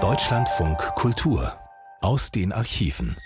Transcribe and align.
Deutschlandfunk 0.00 0.78
Kultur 0.94 1.52
aus 2.00 2.30
den 2.30 2.52
Archiven. 2.52 3.16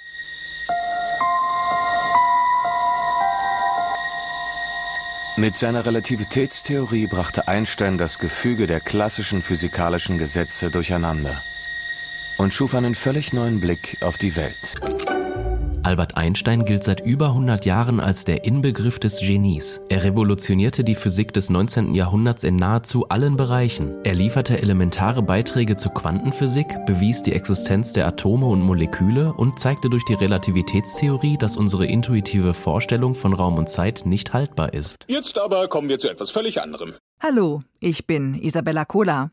Mit 5.36 5.56
seiner 5.56 5.84
Relativitätstheorie 5.84 7.06
brachte 7.06 7.48
Einstein 7.48 7.98
das 7.98 8.18
Gefüge 8.18 8.66
der 8.66 8.80
klassischen 8.80 9.42
physikalischen 9.42 10.16
Gesetze 10.16 10.70
durcheinander 10.70 11.42
und 12.38 12.54
schuf 12.54 12.74
einen 12.74 12.94
völlig 12.94 13.34
neuen 13.34 13.60
Blick 13.60 13.98
auf 14.00 14.16
die 14.16 14.36
Welt. 14.36 14.91
Albert 15.84 16.16
Einstein 16.16 16.64
gilt 16.64 16.84
seit 16.84 17.00
über 17.00 17.28
100 17.28 17.64
Jahren 17.64 17.98
als 17.98 18.24
der 18.24 18.44
Inbegriff 18.44 19.00
des 19.00 19.18
Genies. 19.18 19.80
Er 19.88 20.04
revolutionierte 20.04 20.84
die 20.84 20.94
Physik 20.94 21.32
des 21.32 21.50
19. 21.50 21.94
Jahrhunderts 21.94 22.44
in 22.44 22.54
nahezu 22.54 23.08
allen 23.08 23.36
Bereichen. 23.36 23.96
Er 24.04 24.14
lieferte 24.14 24.62
elementare 24.62 25.22
Beiträge 25.22 25.74
zur 25.74 25.92
Quantenphysik, 25.92 26.86
bewies 26.86 27.22
die 27.22 27.32
Existenz 27.32 27.92
der 27.92 28.06
Atome 28.06 28.46
und 28.46 28.62
Moleküle 28.62 29.32
und 29.32 29.58
zeigte 29.58 29.90
durch 29.90 30.04
die 30.04 30.14
Relativitätstheorie, 30.14 31.36
dass 31.36 31.56
unsere 31.56 31.86
intuitive 31.86 32.54
Vorstellung 32.54 33.16
von 33.16 33.32
Raum 33.32 33.58
und 33.58 33.68
Zeit 33.68 34.02
nicht 34.04 34.32
haltbar 34.32 34.74
ist. 34.74 35.04
Jetzt 35.08 35.36
aber 35.36 35.66
kommen 35.66 35.88
wir 35.88 35.98
zu 35.98 36.08
etwas 36.08 36.30
völlig 36.30 36.62
anderem. 36.62 36.94
Hallo, 37.24 37.62
ich 37.78 38.08
bin 38.08 38.34
Isabella 38.34 38.84
Kohler. 38.84 39.30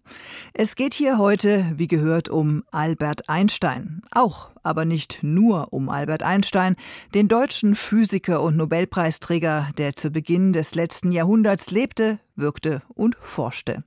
Es 0.53 0.75
geht 0.75 0.93
hier 0.93 1.17
heute, 1.17 1.71
wie 1.75 1.87
gehört, 1.87 2.29
um 2.29 2.63
Albert 2.69 3.27
Einstein. 3.27 4.03
Auch, 4.11 4.51
aber 4.61 4.85
nicht 4.85 5.23
nur 5.23 5.73
um 5.73 5.89
Albert 5.89 6.21
Einstein, 6.21 6.75
den 7.15 7.27
deutschen 7.27 7.73
Physiker 7.73 8.43
und 8.43 8.57
Nobelpreisträger, 8.57 9.69
der 9.79 9.95
zu 9.95 10.11
Beginn 10.11 10.53
des 10.53 10.75
letzten 10.75 11.11
Jahrhunderts 11.11 11.71
lebte, 11.71 12.19
wirkte 12.35 12.83
und 12.93 13.17
forschte. 13.21 13.83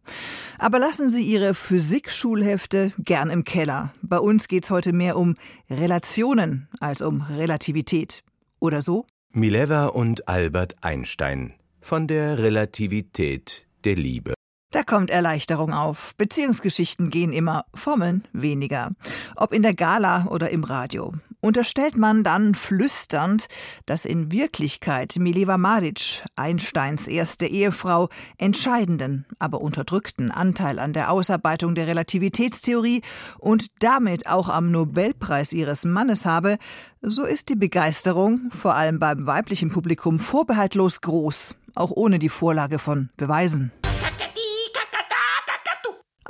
Aber 0.58 0.80
lassen 0.80 1.08
Sie 1.08 1.22
Ihre 1.22 1.54
Physikschulhefte 1.54 2.92
gern 2.98 3.30
im 3.30 3.44
Keller. 3.44 3.94
Bei 4.02 4.18
uns 4.18 4.48
geht's 4.48 4.70
heute 4.70 4.92
mehr 4.92 5.16
um 5.16 5.36
Relationen 5.70 6.66
als 6.80 7.02
um 7.02 7.20
Relativität. 7.20 8.24
Oder 8.58 8.82
so? 8.82 9.06
Mileva 9.30 9.86
und 9.86 10.26
Albert 10.26 10.74
Einstein 10.80 11.54
von 11.80 12.08
der 12.08 12.38
Relativität 12.38 13.68
der 13.84 13.96
Liebe. 13.96 14.34
Da 14.72 14.82
kommt 14.82 15.10
Erleichterung 15.10 15.74
auf. 15.74 16.14
Beziehungsgeschichten 16.16 17.10
gehen 17.10 17.32
immer, 17.32 17.66
Formeln 17.74 18.26
weniger. 18.32 18.92
Ob 19.36 19.52
in 19.52 19.62
der 19.62 19.74
Gala 19.74 20.26
oder 20.28 20.50
im 20.50 20.64
Radio. 20.64 21.12
Unterstellt 21.44 21.96
man 21.96 22.22
dann 22.22 22.54
flüsternd, 22.54 23.48
dass 23.84 24.04
in 24.04 24.30
Wirklichkeit 24.30 25.16
Mileva 25.18 25.58
Maric, 25.58 26.24
Einsteins 26.36 27.08
erste 27.08 27.46
Ehefrau, 27.46 28.08
entscheidenden, 28.38 29.26
aber 29.40 29.60
unterdrückten 29.60 30.30
Anteil 30.30 30.78
an 30.78 30.92
der 30.92 31.10
Ausarbeitung 31.10 31.74
der 31.74 31.88
Relativitätstheorie 31.88 33.02
und 33.40 33.66
damit 33.80 34.28
auch 34.28 34.48
am 34.48 34.70
Nobelpreis 34.70 35.52
ihres 35.52 35.84
Mannes 35.84 36.26
habe, 36.26 36.58
so 37.00 37.24
ist 37.24 37.48
die 37.48 37.56
Begeisterung, 37.56 38.52
vor 38.52 38.76
allem 38.76 39.00
beim 39.00 39.26
weiblichen 39.26 39.70
Publikum, 39.70 40.20
vorbehaltlos 40.20 41.00
groß, 41.00 41.56
auch 41.74 41.90
ohne 41.90 42.20
die 42.20 42.28
Vorlage 42.28 42.78
von 42.78 43.10
Beweisen. 43.16 43.72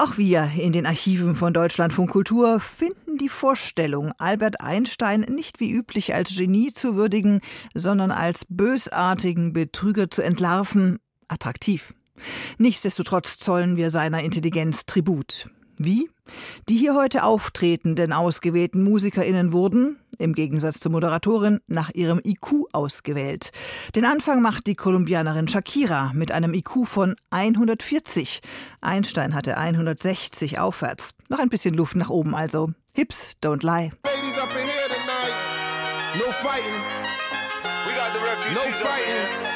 Auch 0.02 0.18
wir 0.18 0.50
in 0.58 0.72
den 0.72 0.84
Archiven 0.84 1.36
von 1.36 1.54
Deutschlandfunk 1.54 2.10
Kultur 2.10 2.58
finden 2.58 3.18
die 3.18 3.28
Vorstellung, 3.28 4.10
Albert 4.18 4.60
Einstein 4.60 5.20
nicht 5.20 5.60
wie 5.60 5.70
üblich 5.70 6.12
als 6.12 6.36
Genie 6.36 6.74
zu 6.74 6.96
würdigen, 6.96 7.40
sondern 7.72 8.10
als 8.10 8.44
bösartigen 8.48 9.52
Betrüger 9.52 10.10
zu 10.10 10.22
entlarven, 10.22 10.98
attraktiv. 11.28 11.94
Nichtsdestotrotz 12.58 13.38
zollen 13.38 13.76
wir 13.76 13.90
seiner 13.90 14.24
Intelligenz 14.24 14.86
Tribut. 14.86 15.48
Wie? 15.84 16.08
Die 16.68 16.76
hier 16.76 16.94
heute 16.94 17.24
auftretenden 17.24 18.12
ausgewählten 18.12 18.84
MusikerInnen 18.84 19.52
wurden, 19.52 19.98
im 20.18 20.32
Gegensatz 20.32 20.78
zur 20.78 20.92
Moderatorin, 20.92 21.58
nach 21.66 21.90
ihrem 21.90 22.20
IQ 22.24 22.66
ausgewählt. 22.72 23.50
Den 23.96 24.04
Anfang 24.04 24.42
macht 24.42 24.68
die 24.68 24.76
Kolumbianerin 24.76 25.48
Shakira 25.48 26.12
mit 26.14 26.30
einem 26.30 26.54
IQ 26.54 26.86
von 26.86 27.16
140. 27.30 28.40
Einstein 28.80 29.34
hatte 29.34 29.56
160 29.56 30.60
aufwärts. 30.60 31.14
Noch 31.28 31.40
ein 31.40 31.48
bisschen 31.48 31.74
Luft 31.74 31.96
nach 31.96 32.10
oben 32.10 32.36
also. 32.36 32.70
Hips 32.94 33.30
don't 33.42 33.64
lie. 33.64 33.90
Ladies 34.04 34.38
up 34.38 34.50
in 34.50 34.62
here 34.62 34.88
tonight. 34.88 35.34
No 36.14 36.30
fighting. 36.30 36.78
We 37.86 37.94
got 37.94 38.12
the 38.12 38.20
refugees 38.20 38.54
no 38.54 38.70
fighting. 38.70 39.52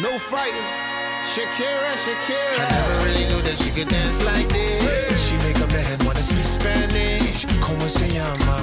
No 0.00 0.18
fighting. 0.18 0.87
Shakira, 1.28 1.92
Shakira. 2.04 2.56
I 2.56 2.70
never 2.72 3.04
really 3.04 3.26
knew 3.28 3.42
that 3.42 3.58
she 3.58 3.70
could 3.70 3.88
dance 3.88 4.22
like 4.24 4.48
this. 4.48 5.28
She 5.28 5.36
make 5.46 5.58
a 5.58 5.66
man 5.66 5.98
wanna 6.06 6.22
speak 6.22 6.42
Spanish. 6.42 7.44
Como 7.60 7.86
se 7.86 8.08
llama? 8.08 8.56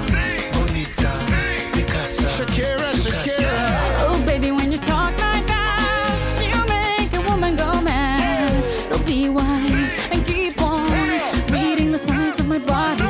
Bonita. 0.52 1.12
Picasa. 1.72 2.26
Shakira, 2.36 2.90
Shakira. 3.02 3.54
Oh, 4.08 4.20
baby, 4.26 4.50
when 4.50 4.72
you 4.72 4.78
talk 4.78 5.12
like 5.18 5.46
that, 5.46 6.42
you 6.42 6.58
make 6.66 7.12
a 7.14 7.22
woman 7.30 7.54
go 7.54 7.80
mad. 7.80 8.64
So 8.88 8.98
be 8.98 9.28
wise 9.28 9.92
and 10.10 10.26
keep 10.26 10.60
on 10.60 10.90
reading 11.52 11.92
the 11.92 12.00
signs 12.00 12.40
of 12.40 12.48
my 12.48 12.58
body. 12.58 13.04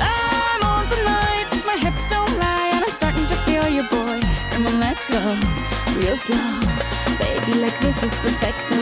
I'm 0.00 0.62
on 0.62 0.86
tonight, 0.86 1.46
my 1.66 1.76
hips 1.76 2.06
don't 2.08 2.38
lie, 2.38 2.70
and 2.74 2.84
I'm 2.84 2.92
starting 2.92 3.26
to 3.26 3.36
feel 3.44 3.66
you, 3.68 3.82
boy. 3.90 4.20
Come 4.52 4.68
on, 4.68 4.78
let's 4.78 5.04
go 5.08 5.20
real 5.98 6.16
slow. 6.16 6.97
This 7.80 8.02
is 8.02 8.14
perfecto. 8.18 8.76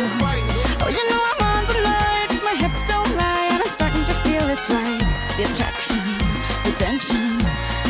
Oh, 0.83 0.89
you 0.89 1.05
know 1.11 1.23
I'm 1.31 1.41
on 1.51 1.67
tonight, 1.67 2.31
my 2.43 2.55
hips 2.55 2.85
don't 2.87 3.15
lie, 3.17 3.49
and 3.53 3.63
I'm 3.63 3.71
starting 3.71 4.05
to 4.05 4.15
feel 4.25 4.49
it's 4.49 4.69
right. 4.71 5.07
The 5.37 5.45
attraction, 5.45 6.01
the 6.65 6.73
tension. 6.79 7.39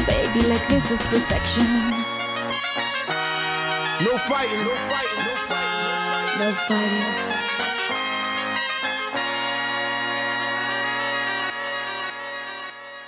Baby, 0.06 0.46
like 0.48 0.66
this 0.68 0.90
is 0.90 1.00
perfection. 1.06 1.66
No 4.04 4.18
fighting, 4.18 4.62
no 4.64 4.74
fighting, 4.90 5.22
no 5.26 5.34
fighting. 5.48 6.38
No 6.38 6.52
fighting. 6.68 7.36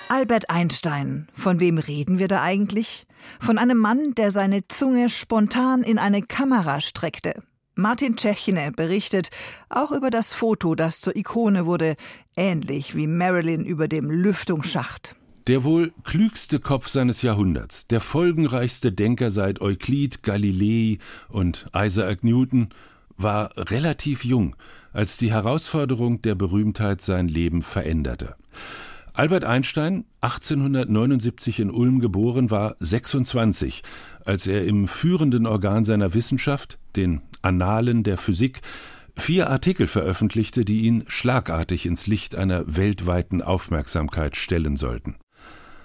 Albert 0.09 0.51
Einstein. 0.51 1.29
Von 1.35 1.61
wem 1.61 1.79
reden 1.79 2.19
wir 2.19 2.29
da 2.29 2.43
eigentlich? 2.43 3.07
Von 3.41 3.59
einem 3.59 3.79
Mann, 3.79 4.15
der 4.15 4.31
seine 4.31 4.67
Zunge 4.67 5.11
spontan 5.11 5.83
in 5.83 5.99
eine 5.99 6.23
Kamera 6.23 6.81
streckte. 6.81 7.43
Martin 7.79 8.17
Tschechine 8.17 8.73
berichtet 8.73 9.31
auch 9.69 9.93
über 9.93 10.11
das 10.11 10.33
Foto, 10.33 10.75
das 10.75 11.01
zur 11.01 11.15
Ikone 11.15 11.65
wurde, 11.65 11.95
ähnlich 12.37 12.97
wie 12.97 13.07
Marilyn 13.07 13.65
über 13.65 13.87
dem 13.87 14.11
Lüftungsschacht. 14.11 15.15
Der 15.47 15.63
wohl 15.63 15.93
klügste 16.03 16.59
Kopf 16.59 16.89
seines 16.89 17.23
Jahrhunderts, 17.23 17.87
der 17.87 18.01
folgenreichste 18.01 18.91
Denker 18.91 19.31
seit 19.31 19.61
Euklid, 19.61 20.25
Galilei 20.25 20.99
und 21.29 21.67
Isaac 21.73 22.25
Newton, 22.25 22.71
war 23.17 23.53
relativ 23.57 24.25
jung, 24.25 24.57
als 24.93 25.17
die 25.17 25.31
Herausforderung 25.31 26.21
der 26.21 26.35
Berühmtheit 26.35 27.01
sein 27.01 27.29
Leben 27.29 27.63
veränderte. 27.63 28.35
Albert 29.13 29.45
Einstein, 29.45 30.05
1879 30.21 31.61
in 31.61 31.71
Ulm 31.71 32.01
geboren, 32.01 32.51
war 32.51 32.75
26, 32.81 33.85
als 34.25 34.49
er 34.49 34.65
im 34.65 34.89
führenden 34.89 35.47
Organ 35.47 35.85
seiner 35.85 36.15
Wissenschaft, 36.15 36.79
den 36.97 37.23
Annalen 37.43 38.03
der 38.03 38.19
Physik, 38.19 38.61
vier 39.17 39.51
Artikel 39.51 39.87
veröffentlichte, 39.87 40.65
die 40.65 40.83
ihn 40.83 41.05
schlagartig 41.09 41.87
ins 41.87 42.07
Licht 42.07 42.35
einer 42.35 42.77
weltweiten 42.77 43.43
Aufmerksamkeit 43.43 44.37
stellen 44.37 44.77
sollten. 44.77 45.17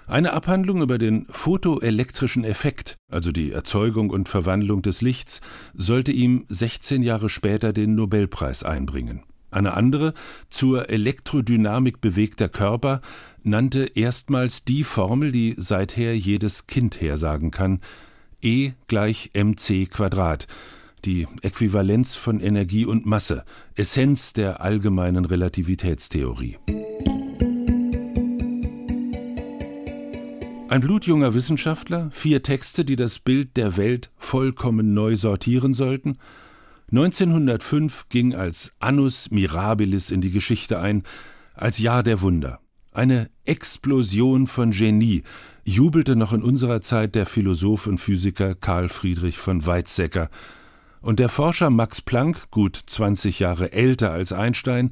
Eine 0.06 0.34
Abhandlung 0.34 0.82
über 0.82 0.98
den 0.98 1.26
photoelektrischen 1.30 2.44
Effekt, 2.44 2.96
also 3.10 3.32
die 3.32 3.52
Erzeugung 3.52 4.10
und 4.10 4.28
Verwandlung 4.28 4.82
des 4.82 5.00
Lichts, 5.00 5.40
sollte 5.72 6.12
ihm 6.12 6.44
16 6.48 7.02
Jahre 7.02 7.30
später 7.30 7.72
den 7.72 7.94
Nobelpreis 7.94 8.62
einbringen. 8.62 9.22
Eine 9.50 9.74
andere, 9.74 10.12
zur 10.50 10.90
Elektrodynamik 10.90 12.00
bewegter 12.00 12.48
Körper, 12.48 13.00
nannte 13.42 13.84
erstmals 13.94 14.64
die 14.64 14.84
Formel, 14.84 15.32
die 15.32 15.54
seither 15.56 16.14
jedes 16.16 16.66
Kind 16.66 17.00
hersagen 17.00 17.50
kann, 17.50 17.80
E 18.42 18.72
gleich 18.88 19.30
mc 19.32 19.86
Quadrat, 19.86 20.48
die 21.04 21.26
Äquivalenz 21.42 22.14
von 22.14 22.40
Energie 22.40 22.86
und 22.86 23.06
Masse, 23.06 23.44
Essenz 23.74 24.32
der 24.32 24.60
allgemeinen 24.60 25.24
Relativitätstheorie. 25.24 26.56
Ein 30.68 30.80
blutjunger 30.80 31.34
Wissenschaftler, 31.34 32.10
vier 32.10 32.42
Texte, 32.42 32.84
die 32.84 32.96
das 32.96 33.20
Bild 33.20 33.56
der 33.56 33.76
Welt 33.76 34.10
vollkommen 34.16 34.92
neu 34.92 35.14
sortieren 35.14 35.74
sollten. 35.74 36.18
1905 36.90 38.08
ging 38.08 38.34
als 38.34 38.72
Annus 38.80 39.30
Mirabilis 39.30 40.10
in 40.10 40.20
die 40.20 40.32
Geschichte 40.32 40.80
ein, 40.80 41.04
als 41.54 41.78
Jahr 41.78 42.02
der 42.02 42.22
Wunder. 42.22 42.60
Eine 42.92 43.30
Explosion 43.44 44.46
von 44.46 44.70
Genie, 44.70 45.22
jubelte 45.64 46.16
noch 46.16 46.32
in 46.32 46.42
unserer 46.42 46.80
Zeit 46.80 47.14
der 47.14 47.26
Philosoph 47.26 47.86
und 47.86 47.98
Physiker 47.98 48.54
Karl 48.54 48.88
Friedrich 48.88 49.38
von 49.38 49.64
Weizsäcker. 49.66 50.30
Und 51.04 51.18
der 51.18 51.28
Forscher 51.28 51.68
Max 51.68 52.00
Planck, 52.00 52.50
gut 52.50 52.80
20 52.86 53.38
Jahre 53.38 53.72
älter 53.72 54.10
als 54.10 54.32
Einstein, 54.32 54.90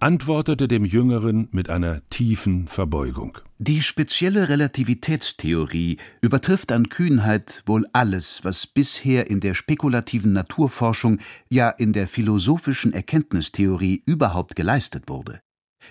antwortete 0.00 0.66
dem 0.66 0.84
Jüngeren 0.84 1.46
mit 1.52 1.70
einer 1.70 2.02
tiefen 2.10 2.66
Verbeugung. 2.66 3.38
Die 3.58 3.80
spezielle 3.80 4.48
Relativitätstheorie 4.48 5.98
übertrifft 6.20 6.72
an 6.72 6.88
Kühnheit 6.88 7.62
wohl 7.64 7.86
alles, 7.92 8.40
was 8.42 8.66
bisher 8.66 9.30
in 9.30 9.38
der 9.38 9.54
spekulativen 9.54 10.32
Naturforschung, 10.32 11.20
ja 11.48 11.70
in 11.70 11.92
der 11.92 12.08
philosophischen 12.08 12.92
Erkenntnistheorie 12.92 14.02
überhaupt 14.04 14.56
geleistet 14.56 15.04
wurde. 15.06 15.42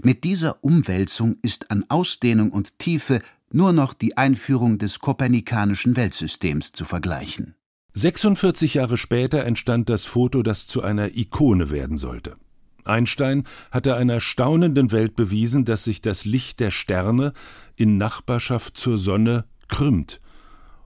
Mit 0.03 0.25
dieser 0.25 0.62
Umwälzung 0.65 1.38
ist 1.44 1.71
an 1.71 1.85
Ausdehnung 1.88 2.51
und 2.51 2.77
Tiefe 2.77 3.21
nur 3.53 3.71
noch 3.71 3.94
die 3.94 4.17
Einführung 4.17 4.79
des 4.79 5.00
kopernikanischen 5.00 5.95
Weltsystems 5.95 6.74
zu 6.74 6.83
vergleichen. 6.83 7.56
46 7.93 8.75
Jahre 8.75 8.97
später 8.97 9.43
entstand 9.45 9.89
das 9.89 10.05
Foto, 10.05 10.43
das 10.43 10.67
zu 10.67 10.81
einer 10.81 11.15
Ikone 11.15 11.71
werden 11.71 11.97
sollte. 11.97 12.35
Einstein 12.85 13.43
hatte 13.69 13.95
einer 13.95 14.21
staunenden 14.21 14.91
Welt 14.91 15.15
bewiesen, 15.15 15.65
dass 15.65 15.83
sich 15.83 16.01
das 16.01 16.25
Licht 16.25 16.59
der 16.59 16.71
Sterne 16.71 17.33
in 17.75 17.97
Nachbarschaft 17.97 18.77
zur 18.77 18.97
Sonne 18.97 19.45
krümmt 19.67 20.21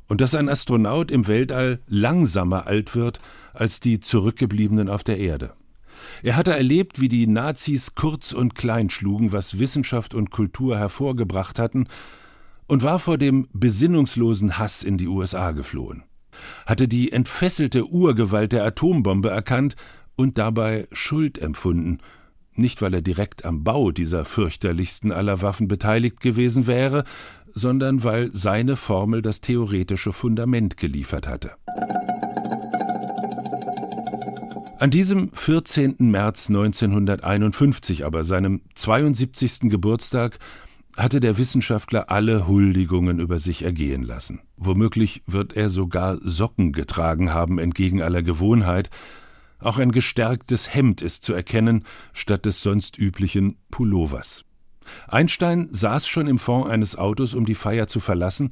und 0.08 0.22
dass 0.22 0.36
ein 0.36 0.50
Astronaut 0.50 1.12
im 1.12 1.28
Weltall 1.28 1.80
langsamer 1.88 2.68
alt 2.68 2.96
wird 2.96 3.20
als 3.54 3.80
die 3.80 4.00
Zurückgebliebenen 4.00 4.90
auf 4.90 5.04
der 5.04 5.18
Erde. 5.18 5.54
Er 6.24 6.36
hatte 6.36 6.52
erlebt, 6.52 7.00
wie 7.00 7.10
die 7.10 7.28
Nazis 7.28 7.96
kurz 7.96 8.32
und 8.32 8.56
klein 8.56 8.90
schlugen, 8.90 9.32
was 9.32 9.60
Wissenschaft 9.60 10.14
und 10.14 10.30
Kultur 10.30 10.78
hervorgebracht 10.78 11.58
hatten, 11.60 11.88
und 12.68 12.84
war 12.84 13.00
vor 13.00 13.18
dem 13.18 13.48
besinnungslosen 13.54 14.58
Hass 14.58 14.82
in 14.84 14.98
die 14.98 15.08
USA 15.08 15.52
geflohen, 15.52 16.04
hatte 16.66 16.88
die 16.88 17.12
entfesselte 17.12 17.86
Urgewalt 17.86 18.52
der 18.52 18.64
Atombombe 18.66 19.30
erkannt 19.30 19.76
und 20.16 20.38
dabei 20.38 20.88
Schuld 20.92 21.38
empfunden, 21.38 22.00
nicht 22.56 22.82
weil 22.82 22.94
er 22.94 23.02
direkt 23.02 23.46
am 23.46 23.64
Bau 23.64 23.92
dieser 23.92 24.26
fürchterlichsten 24.26 25.12
aller 25.12 25.42
Waffen 25.42 25.68
beteiligt 25.68 26.20
gewesen 26.22 26.68
wäre, 26.68 27.04
sondern 27.52 28.04
weil 28.04 28.32
seine 28.32 28.76
Formel 28.76 29.22
das 29.22 29.42
theoretische 29.42 30.14
Fundament 30.14 30.78
geliefert 30.78 31.28
hatte. 31.28 31.52
An 34.78 34.92
diesem 34.92 35.32
14. 35.32 35.96
März 36.00 36.50
1951, 36.50 38.06
aber 38.06 38.26
seinem 38.26 38.62
72. 38.76 39.70
Geburtstag, 39.70 40.38
hatte 40.98 41.20
der 41.20 41.38
Wissenschaftler 41.38 42.10
alle 42.10 42.48
Huldigungen 42.48 43.20
über 43.20 43.40
sich 43.40 43.64
ergehen 43.64 44.04
lassen. 44.04 44.42
Womöglich 44.58 45.24
wird 45.26 45.54
er 45.54 45.70
sogar 45.70 46.18
Socken 46.18 46.72
getragen 46.72 47.34
haben 47.34 47.60
entgegen 47.60 48.02
aller 48.02 48.24
Gewohnheit, 48.24 48.90
auch 49.60 49.78
ein 49.78 49.92
gestärktes 49.92 50.74
Hemd 50.74 51.02
ist 51.02 51.24
zu 51.24 51.34
erkennen, 51.34 51.86
statt 52.14 52.46
des 52.46 52.62
sonst 52.62 52.98
üblichen 52.98 53.58
Pullovers. 53.72 54.46
Einstein 55.08 55.68
saß 55.72 56.08
schon 56.08 56.28
im 56.28 56.40
Fond 56.40 56.70
eines 56.70 56.96
Autos, 56.96 57.34
um 57.34 57.46
die 57.46 57.56
Feier 57.56 57.88
zu 57.88 58.00
verlassen, 58.00 58.52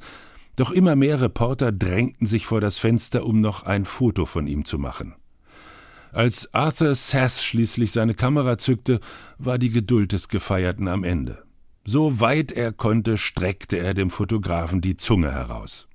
doch 0.56 0.70
immer 0.70 0.96
mehr 0.96 1.20
Reporter 1.20 1.72
drängten 1.72 2.26
sich 2.26 2.46
vor 2.46 2.60
das 2.60 2.78
Fenster, 2.78 3.26
um 3.26 3.40
noch 3.40 3.64
ein 3.64 3.84
Foto 3.84 4.26
von 4.26 4.46
ihm 4.46 4.64
zu 4.64 4.78
machen. 4.78 5.14
Als 6.12 6.52
Arthur 6.54 6.94
Sass 6.94 7.42
schließlich 7.42 7.90
seine 7.90 8.14
Kamera 8.14 8.56
zückte, 8.56 9.00
war 9.38 9.58
die 9.58 9.70
Geduld 9.70 10.12
des 10.12 10.28
Gefeierten 10.28 10.86
am 10.86 11.02
Ende. 11.02 11.43
So 11.84 12.20
weit 12.20 12.52
er 12.52 12.72
konnte, 12.72 13.18
streckte 13.18 13.76
er 13.78 13.94
dem 13.94 14.10
Fotografen 14.10 14.80
die 14.80 14.96
Zunge 14.96 15.32
heraus 15.32 15.88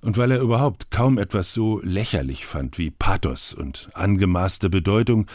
und 0.00 0.16
weil 0.16 0.30
er 0.30 0.40
überhaupt 0.40 0.90
kaum 0.90 1.18
etwas 1.18 1.52
so 1.52 1.80
lächerlich 1.82 2.46
fand 2.46 2.78
wie 2.78 2.90
Pathos 2.90 3.52
und 3.52 3.88
angemaßte 3.94 4.70
Bedeutung, 4.70 5.26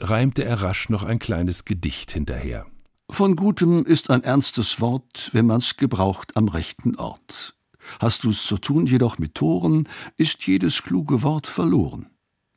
reimte 0.00 0.44
er 0.44 0.62
rasch 0.62 0.88
noch 0.88 1.04
ein 1.04 1.18
kleines 1.18 1.64
Gedicht 1.64 2.12
hinterher. 2.12 2.66
Von 3.10 3.36
Gutem 3.36 3.84
ist 3.84 4.10
ein 4.10 4.22
ernstes 4.22 4.80
Wort, 4.80 5.30
wenn 5.32 5.46
man's 5.46 5.76
gebraucht 5.76 6.36
am 6.36 6.48
rechten 6.48 6.96
Ort. 6.96 7.54
Hast 8.00 8.24
du's 8.24 8.46
zu 8.46 8.58
tun 8.58 8.86
jedoch 8.86 9.18
mit 9.18 9.34
Toren, 9.34 9.88
ist 10.16 10.46
jedes 10.46 10.82
kluge 10.82 11.22
Wort 11.22 11.46
verloren. 11.46 12.10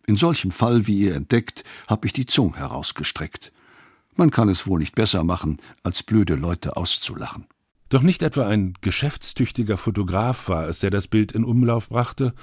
In 0.08 0.18
solchem 0.18 0.52
Fall, 0.52 0.88
wie 0.88 1.00
ihr 1.00 1.16
entdeckt, 1.16 1.64
hab 1.88 2.04
ich 2.04 2.12
die 2.12 2.26
Zung 2.26 2.56
herausgestreckt. 2.56 3.54
Man 4.16 4.32
kann 4.32 4.50
es 4.50 4.68
wohl 4.68 4.80
nicht 4.80 4.96
besser 4.96 5.24
machen, 5.24 5.58
als 5.84 6.04
blöde 6.04 6.36
Leute 6.36 6.78
auszulachen. 6.78 7.48
Doch 7.90 8.02
nicht 8.02 8.24
etwa 8.24 8.48
ein 8.48 8.74
geschäftstüchtiger 8.82 9.78
Fotograf 9.78 10.48
war 10.48 10.68
es, 10.68 10.80
der 10.80 10.92
das 10.92 11.08
Bild 11.08 11.34
in 11.34 11.44
Umlauf 11.44 11.90
brachte, 11.90 12.34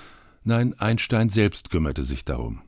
nein, 0.44 0.74
Einstein 0.78 1.28
selbst 1.28 1.70
kümmerte 1.70 2.04
sich 2.04 2.24
darum. 2.24 2.62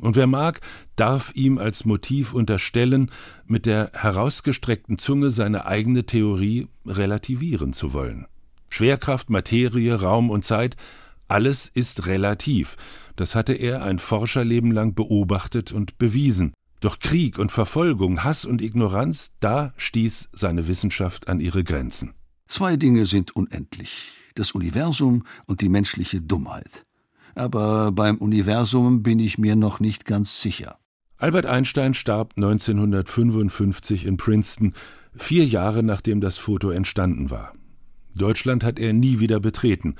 Und 0.00 0.16
wer 0.16 0.26
mag, 0.26 0.60
darf 0.96 1.32
ihm 1.34 1.58
als 1.58 1.84
Motiv 1.84 2.34
unterstellen, 2.34 3.10
mit 3.46 3.66
der 3.66 3.92
herausgestreckten 3.94 4.98
Zunge 4.98 5.30
seine 5.30 5.66
eigene 5.66 6.04
Theorie 6.04 6.66
relativieren 6.84 7.72
zu 7.72 7.92
wollen. 7.92 8.26
Schwerkraft, 8.68 9.30
Materie, 9.30 9.94
Raum 9.94 10.30
und 10.30 10.44
Zeit, 10.44 10.76
alles 11.28 11.68
ist 11.68 12.06
relativ. 12.06 12.76
Das 13.14 13.34
hatte 13.34 13.52
er 13.52 13.84
ein 13.84 14.00
Forscherleben 14.00 14.72
lang 14.72 14.94
beobachtet 14.94 15.70
und 15.70 15.96
bewiesen. 15.98 16.52
Doch 16.84 16.98
Krieg 16.98 17.38
und 17.38 17.50
Verfolgung, 17.50 18.24
Hass 18.24 18.44
und 18.44 18.60
Ignoranz, 18.60 19.32
da 19.40 19.72
stieß 19.78 20.28
seine 20.34 20.68
Wissenschaft 20.68 21.28
an 21.28 21.40
ihre 21.40 21.64
Grenzen. 21.64 22.12
Zwei 22.46 22.76
Dinge 22.76 23.06
sind 23.06 23.34
unendlich, 23.34 24.12
das 24.34 24.52
Universum 24.52 25.24
und 25.46 25.62
die 25.62 25.70
menschliche 25.70 26.20
Dummheit. 26.20 26.84
Aber 27.34 27.90
beim 27.90 28.18
Universum 28.18 29.02
bin 29.02 29.18
ich 29.18 29.38
mir 29.38 29.56
noch 29.56 29.80
nicht 29.80 30.04
ganz 30.04 30.42
sicher. 30.42 30.76
Albert 31.16 31.46
Einstein 31.46 31.94
starb 31.94 32.34
1955 32.36 34.04
in 34.04 34.18
Princeton, 34.18 34.74
vier 35.14 35.46
Jahre 35.46 35.82
nachdem 35.82 36.20
das 36.20 36.36
Foto 36.36 36.68
entstanden 36.68 37.30
war. 37.30 37.54
Deutschland 38.14 38.62
hat 38.62 38.78
er 38.78 38.92
nie 38.92 39.20
wieder 39.20 39.40
betreten. 39.40 39.94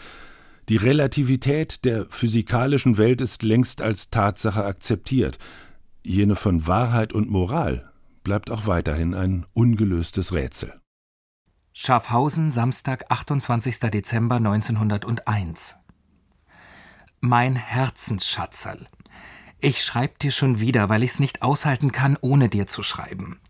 Die 0.69 0.77
Relativität 0.77 1.87
der 1.87 2.05
physikalischen 2.11 2.99
Welt 2.99 3.23
ist 3.23 3.43
längst 3.43 3.81
als 3.81 4.11
Tatsache 4.11 4.67
akzeptiert. 4.67 5.39
Jene 6.06 6.37
von 6.37 6.67
Wahrheit 6.67 7.15
und 7.15 7.31
Moral 7.31 7.91
bleibt 8.25 8.51
auch 8.51 8.67
weiterhin 8.67 9.15
ein 9.15 9.47
ungelöstes 9.55 10.35
Rätsel. 10.35 10.79
Schaffhausen, 11.73 12.51
Samstag, 12.51 13.06
28. 13.09 13.79
Dezember 13.79 14.37
1901. 14.37 15.77
Mein 17.21 17.56
Herzensschatzerl. 17.56 18.87
Ich 19.61 19.83
schreib 19.83 20.19
dir 20.19 20.31
schon 20.31 20.61
wieder, 20.61 20.91
weil 20.91 21.03
ich's 21.03 21.21
nicht 21.21 21.41
aushalten 21.41 21.91
kann, 21.91 22.19
ohne 22.21 22.51
dir 22.51 22.67
zu 22.67 22.83
schreiben. 22.83 23.41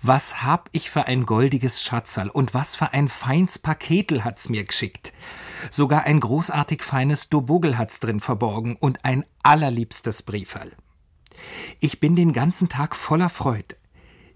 Was 0.00 0.42
hab 0.42 0.70
ich 0.72 0.88
für 0.88 1.04
ein 1.04 1.26
goldiges 1.26 1.82
Schatzerl 1.82 2.30
und 2.30 2.54
was 2.54 2.74
für 2.74 2.94
ein 2.94 3.06
feins 3.06 3.58
Paketel 3.58 4.24
hat's 4.24 4.48
mir 4.48 4.64
geschickt. 4.64 5.12
Sogar 5.70 6.04
ein 6.04 6.20
großartig 6.20 6.82
feines 6.82 7.28
Dobogel 7.28 7.76
hat's 7.76 8.00
drin 8.00 8.20
verborgen 8.20 8.76
und 8.76 9.04
ein 9.04 9.26
allerliebstes 9.42 10.22
Brieferl. 10.22 10.72
Ich 11.80 12.00
bin 12.00 12.16
den 12.16 12.32
ganzen 12.32 12.68
Tag 12.68 12.96
voller 12.96 13.28
Freud. 13.28 13.76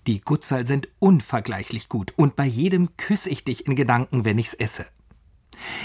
Die 0.07 0.21
Gutzal 0.21 0.67
sind 0.67 0.89
unvergleichlich 0.99 1.89
gut 1.89 2.13
und 2.17 2.37
bei 2.37 2.45
jedem 2.45 2.97
küsse 2.97 3.29
ich 3.29 3.45
dich 3.45 3.67
in 3.67 3.75
Gedanken, 3.75 4.25
wenn 4.25 4.39
ich's 4.39 4.55
esse. 4.55 4.87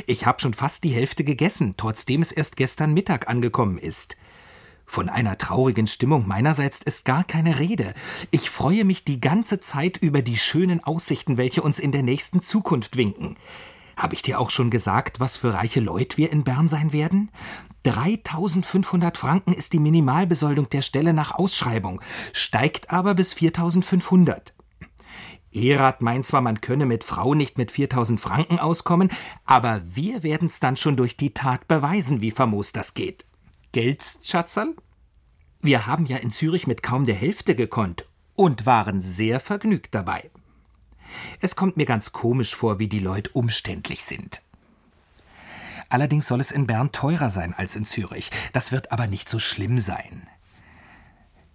Ich 0.06 0.26
hab 0.26 0.42
schon 0.42 0.54
fast 0.54 0.84
die 0.84 0.94
Hälfte 0.94 1.24
gegessen, 1.24 1.76
trotzdem 1.78 2.22
es 2.22 2.32
erst 2.32 2.56
gestern 2.56 2.94
Mittag 2.94 3.30
angekommen 3.30 3.78
ist. 3.78 4.18
Von 4.86 5.08
einer 5.08 5.38
traurigen 5.38 5.88
Stimmung 5.88 6.28
meinerseits 6.28 6.80
ist 6.80 7.06
gar 7.06 7.24
keine 7.24 7.60
Rede. 7.60 7.94
Ich 8.30 8.50
freue 8.50 8.84
mich 8.84 9.06
die 9.06 9.22
ganze 9.22 9.62
Zeit 9.62 9.98
über 9.98 10.22
die 10.22 10.38
schönen 10.38 10.84
Aussichten, 10.84 11.38
welche 11.38 11.62
uns 11.62 11.80
in 11.80 11.94
der 11.94 12.04
nächsten 12.04 12.42
Zukunft 12.42 12.98
winken. 12.98 13.38
Habe 14.02 14.16
ich 14.16 14.24
dir 14.24 14.40
auch 14.40 14.50
schon 14.50 14.72
gesagt, 14.72 15.20
was 15.20 15.38
für 15.38 15.54
reiche 15.54 15.80
Leute 15.80 16.18
wir 16.18 16.32
in 16.32 16.44
Bern 16.44 16.68
sein 16.68 16.92
werden? 16.92 17.30
3500 17.84 19.16
Franken 19.16 19.54
ist 19.54 19.74
die 19.74 19.80
Minimalbesoldung 19.80 20.68
der 20.72 20.82
Stelle 20.82 21.14
nach 21.14 21.36
Ausschreibung, 21.36 22.02
steigt 22.34 22.90
aber 22.90 23.14
bis 23.14 23.34
4500. 23.34 24.56
Erat 25.54 26.02
meint 26.02 26.26
zwar, 26.26 26.42
man 26.42 26.62
könne 26.62 26.88
mit 26.88 27.04
Frau 27.04 27.36
nicht 27.36 27.60
mit 27.60 27.72
4000 27.72 28.20
Franken 28.20 28.58
auskommen, 28.58 29.12
aber 29.46 29.84
wir 29.86 30.24
werden's 30.24 30.60
dann 30.60 30.78
schon 30.78 30.98
durch 30.98 31.16
die 31.16 31.36
Tat 31.36 31.68
beweisen, 31.68 32.22
wie 32.22 32.32
famos 32.32 32.72
das 32.72 32.96
geht. 32.96 33.26
Geld's, 33.72 34.18
Schatzerl? 34.24 34.76
Wir 35.62 35.86
haben 35.86 36.08
ja 36.08 36.18
in 36.18 36.32
Zürich 36.32 36.66
mit 36.66 36.82
kaum 36.82 37.06
der 37.06 37.14
Hälfte 37.14 37.54
gekonnt 37.54 38.06
und 38.34 38.66
waren 38.66 39.00
sehr 39.00 39.40
vergnügt 39.40 39.94
dabei. 39.94 40.32
Es 41.40 41.56
kommt 41.56 41.78
mir 41.78 41.86
ganz 41.86 42.12
komisch 42.12 42.56
vor, 42.56 42.80
wie 42.80 42.88
die 42.88 43.00
Leute 43.00 43.32
umständlich 43.32 44.04
sind. 44.04 44.42
Allerdings 45.90 46.28
soll 46.28 46.40
es 46.40 46.52
in 46.52 46.68
Bern 46.68 46.92
teurer 46.92 47.30
sein 47.30 47.54
als 47.54 47.76
in 47.76 47.86
Zürich. 47.86 48.32
Das 48.54 48.72
wird 48.72 48.92
aber 48.92 49.08
nicht 49.08 49.28
so 49.28 49.40
schlimm 49.40 49.80
sein. 49.80 50.28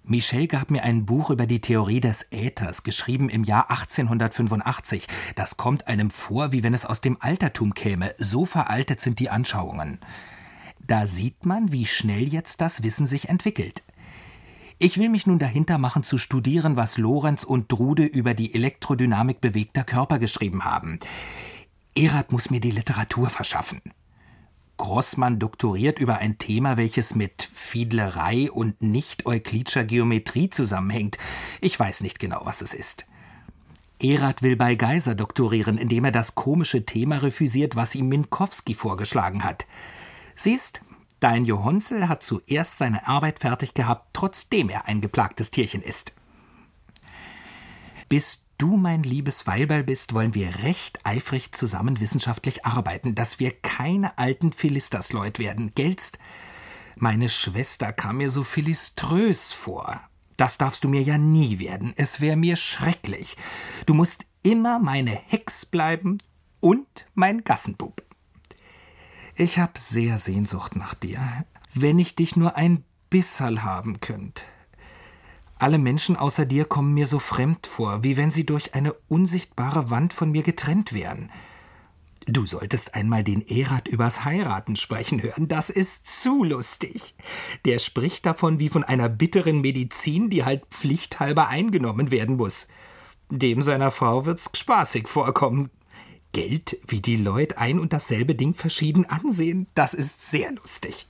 Michel 0.09 0.47
gab 0.47 0.71
mir 0.71 0.85
ein 0.85 1.05
Buch 1.05 1.31
über 1.31 1.47
die 1.47 1.61
Theorie 1.61 2.01
des 2.01 2.29
Äthers, 2.31 2.85
geschrieben 2.85 3.29
im 3.29 3.43
Jahr 3.43 3.71
1885. 3.71 5.09
Das 5.35 5.57
kommt 5.57 5.89
einem 5.89 6.11
vor, 6.11 6.53
wie 6.53 6.63
wenn 6.63 6.75
es 6.75 6.87
aus 6.87 7.01
dem 7.01 7.17
Altertum 7.21 7.75
käme. 7.75 8.15
So 8.19 8.47
veraltet 8.47 9.01
sind 9.01 9.19
die 9.19 9.31
Anschauungen. 9.31 9.99
Da 10.87 11.09
sieht 11.09 11.45
man, 11.45 11.73
wie 11.73 11.87
schnell 11.87 12.29
jetzt 12.29 12.61
das 12.61 12.85
Wissen 12.85 13.07
sich 13.07 13.29
entwickelt. 13.29 13.83
Ich 14.79 14.99
will 14.99 15.09
mich 15.09 15.27
nun 15.27 15.39
dahinter 15.39 15.79
machen 15.79 16.03
zu 16.03 16.19
studieren, 16.19 16.77
was 16.77 16.99
Lorenz 16.99 17.45
und 17.45 17.73
Drude 17.73 18.05
über 18.05 18.35
die 18.35 18.55
Elektrodynamik 18.55 19.41
bewegter 19.41 19.85
Körper 19.85 20.19
geschrieben 20.19 20.67
haben. 20.67 20.99
Erath 21.95 22.31
muss 22.31 22.51
mir 22.51 22.61
die 22.61 22.73
Literatur 22.73 23.31
verschaffen. 23.31 23.81
Grossmann 24.77 25.39
doktoriert 25.39 25.99
über 25.99 26.19
ein 26.19 26.37
Thema, 26.37 26.77
welches 26.77 27.15
mit 27.15 27.49
Fiedlerei 27.55 28.51
und 28.51 28.83
nicht-euklidscher 28.83 29.85
Geometrie 29.85 30.51
zusammenhängt. 30.51 31.17
Ich 31.63 31.81
weiß 31.81 32.03
nicht 32.03 32.19
genau, 32.19 32.43
was 32.45 32.61
es 32.61 32.75
ist. 32.75 33.07
Erath 33.99 34.43
will 34.43 34.57
bei 34.57 34.75
Geiser 34.75 35.15
doktorieren, 35.15 35.79
indem 35.79 36.05
er 36.05 36.13
das 36.13 36.35
komische 36.35 36.85
Thema 36.85 37.23
refüsiert, 37.23 37.77
was 37.77 37.95
ihm 37.95 38.09
Minkowski 38.09 38.75
vorgeschlagen 38.75 39.43
hat. 39.43 39.67
Siehst, 40.35 40.83
dein 41.21 41.45
Johonsel 41.45 42.09
hat 42.09 42.23
zuerst 42.23 42.79
seine 42.79 43.07
Arbeit 43.07 43.41
fertig 43.41 43.75
gehabt, 43.75 44.09
trotzdem 44.13 44.69
er 44.69 44.87
ein 44.87 45.01
geplagtes 45.01 45.51
Tierchen 45.51 45.83
ist. 45.83 46.15
Bist 48.09 48.45
du 48.59 48.77
mein 48.77 49.03
liebes 49.03 49.47
Weilberl 49.47 49.85
bist, 49.85 50.15
wollen 50.15 50.35
wir 50.35 50.63
recht 50.63 51.05
eifrig 51.05 51.53
zusammen 51.53 52.01
wissenschaftlich 52.01 52.65
arbeiten, 52.65 53.15
dass 53.15 53.39
wir 53.39 53.51
keine 53.51 54.17
alten 54.19 54.53
Philistersleut 54.53 55.39
werden, 55.39 55.73
gellst? 55.75 56.19
Meine 56.97 57.29
Schwester 57.29 57.93
kam 57.93 58.19
mir 58.19 58.31
so 58.31 58.43
philiströs 58.43 59.53
vor. 59.53 60.01
Das 60.37 60.59
darfst 60.59 60.85
du 60.85 60.89
mir 60.89 61.03
ja 61.03 61.19
nie 61.19 61.59
werden, 61.59 61.93
es 61.97 62.21
wär 62.21 62.37
mir 62.37 62.57
schrecklich. 62.57 63.37
Du 63.87 63.95
musst 63.95 64.27
immer 64.43 64.79
meine 64.79 65.11
Hex 65.11 65.67
bleiben 65.67 66.19
und 66.61 67.07
mein 67.15 67.43
Gassenbub. 67.43 68.06
Ich 69.39 69.59
hab 69.59 69.77
sehr 69.77 70.17
Sehnsucht 70.17 70.77
nach 70.77 70.95
dir, 70.95 71.21
wenn 71.75 71.99
ich 71.99 72.15
dich 72.15 72.37
nur 72.37 72.57
ein 72.57 72.85
bisserl 73.11 73.63
haben 73.63 74.01
könnt. 74.01 74.47
Alle 75.59 75.77
Menschen 75.77 76.17
außer 76.17 76.47
dir 76.47 76.65
kommen 76.65 76.95
mir 76.95 77.07
so 77.07 77.19
fremd 77.19 77.67
vor, 77.67 78.03
wie 78.03 78.17
wenn 78.17 78.31
sie 78.31 78.47
durch 78.47 78.75
eine 78.75 78.95
unsichtbare 79.09 79.91
Wand 79.91 80.15
von 80.15 80.31
mir 80.31 80.43
getrennt 80.43 80.95
wären. 80.95 81.31
Du 82.27 82.47
solltest 82.47 82.95
einmal 82.95 83.25
den 83.25 83.47
Erath 83.47 83.89
übers 83.89 84.25
Heiraten 84.25 84.75
sprechen 84.75 85.23
hören. 85.23 85.49
Das 85.49 85.69
ist 85.69 86.23
zu 86.23 86.43
lustig. 86.43 87.15
Der 87.67 87.79
spricht 87.79 88.25
davon 88.25 88.59
wie 88.59 88.71
von 88.71 88.85
einer 88.85 89.11
bitteren 89.11 89.61
Medizin, 89.61 90.31
die 90.31 90.47
halt 90.47 90.65
pflichthalber 90.71 91.49
eingenommen 91.49 92.11
werden 92.11 92.37
muss. 92.37 92.69
Dem 93.31 93.61
seiner 93.61 93.91
Frau 93.91 94.25
wird's 94.25 94.51
spaßig 94.57 95.09
vorkommen. 95.09 95.69
Geld, 96.37 96.79
wie 96.87 97.01
die 97.01 97.17
Leute 97.17 97.59
ein 97.59 97.81
und 97.81 97.93
dasselbe 97.93 98.35
Ding 98.35 98.55
verschieden 98.55 99.07
ansehen, 99.07 99.67
das 99.75 99.95
ist 99.95 100.31
sehr 100.31 100.53
lustig 100.53 101.07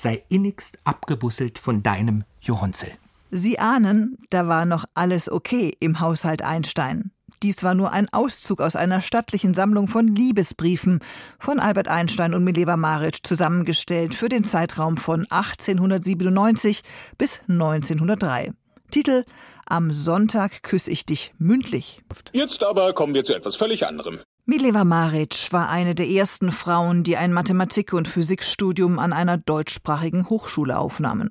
sei 0.00 0.24
innigst 0.28 0.78
abgebusselt 0.84 1.58
von 1.58 1.82
deinem 1.82 2.24
Johonsel. 2.40 2.90
Sie 3.30 3.58
ahnen, 3.58 4.18
da 4.30 4.48
war 4.48 4.64
noch 4.64 4.84
alles 4.94 5.30
okay 5.30 5.72
im 5.78 6.00
Haushalt 6.00 6.42
Einstein. 6.42 7.12
Dies 7.42 7.62
war 7.62 7.74
nur 7.74 7.92
ein 7.92 8.12
Auszug 8.12 8.60
aus 8.60 8.76
einer 8.76 9.00
stattlichen 9.00 9.54
Sammlung 9.54 9.88
von 9.88 10.08
Liebesbriefen 10.08 11.00
von 11.38 11.58
Albert 11.58 11.88
Einstein 11.88 12.34
und 12.34 12.44
Mileva 12.44 12.76
Maric 12.76 13.26
zusammengestellt 13.26 14.14
für 14.14 14.28
den 14.28 14.44
Zeitraum 14.44 14.96
von 14.96 15.20
1897 15.30 16.82
bis 17.16 17.40
1903. 17.48 18.52
Titel 18.90 19.24
Am 19.70 19.92
Sonntag 19.92 20.64
küsse 20.64 20.90
ich 20.90 21.06
dich 21.06 21.32
mündlich. 21.38 22.02
Jetzt 22.32 22.64
aber 22.64 22.92
kommen 22.92 23.14
wir 23.14 23.22
zu 23.22 23.36
etwas 23.36 23.54
völlig 23.54 23.86
anderem. 23.86 24.18
Mileva 24.44 24.82
Maric 24.82 25.52
war 25.52 25.68
eine 25.68 25.94
der 25.94 26.08
ersten 26.08 26.50
Frauen, 26.50 27.04
die 27.04 27.16
ein 27.16 27.32
Mathematik- 27.32 27.92
und 27.92 28.08
Physikstudium 28.08 28.98
an 28.98 29.12
einer 29.12 29.38
deutschsprachigen 29.38 30.28
Hochschule 30.28 30.76
aufnahmen. 30.76 31.30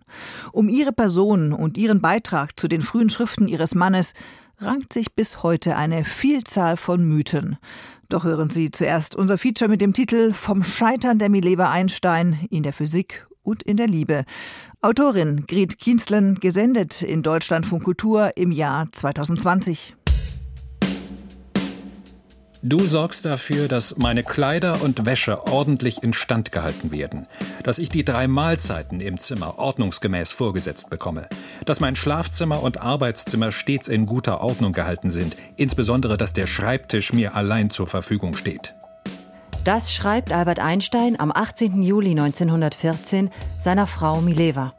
Um 0.53 0.69
ihre 0.69 0.93
Person 0.93 1.51
und 1.51 1.77
ihren 1.77 1.99
Beitrag 1.99 2.57
zu 2.57 2.69
den 2.69 2.81
frühen 2.81 3.09
Schriften 3.09 3.49
ihres 3.49 3.75
Mannes 3.75 4.13
rankt 4.57 4.93
sich 4.93 5.13
bis 5.13 5.43
heute 5.43 5.75
eine 5.75 6.05
Vielzahl 6.05 6.77
von 6.77 7.03
Mythen. 7.03 7.57
Doch 8.07 8.23
hören 8.23 8.49
Sie 8.49 8.71
zuerst 8.71 9.17
unser 9.17 9.37
Feature 9.37 9.69
mit 9.69 9.81
dem 9.81 9.91
Titel 9.91 10.31
Vom 10.31 10.63
Scheitern 10.63 11.19
der 11.19 11.27
Mileva 11.27 11.71
Einstein 11.71 12.47
in 12.49 12.63
der 12.63 12.71
Physik 12.71 13.27
und 13.49 13.63
in 13.63 13.77
der 13.77 13.87
Liebe. 13.87 14.23
Autorin 14.81 15.45
Gret 15.47 15.79
Kienzlen, 15.79 16.35
gesendet 16.35 17.01
in 17.01 17.23
Deutschlandfunk 17.23 17.83
Kultur 17.83 18.31
im 18.37 18.51
Jahr 18.51 18.87
2020. 18.91 19.95
Du 22.61 22.85
sorgst 22.85 23.23
dafür, 23.23 23.69
dass 23.69 23.97
meine 23.97 24.21
Kleider 24.21 24.81
und 24.81 25.05
Wäsche 25.05 25.47
ordentlich 25.47 26.03
instand 26.03 26.51
gehalten 26.51 26.91
werden, 26.91 27.25
dass 27.63 27.79
ich 27.79 27.89
die 27.89 28.03
drei 28.03 28.27
Mahlzeiten 28.27 28.99
im 28.99 29.17
Zimmer 29.17 29.57
ordnungsgemäß 29.57 30.33
vorgesetzt 30.33 30.89
bekomme, 30.89 31.29
dass 31.65 31.79
mein 31.79 31.95
Schlafzimmer 31.95 32.61
und 32.61 32.81
Arbeitszimmer 32.81 33.53
stets 33.53 33.87
in 33.87 34.05
guter 34.05 34.41
Ordnung 34.41 34.73
gehalten 34.73 35.09
sind, 35.09 35.37
insbesondere 35.55 36.17
dass 36.17 36.33
der 36.33 36.47
Schreibtisch 36.47 37.13
mir 37.13 37.33
allein 37.33 37.69
zur 37.69 37.87
Verfügung 37.87 38.35
steht. 38.35 38.75
Das 39.65 39.93
schreibt 39.93 40.31
Albert 40.31 40.59
Einstein 40.59 41.19
am 41.19 41.31
18. 41.33 41.83
Juli 41.83 42.11
1914 42.11 43.29
seiner 43.57 43.87
Frau 43.87 44.21
Mileva. 44.21 44.73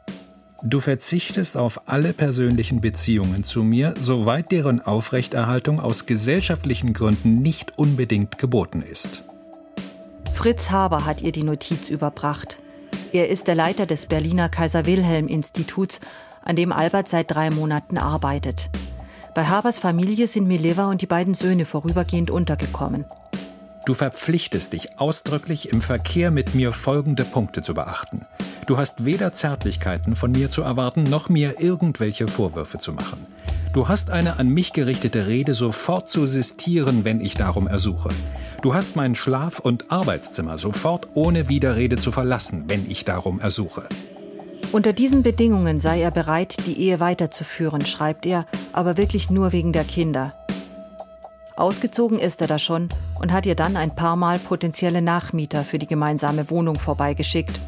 Du 0.63 0.79
verzichtest 0.79 1.55
auf 1.55 1.87
alle 1.87 2.13
persönlichen 2.13 2.81
Beziehungen 2.81 3.43
zu 3.43 3.63
mir, 3.63 3.93
soweit 3.99 4.51
deren 4.51 4.81
Aufrechterhaltung 4.81 5.79
aus 5.79 6.07
gesellschaftlichen 6.07 6.93
Gründen 6.93 7.41
nicht 7.41 7.77
unbedingt 7.77 8.37
geboten 8.39 8.81
ist. 8.81 9.23
Fritz 10.33 10.71
Haber 10.71 11.05
hat 11.05 11.21
ihr 11.21 11.31
die 11.31 11.43
Notiz 11.43 11.89
überbracht. 11.89 12.57
Er 13.11 13.29
ist 13.29 13.47
der 13.47 13.55
Leiter 13.55 13.85
des 13.85 14.07
Berliner 14.07 14.49
Kaiser 14.49 14.85
Wilhelm 14.87 15.27
Instituts, 15.27 15.99
an 16.43 16.55
dem 16.55 16.71
Albert 16.71 17.07
seit 17.07 17.29
drei 17.29 17.51
Monaten 17.51 17.99
arbeitet. 17.99 18.69
Bei 19.35 19.45
Habers 19.45 19.77
Familie 19.77 20.27
sind 20.27 20.47
Mileva 20.47 20.89
und 20.89 21.01
die 21.01 21.07
beiden 21.07 21.35
Söhne 21.35 21.65
vorübergehend 21.65 22.31
untergekommen. 22.31 23.05
Du 23.85 23.95
verpflichtest 23.95 24.73
dich 24.73 24.99
ausdrücklich 24.99 25.71
im 25.71 25.81
Verkehr 25.81 26.29
mit 26.29 26.53
mir 26.53 26.71
folgende 26.71 27.25
Punkte 27.25 27.63
zu 27.63 27.73
beachten. 27.73 28.25
Du 28.67 28.77
hast 28.77 29.05
weder 29.05 29.33
Zärtlichkeiten 29.33 30.15
von 30.15 30.31
mir 30.31 30.51
zu 30.51 30.61
erwarten, 30.61 31.03
noch 31.03 31.29
mir 31.29 31.59
irgendwelche 31.59 32.27
Vorwürfe 32.27 32.77
zu 32.77 32.93
machen. 32.93 33.25
Du 33.73 33.87
hast 33.87 34.11
eine 34.11 34.37
an 34.37 34.49
mich 34.49 34.73
gerichtete 34.73 35.25
Rede 35.27 35.53
sofort 35.55 36.09
zu 36.09 36.27
sistieren, 36.27 37.05
wenn 37.05 37.21
ich 37.21 37.33
darum 37.33 37.67
ersuche. 37.67 38.09
Du 38.61 38.75
hast 38.75 38.95
mein 38.95 39.15
Schlaf- 39.15 39.59
und 39.59 39.91
Arbeitszimmer 39.91 40.59
sofort 40.59 41.07
ohne 41.15 41.49
Widerrede 41.49 41.97
zu 41.97 42.11
verlassen, 42.11 42.65
wenn 42.67 42.89
ich 42.89 43.03
darum 43.05 43.39
ersuche. 43.39 43.87
Unter 44.71 44.93
diesen 44.93 45.23
Bedingungen 45.23 45.79
sei 45.79 46.01
er 46.01 46.11
bereit, 46.11 46.55
die 46.67 46.79
Ehe 46.79 46.99
weiterzuführen, 46.99 47.85
schreibt 47.85 48.25
er, 48.25 48.45
aber 48.73 48.95
wirklich 48.95 49.29
nur 49.29 49.51
wegen 49.51 49.73
der 49.73 49.83
Kinder. 49.83 50.33
Ausgezogen 51.55 52.19
ist 52.19 52.41
er 52.41 52.47
da 52.47 52.59
schon 52.59 52.89
und 53.19 53.31
hat 53.31 53.45
ihr 53.45 53.55
dann 53.55 53.77
ein 53.77 53.95
paar 53.95 54.15
Mal 54.15 54.39
potenzielle 54.39 55.01
Nachmieter 55.01 55.63
für 55.63 55.79
die 55.79 55.87
gemeinsame 55.87 56.49
Wohnung 56.49 56.79
vorbeigeschickt. 56.79 57.59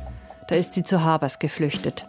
Da 0.48 0.56
ist 0.56 0.74
sie 0.74 0.84
zu 0.84 1.04
Habers 1.04 1.40
geflüchtet. 1.40 2.06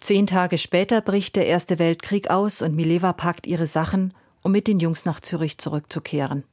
Zehn 0.00 0.26
Tage 0.26 0.58
später 0.58 1.00
bricht 1.00 1.36
der 1.36 1.46
Erste 1.46 1.78
Weltkrieg 1.78 2.30
aus 2.30 2.62
und 2.62 2.76
Mileva 2.76 3.12
packt 3.12 3.46
ihre 3.46 3.66
Sachen, 3.66 4.14
um 4.42 4.52
mit 4.52 4.68
den 4.68 4.78
Jungs 4.78 5.04
nach 5.04 5.20
Zürich 5.20 5.58
zurückzukehren. 5.58 6.44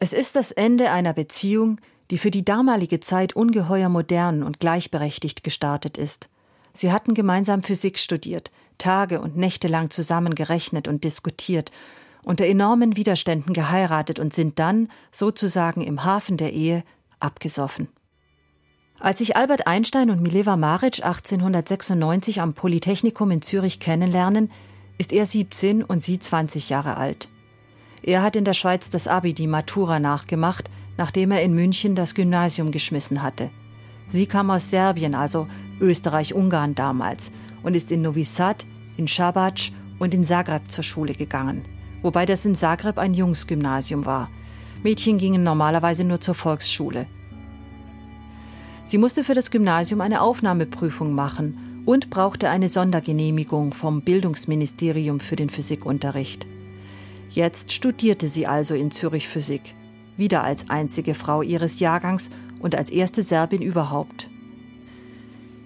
Es 0.00 0.12
ist 0.12 0.36
das 0.36 0.52
Ende 0.52 0.90
einer 0.90 1.12
Beziehung, 1.12 1.80
die 2.10 2.18
für 2.18 2.30
die 2.30 2.44
damalige 2.44 3.00
Zeit 3.00 3.34
ungeheuer 3.34 3.88
modern 3.88 4.42
und 4.42 4.60
gleichberechtigt 4.60 5.44
gestartet 5.44 5.96
ist. 5.98 6.28
Sie 6.72 6.92
hatten 6.92 7.14
gemeinsam 7.14 7.62
Physik 7.62 7.98
studiert, 7.98 8.50
Tage 8.78 9.20
und 9.20 9.36
Nächte 9.36 9.68
lang 9.68 9.90
zusammen 9.90 10.34
gerechnet 10.34 10.88
und 10.88 11.04
diskutiert, 11.04 11.70
unter 12.24 12.44
enormen 12.44 12.96
Widerständen 12.96 13.52
geheiratet 13.52 14.18
und 14.18 14.34
sind 14.34 14.58
dann, 14.58 14.88
sozusagen 15.12 15.80
im 15.80 16.04
Hafen 16.04 16.36
der 16.36 16.52
Ehe, 16.52 16.82
abgesoffen. 17.20 17.88
Als 18.98 19.18
sich 19.18 19.36
Albert 19.36 19.66
Einstein 19.66 20.10
und 20.10 20.22
Mileva 20.22 20.56
Maric 20.56 21.04
1896 21.04 22.40
am 22.40 22.54
Polytechnikum 22.54 23.30
in 23.30 23.42
Zürich 23.42 23.78
kennenlernen, 23.78 24.50
ist 24.98 25.12
er 25.12 25.26
17 25.26 25.84
und 25.84 26.02
sie 26.02 26.18
20 26.18 26.70
Jahre 26.70 26.96
alt. 26.96 27.28
Er 28.02 28.22
hat 28.22 28.36
in 28.36 28.44
der 28.44 28.54
Schweiz 28.54 28.88
das 28.88 29.06
Abi, 29.06 29.34
die 29.34 29.46
Matura, 29.46 30.00
nachgemacht, 30.00 30.70
nachdem 30.96 31.30
er 31.30 31.42
in 31.42 31.54
München 31.54 31.94
das 31.94 32.14
Gymnasium 32.14 32.70
geschmissen 32.70 33.22
hatte. 33.22 33.50
Sie 34.08 34.26
kam 34.26 34.50
aus 34.50 34.70
Serbien, 34.70 35.14
also 35.14 35.46
Österreich-Ungarn 35.80 36.74
damals, 36.74 37.30
und 37.66 37.74
ist 37.74 37.90
in 37.90 38.00
Novi 38.00 38.22
Sad, 38.22 38.64
in 38.96 39.08
Schabac 39.08 39.72
und 39.98 40.14
in 40.14 40.22
Zagreb 40.22 40.70
zur 40.70 40.84
Schule 40.84 41.14
gegangen. 41.14 41.64
Wobei 42.00 42.24
das 42.24 42.46
in 42.46 42.54
Zagreb 42.54 42.96
ein 42.96 43.12
Jungsgymnasium 43.12 44.06
war. 44.06 44.30
Mädchen 44.84 45.18
gingen 45.18 45.42
normalerweise 45.42 46.04
nur 46.04 46.20
zur 46.20 46.36
Volksschule. 46.36 47.06
Sie 48.84 48.98
musste 48.98 49.24
für 49.24 49.34
das 49.34 49.50
Gymnasium 49.50 50.00
eine 50.00 50.20
Aufnahmeprüfung 50.20 51.12
machen 51.12 51.82
und 51.86 52.08
brauchte 52.08 52.48
eine 52.50 52.68
Sondergenehmigung 52.68 53.74
vom 53.74 54.02
Bildungsministerium 54.02 55.18
für 55.18 55.34
den 55.34 55.50
Physikunterricht. 55.50 56.46
Jetzt 57.30 57.72
studierte 57.72 58.28
sie 58.28 58.46
also 58.46 58.76
in 58.76 58.92
Zürich 58.92 59.26
Physik, 59.26 59.74
wieder 60.16 60.44
als 60.44 60.70
einzige 60.70 61.14
Frau 61.14 61.42
ihres 61.42 61.80
Jahrgangs 61.80 62.30
und 62.60 62.76
als 62.76 62.90
erste 62.90 63.24
Serbin 63.24 63.60
überhaupt. 63.60 64.30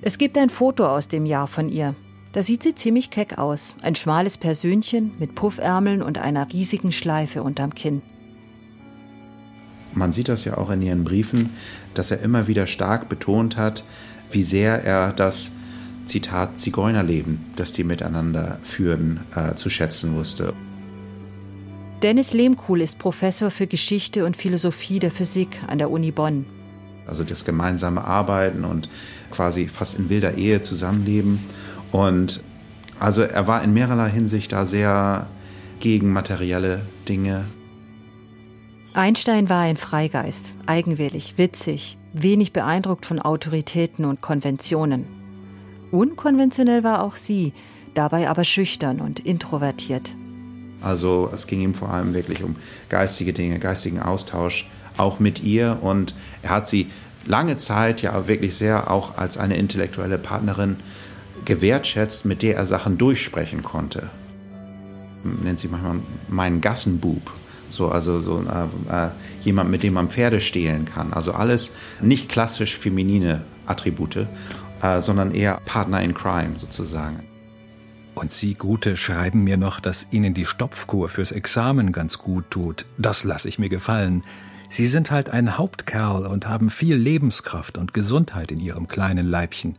Es 0.02 0.16
gibt 0.16 0.38
ein 0.38 0.48
Foto 0.48 0.86
aus 0.86 1.08
dem 1.08 1.26
Jahr 1.26 1.46
von 1.46 1.68
ihr. 1.68 1.94
Da 2.32 2.42
sieht 2.42 2.62
sie 2.62 2.74
ziemlich 2.74 3.10
keck 3.10 3.36
aus. 3.36 3.74
Ein 3.82 3.96
schmales 3.96 4.38
Persönchen 4.38 5.12
mit 5.18 5.34
Puffärmeln 5.34 6.00
und 6.00 6.16
einer 6.16 6.50
riesigen 6.50 6.90
Schleife 6.90 7.42
unterm 7.42 7.74
Kinn. 7.74 8.00
Man 9.92 10.12
sieht 10.12 10.28
das 10.28 10.46
ja 10.46 10.56
auch 10.56 10.70
in 10.70 10.80
ihren 10.80 11.04
Briefen, 11.04 11.50
dass 11.92 12.10
er 12.10 12.20
immer 12.20 12.46
wieder 12.46 12.66
stark 12.66 13.10
betont 13.10 13.58
hat, 13.58 13.84
wie 14.30 14.42
sehr 14.42 14.84
er 14.84 15.12
das 15.12 15.52
Zitat 16.06 16.58
Zigeunerleben, 16.58 17.44
das 17.56 17.74
die 17.74 17.84
miteinander 17.84 18.58
führen, 18.62 19.20
äh, 19.34 19.54
zu 19.54 19.68
schätzen 19.68 20.14
wusste. 20.14 20.54
Dennis 22.02 22.32
Lehmkuhl 22.32 22.80
ist 22.80 22.98
Professor 22.98 23.50
für 23.50 23.66
Geschichte 23.66 24.24
und 24.24 24.34
Philosophie 24.34 24.98
der 24.98 25.10
Physik 25.10 25.60
an 25.66 25.76
der 25.76 25.90
Uni 25.90 26.10
Bonn. 26.10 26.46
Also 27.06 27.24
das 27.24 27.44
gemeinsame 27.44 28.04
Arbeiten 28.04 28.64
und 28.64 28.88
quasi 29.30 29.68
fast 29.68 29.98
in 29.98 30.08
wilder 30.08 30.34
Ehe 30.34 30.60
zusammenleben. 30.60 31.40
Und 31.92 32.42
also 32.98 33.22
er 33.22 33.46
war 33.46 33.62
in 33.64 33.72
mehrerlei 33.72 34.10
Hinsicht 34.10 34.52
da 34.52 34.66
sehr 34.66 35.26
gegen 35.80 36.12
materielle 36.12 36.82
Dinge. 37.08 37.44
Einstein 38.92 39.48
war 39.48 39.60
ein 39.60 39.76
Freigeist, 39.76 40.52
eigenwillig, 40.66 41.34
witzig, 41.36 41.96
wenig 42.12 42.52
beeindruckt 42.52 43.06
von 43.06 43.20
Autoritäten 43.20 44.04
und 44.04 44.20
Konventionen. 44.20 45.06
Unkonventionell 45.92 46.84
war 46.84 47.02
auch 47.02 47.16
sie, 47.16 47.52
dabei 47.94 48.28
aber 48.28 48.44
schüchtern 48.44 49.00
und 49.00 49.20
introvertiert. 49.20 50.14
Also 50.82 51.30
es 51.32 51.46
ging 51.46 51.60
ihm 51.60 51.74
vor 51.74 51.90
allem 51.90 52.14
wirklich 52.14 52.42
um 52.42 52.56
geistige 52.88 53.32
Dinge, 53.32 53.58
geistigen 53.58 54.00
Austausch, 54.00 54.68
auch 54.96 55.20
mit 55.20 55.42
ihr. 55.42 55.78
Und 55.82 56.14
er 56.42 56.50
hat 56.50 56.68
sie 56.68 56.90
lange 57.26 57.56
Zeit 57.56 58.02
ja 58.02 58.28
wirklich 58.28 58.54
sehr 58.54 58.90
auch 58.90 59.16
als 59.18 59.38
eine 59.38 59.56
intellektuelle 59.56 60.18
Partnerin 60.18 60.76
gewertschätzt, 61.44 62.24
mit 62.24 62.42
der 62.42 62.56
er 62.56 62.66
Sachen 62.66 62.98
durchsprechen 62.98 63.62
konnte. 63.62 64.10
Nennt 65.22 65.60
sie 65.60 65.68
manchmal 65.68 65.96
meinen 66.28 66.60
Gassenbub. 66.60 67.30
So, 67.68 67.88
also 67.88 68.20
so 68.20 68.42
äh, 68.42 69.06
äh, 69.06 69.10
jemand, 69.42 69.70
mit 69.70 69.82
dem 69.82 69.94
man 69.94 70.08
Pferde 70.08 70.40
stehlen 70.40 70.86
kann. 70.86 71.12
Also 71.12 71.32
alles 71.32 71.74
nicht 72.00 72.28
klassisch 72.28 72.76
feminine 72.76 73.42
Attribute, 73.66 74.26
äh, 74.82 75.00
sondern 75.00 75.32
eher 75.32 75.60
Partner 75.64 76.02
in 76.02 76.14
Crime 76.14 76.58
sozusagen. 76.58 77.22
Und 78.14 78.32
Sie, 78.32 78.54
Gute, 78.54 78.96
schreiben 78.96 79.44
mir 79.44 79.56
noch, 79.56 79.78
dass 79.78 80.08
Ihnen 80.10 80.34
die 80.34 80.46
Stopfkur 80.46 81.08
fürs 81.08 81.32
Examen 81.32 81.92
ganz 81.92 82.18
gut 82.18 82.50
tut. 82.50 82.86
Das 82.98 83.22
lasse 83.24 83.48
ich 83.48 83.58
mir 83.58 83.68
gefallen. 83.68 84.24
Sie 84.72 84.86
sind 84.86 85.10
halt 85.10 85.30
ein 85.30 85.58
Hauptkerl 85.58 86.26
und 86.26 86.46
haben 86.46 86.70
viel 86.70 86.94
Lebenskraft 86.94 87.76
und 87.76 87.92
Gesundheit 87.92 88.52
in 88.52 88.60
Ihrem 88.60 88.86
kleinen 88.86 89.26
Leibchen. 89.26 89.76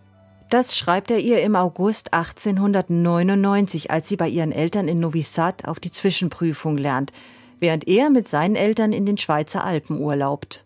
Das 0.50 0.78
schreibt 0.78 1.12
er 1.12 1.20
ihr 1.20 1.42
im 1.44 1.56
August 1.56 2.14
1899, 2.14 3.90
als 3.90 4.10
sie 4.10 4.18
bei 4.18 4.28
ihren 4.28 4.52
Eltern 4.52 4.90
in 4.90 5.00
Novi 5.00 5.22
Sad 5.22 5.66
auf 5.66 5.80
die 5.80 5.92
Zwischenprüfung 5.92 6.78
lernt, 6.78 7.14
während 7.62 7.88
er 7.88 8.10
mit 8.10 8.28
seinen 8.28 8.58
Eltern 8.58 8.92
in 8.92 9.06
den 9.06 9.18
Schweizer 9.18 9.64
Alpen 9.64 9.98
urlaubt. 9.98 10.66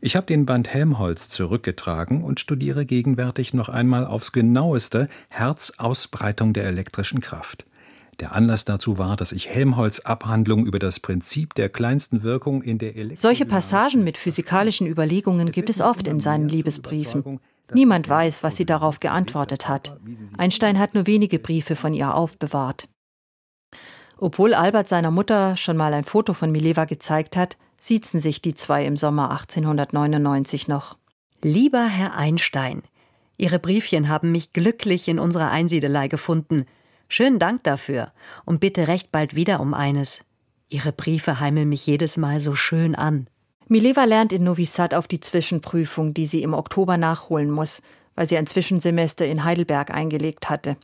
Ich 0.00 0.16
habe 0.16 0.24
den 0.24 0.46
Band 0.46 0.72
Helmholtz 0.72 1.28
zurückgetragen 1.28 2.24
und 2.24 2.40
studiere 2.40 2.86
gegenwärtig 2.86 3.52
noch 3.52 3.68
einmal 3.68 4.06
aufs 4.06 4.32
genaueste 4.32 5.08
Herzausbreitung 5.28 6.54
der 6.54 6.64
elektrischen 6.64 7.20
Kraft. 7.20 7.66
Der 8.20 8.34
Anlass 8.34 8.64
dazu 8.64 8.96
war, 8.96 9.16
dass 9.16 9.32
ich 9.32 9.48
Helmholtz 9.48 10.00
Abhandlung 10.00 10.66
über 10.66 10.78
das 10.78 11.00
Prinzip 11.00 11.54
der 11.54 11.68
kleinsten 11.68 12.22
Wirkung 12.22 12.62
in 12.62 12.78
der 12.78 12.96
Elektro 12.96 13.20
Solche 13.20 13.44
Passagen 13.44 14.04
mit 14.04 14.16
physikalischen 14.16 14.86
Überlegungen 14.86 15.52
gibt 15.52 15.68
es 15.68 15.82
oft 15.82 16.08
in 16.08 16.20
seinen 16.20 16.48
Liebesbriefen. 16.48 17.40
Niemand 17.72 18.08
weiß, 18.08 18.42
was 18.42 18.56
sie 18.56 18.64
darauf 18.64 19.00
geantwortet 19.00 19.68
hat. 19.68 19.98
Einstein 20.38 20.78
hat 20.78 20.94
nur 20.94 21.06
wenige 21.06 21.38
Briefe 21.38 21.76
von 21.76 21.92
ihr 21.92 22.14
aufbewahrt. 22.14 22.88
Obwohl 24.18 24.54
Albert 24.54 24.88
seiner 24.88 25.10
Mutter 25.10 25.56
schon 25.58 25.76
mal 25.76 25.92
ein 25.92 26.04
Foto 26.04 26.32
von 26.32 26.50
Mileva 26.50 26.86
gezeigt 26.86 27.36
hat, 27.36 27.58
siezen 27.78 28.20
sich 28.20 28.40
die 28.40 28.54
zwei 28.54 28.86
im 28.86 28.96
Sommer 28.96 29.30
1899 29.30 30.68
noch. 30.68 30.96
Lieber 31.42 31.86
Herr 31.86 32.16
Einstein, 32.16 32.82
Ihre 33.38 33.58
Briefchen 33.58 34.08
haben 34.08 34.32
mich 34.32 34.52
glücklich 34.52 35.08
in 35.08 35.18
unserer 35.18 35.50
Einsiedelei 35.50 36.08
gefunden. 36.08 36.64
Schönen 37.08 37.38
Dank 37.38 37.62
dafür 37.64 38.12
und 38.44 38.60
bitte 38.60 38.88
recht 38.88 39.12
bald 39.12 39.34
wieder 39.34 39.60
um 39.60 39.74
eines. 39.74 40.20
Ihre 40.68 40.92
Briefe 40.92 41.38
heimeln 41.40 41.68
mich 41.68 41.86
jedes 41.86 42.16
Mal 42.16 42.40
so 42.40 42.54
schön 42.54 42.94
an. 42.94 43.28
Mileva 43.68 44.04
lernt 44.04 44.32
in 44.32 44.44
Novi 44.44 44.64
Sad 44.64 44.94
auf 44.94 45.08
die 45.08 45.20
Zwischenprüfung, 45.20 46.14
die 46.14 46.26
sie 46.26 46.42
im 46.42 46.54
Oktober 46.54 46.96
nachholen 46.96 47.50
muss, 47.50 47.82
weil 48.14 48.26
sie 48.26 48.36
ein 48.36 48.46
Zwischensemester 48.46 49.26
in 49.26 49.44
Heidelberg 49.44 49.90
eingelegt 49.90 50.48
hatte. 50.48 50.76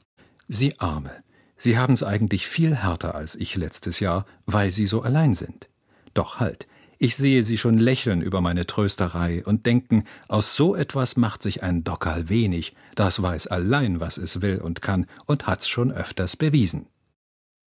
Sie 0.48 0.78
Arme. 0.78 1.22
Sie 1.56 1.78
haben 1.78 1.94
es 1.94 2.02
eigentlich 2.02 2.48
viel 2.48 2.74
härter 2.74 3.14
als 3.14 3.36
ich 3.36 3.54
letztes 3.54 4.00
Jahr, 4.00 4.26
weil 4.46 4.72
Sie 4.72 4.86
so 4.86 5.02
allein 5.02 5.34
sind. 5.34 5.68
Doch 6.12 6.40
halt, 6.40 6.66
ich 7.02 7.16
sehe 7.16 7.42
Sie 7.42 7.58
schon 7.58 7.78
lächeln 7.78 8.22
über 8.22 8.40
meine 8.40 8.64
Trösterei 8.64 9.42
und 9.44 9.66
denken, 9.66 10.04
aus 10.28 10.54
so 10.54 10.76
etwas 10.76 11.16
macht 11.16 11.42
sich 11.42 11.64
ein 11.64 11.82
Dockerl 11.82 12.28
wenig, 12.28 12.76
das 12.94 13.20
weiß 13.20 13.48
allein, 13.48 13.98
was 13.98 14.18
es 14.18 14.40
will 14.40 14.60
und 14.60 14.82
kann 14.82 15.06
und 15.26 15.48
hat's 15.48 15.68
schon 15.68 15.90
öfters 15.90 16.36
bewiesen. 16.36 16.86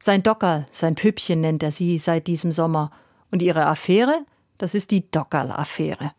Sein 0.02 0.24
Dockerl, 0.24 0.66
sein 0.72 0.96
Püppchen 0.96 1.42
nennt 1.42 1.64
er 1.64 1.72
sie 1.72 2.00
seit 2.00 2.28
diesem 2.28 2.54
Sommer. 2.54 2.92
Und 3.30 3.42
ihre 3.42 3.66
Affäre? 3.66 4.26
Das 4.58 4.74
ist 4.74 4.92
die 4.92 5.12
Dockerl-Affäre. 5.12 6.14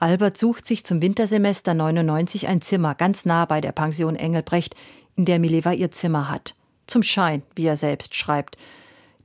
Albert 0.00 0.36
sucht 0.36 0.66
sich 0.66 0.84
zum 0.84 1.00
Wintersemester 1.00 1.74
99 1.74 2.48
ein 2.48 2.60
Zimmer 2.60 2.96
ganz 2.96 3.24
nah 3.24 3.44
bei 3.44 3.60
der 3.60 3.70
Pension 3.70 4.16
Engelbrecht, 4.16 4.74
in 5.14 5.26
der 5.26 5.38
Mileva 5.38 5.70
ihr 5.70 5.92
Zimmer 5.92 6.28
hat. 6.28 6.56
Zum 6.88 7.04
Schein, 7.04 7.42
wie 7.54 7.66
er 7.66 7.76
selbst 7.76 8.16
schreibt. 8.16 8.56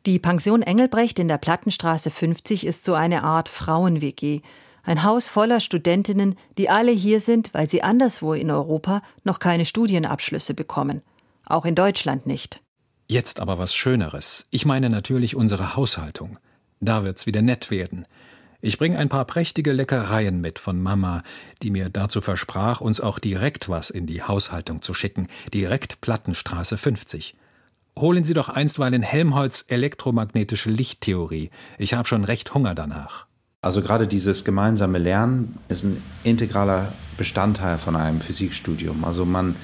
Die 0.06 0.20
Pension 0.20 0.63
Engelbrecht 0.63 1.18
in 1.18 1.30
der 1.30 1.38
Plattenstraße 1.38 2.12
50 2.12 2.66
ist 2.66 2.84
so 2.84 2.94
eine 2.94 3.24
Art 3.24 3.48
Frauen-WG. 3.48 4.42
Ein 4.84 5.04
Haus 5.04 5.30
voller 5.30 5.62
Studentinnen, 5.62 6.36
die 6.58 6.70
alle 6.70 6.92
hier 6.92 7.22
sind, 7.22 7.54
weil 7.54 7.70
sie 7.70 7.84
anderswo 7.84 8.34
in 8.34 8.52
Europa 8.52 9.02
noch 9.24 9.39
keine 9.39 9.66
Studienabschlüsse 9.66 10.56
bekommen. 10.56 11.04
Auch 11.46 11.63
in 11.63 11.76
Deutschland 11.76 12.28
nicht. 12.28 12.62
Jetzt 13.08 13.39
aber 13.39 13.58
was 13.60 13.74
Schöneres. 13.74 14.46
Ich 14.50 14.66
meine 14.66 14.89
natürlich 14.89 15.38
unsere 15.38 15.78
Haushaltung. 15.78 16.38
Da 16.82 17.06
wird's 17.06 17.26
wieder 17.26 17.42
nett 17.42 17.72
werden. 17.72 18.06
Ich 18.60 18.78
bringe 18.78 18.98
ein 18.98 19.08
paar 19.08 19.24
prächtige 19.24 19.72
Leckereien 19.72 20.42
mit 20.42 20.60
von 20.60 20.82
Mama, 20.82 21.24
die 21.62 21.70
mir 21.70 21.89
dazu 21.89 22.20
versprach, 22.20 22.82
uns 22.82 23.00
auch 23.00 23.20
direkt 23.20 23.70
was 23.70 23.89
in 23.89 24.06
die 24.06 24.22
Haushaltung 24.22 24.82
zu 24.82 24.94
schicken, 24.94 25.30
direkt 25.54 26.02
Plattenstraße 26.02 26.78
50. 26.78 27.36
Holen 27.98 28.24
Sie 28.24 28.34
doch 28.34 28.50
einstweilen 28.50 29.04
Helmholtz 29.04 29.66
elektromagnetische 29.68 30.70
Lichttheorie. 30.70 31.52
Ich 31.78 31.94
habe 31.94 32.08
schon 32.08 32.24
recht 32.24 32.54
Hunger 32.54 32.74
danach. 32.74 33.28
Also 33.62 33.82
gerade 33.82 34.08
dieses 34.08 34.44
gemeinsame 34.44 34.98
Lernen 34.98 35.58
ist 35.70 35.84
ein 35.84 36.02
integraler 36.24 36.92
Bestandteil 37.18 37.78
von 37.78 37.96
einem 37.96 38.20
Physikstudium. 38.20 39.06
Also 39.06 39.26
man 39.26 39.56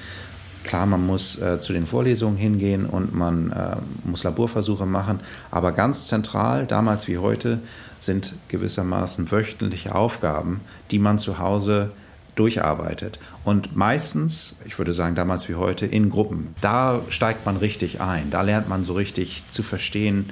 Klar, 0.64 0.86
man 0.86 1.06
muss 1.06 1.40
äh, 1.40 1.60
zu 1.60 1.74
den 1.74 1.88
Vorlesungen 1.88 2.38
hingehen 2.38 2.86
und 2.86 3.16
man 3.16 3.52
äh, 3.52 3.78
muss 4.04 4.24
Laborversuche 4.24 4.86
machen, 4.86 5.22
aber 5.52 5.72
ganz 5.72 6.08
zentral, 6.08 6.68
damals 6.68 7.08
wie 7.08 7.18
heute, 7.18 7.60
sind 7.98 8.34
gewissermaßen 8.50 9.32
wöchentliche 9.32 9.96
Aufgaben, 9.96 10.62
die 10.92 11.00
man 11.00 11.18
zu 11.18 11.40
Hause 11.40 11.92
durcharbeitet. 12.40 13.20
Und 13.44 13.76
meistens, 13.76 14.58
ich 14.66 14.78
würde 14.78 14.94
sagen 14.94 15.16
damals 15.16 15.50
wie 15.50 15.56
heute, 15.56 15.86
in 15.86 16.10
Gruppen. 16.10 16.56
Da 16.62 17.02
steigt 17.10 17.46
man 17.46 17.58
richtig 17.58 18.02
ein, 18.02 18.30
da 18.30 18.42
lernt 18.42 18.70
man 18.70 18.84
so 18.84 18.94
richtig 18.94 19.44
zu 19.50 19.62
verstehen, 19.62 20.32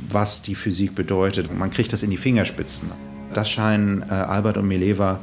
was 0.00 0.42
die 0.42 0.54
Physik 0.54 0.94
bedeutet. 0.94 1.54
Man 1.56 1.70
kriegt 1.70 1.92
das 1.92 2.02
in 2.02 2.10
die 2.10 2.16
Fingerspitzen. 2.16 2.90
Das 3.32 3.50
scheinen 3.50 4.02
äh, 4.02 4.14
Albert 4.14 4.56
und 4.56 4.66
Mileva 4.66 5.20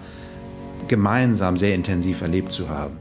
gemeinsam 0.88 1.58
sehr 1.58 1.76
intensiv 1.76 2.22
erlebt 2.22 2.52
zu 2.52 2.70
haben. 2.70 2.98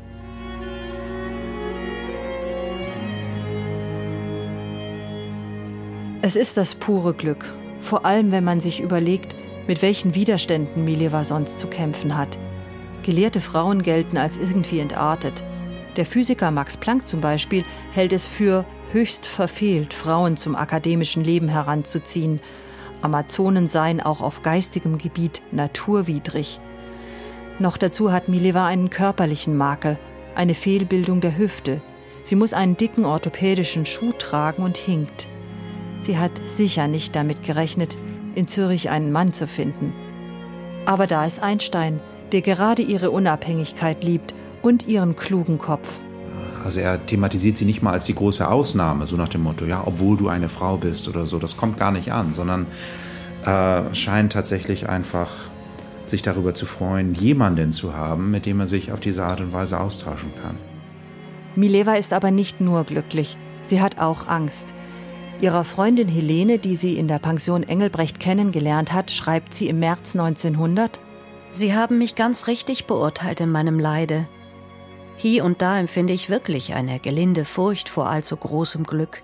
Es 6.21 6.35
ist 6.35 6.57
das 6.57 6.75
pure 6.75 7.14
Glück, 7.14 7.53
vor 7.81 8.05
allem 8.05 8.33
wenn 8.33 8.45
man 8.45 8.61
sich 8.61 8.81
überlegt, 8.81 9.37
mit 9.69 9.83
welchen 9.83 10.14
Widerständen 10.14 10.85
Mileva 10.85 11.23
sonst 11.25 11.61
zu 11.61 11.69
kämpfen 11.69 12.17
hat. 12.17 12.38
Gelehrte 13.09 13.40
Frauen 13.40 13.83
gelten 13.83 14.18
als 14.18 14.37
irgendwie 14.37 14.81
entartet. 14.81 15.42
Der 15.97 16.05
Physiker 16.05 16.51
Max 16.51 16.77
Planck 16.77 17.09
zum 17.09 17.23
Beispiel 17.23 17.64
hält 17.90 18.12
es 18.12 18.29
für 18.29 18.66
höchst 18.92 19.25
verfehlt, 19.25 19.94
Frauen 19.94 20.37
zum 20.37 20.55
akademischen 20.55 21.25
Leben 21.25 21.49
heranzuziehen. 21.49 22.38
Amazonen 23.01 23.66
seien 23.66 24.03
auch 24.03 24.21
auf 24.21 24.42
geistigem 24.42 24.99
Gebiet 24.99 25.40
naturwidrig. 25.53 26.61
Noch 27.59 27.79
dazu 27.79 28.12
hat 28.12 28.29
Mileva 28.29 28.66
einen 28.66 28.90
körperlichen 28.90 29.57
Makel, 29.57 29.99
eine 30.35 30.55
Fehlbildung 30.55 31.23
der 31.23 31.38
Hüfte. 31.38 31.81
Sie 32.25 32.37
muss 32.37 32.53
einen 32.53 32.77
dicken 32.77 33.07
orthopädischen 33.07 33.87
Schuh 33.87 34.12
tragen 34.12 34.62
und 34.62 34.77
hinkt. 34.77 35.25
Sie 36.03 36.18
hat 36.18 36.33
sicher 36.44 36.88
nicht 36.88 37.16
damit 37.16 37.42
gerechnet, 37.42 37.97
in 38.35 38.49
Zürich 38.49 38.90
einen 38.90 39.12
Mann 39.12 39.33
zu 39.33 39.47
finden. 39.47 39.94
Aber 40.85 41.07
da 41.07 41.25
ist 41.25 41.42
Einstein, 41.42 42.03
der 42.33 42.43
gerade 42.43 42.83
ihre 42.83 43.11
Unabhängigkeit 43.11 44.05
liebt 44.05 44.35
und 44.62 44.88
ihren 44.88 45.17
klugen 45.17 45.59
Kopf. 45.59 46.01
Also 46.64 46.81
er 46.81 47.05
thematisiert 47.07 47.57
sie 47.57 47.64
nicht 47.64 47.83
mal 47.83 47.93
als 47.93 48.07
die 48.07 48.14
große 48.14 48.49
Ausnahme, 48.49 49.07
so 49.07 49.17
nach 49.17 49.29
dem 49.29 49.43
Motto, 49.43 49.64
ja, 49.64 49.83
obwohl 49.85 50.17
du 50.17 50.29
eine 50.29 50.49
Frau 50.49 50.77
bist 50.77 51.09
oder 51.09 51.25
so. 51.25 51.38
Das 51.38 51.57
kommt 51.57 51.79
gar 51.79 51.93
nicht 51.93 52.12
an, 52.12 52.35
sondern 52.35 52.67
äh, 53.45 53.95
scheint 53.95 54.33
tatsächlich 54.33 54.88
einfach 54.88 55.31
sich 56.05 56.23
darüber 56.23 56.55
zu 56.55 56.67
freuen, 56.67 57.14
jemanden 57.14 57.73
zu 57.73 57.95
haben, 57.95 58.31
mit 58.31 58.47
dem 58.47 58.61
er 58.61 58.67
sich 58.67 58.93
auf 58.93 59.01
diese 59.01 59.25
Art 59.25 59.41
und 59.41 59.53
Weise 59.53 59.79
austauschen 59.79 60.33
kann. 60.43 60.57
Mileva 61.55 61.95
ist 61.95 62.12
aber 62.12 62.31
nicht 62.31 62.61
nur 62.61 62.85
glücklich, 62.85 63.37
sie 63.62 63.81
hat 63.81 63.99
auch 63.99 64.27
Angst. 64.27 64.75
Ihrer 65.41 65.64
Freundin 65.64 66.09
Helene, 66.09 66.59
die 66.59 66.75
sie 66.75 66.97
in 66.97 67.07
der 67.07 67.19
Pension 67.21 67.62
Engelbrecht 67.62 68.19
kennengelernt 68.19 68.93
hat, 68.93 69.11
schreibt 69.11 69.55
sie 69.55 69.69
im 69.69 69.79
März 69.79 70.17
1900: 70.17 70.99
Sie 71.53 71.75
haben 71.75 71.99
mich 71.99 72.15
ganz 72.15 72.47
richtig 72.47 72.87
beurteilt 72.87 73.41
in 73.41 73.51
meinem 73.51 73.79
Leide. 73.79 74.29
Hier 75.17 75.45
und 75.45 75.63
da 75.63 75.79
empfinde 75.79 76.13
ich 76.13 76.31
wirklich 76.31 76.75
eine 76.75 77.01
gelinde 77.01 77.45
Furcht 77.45 77.89
vor 77.89 78.09
allzu 78.09 78.37
großem 78.37 78.85
Glück, 78.85 79.23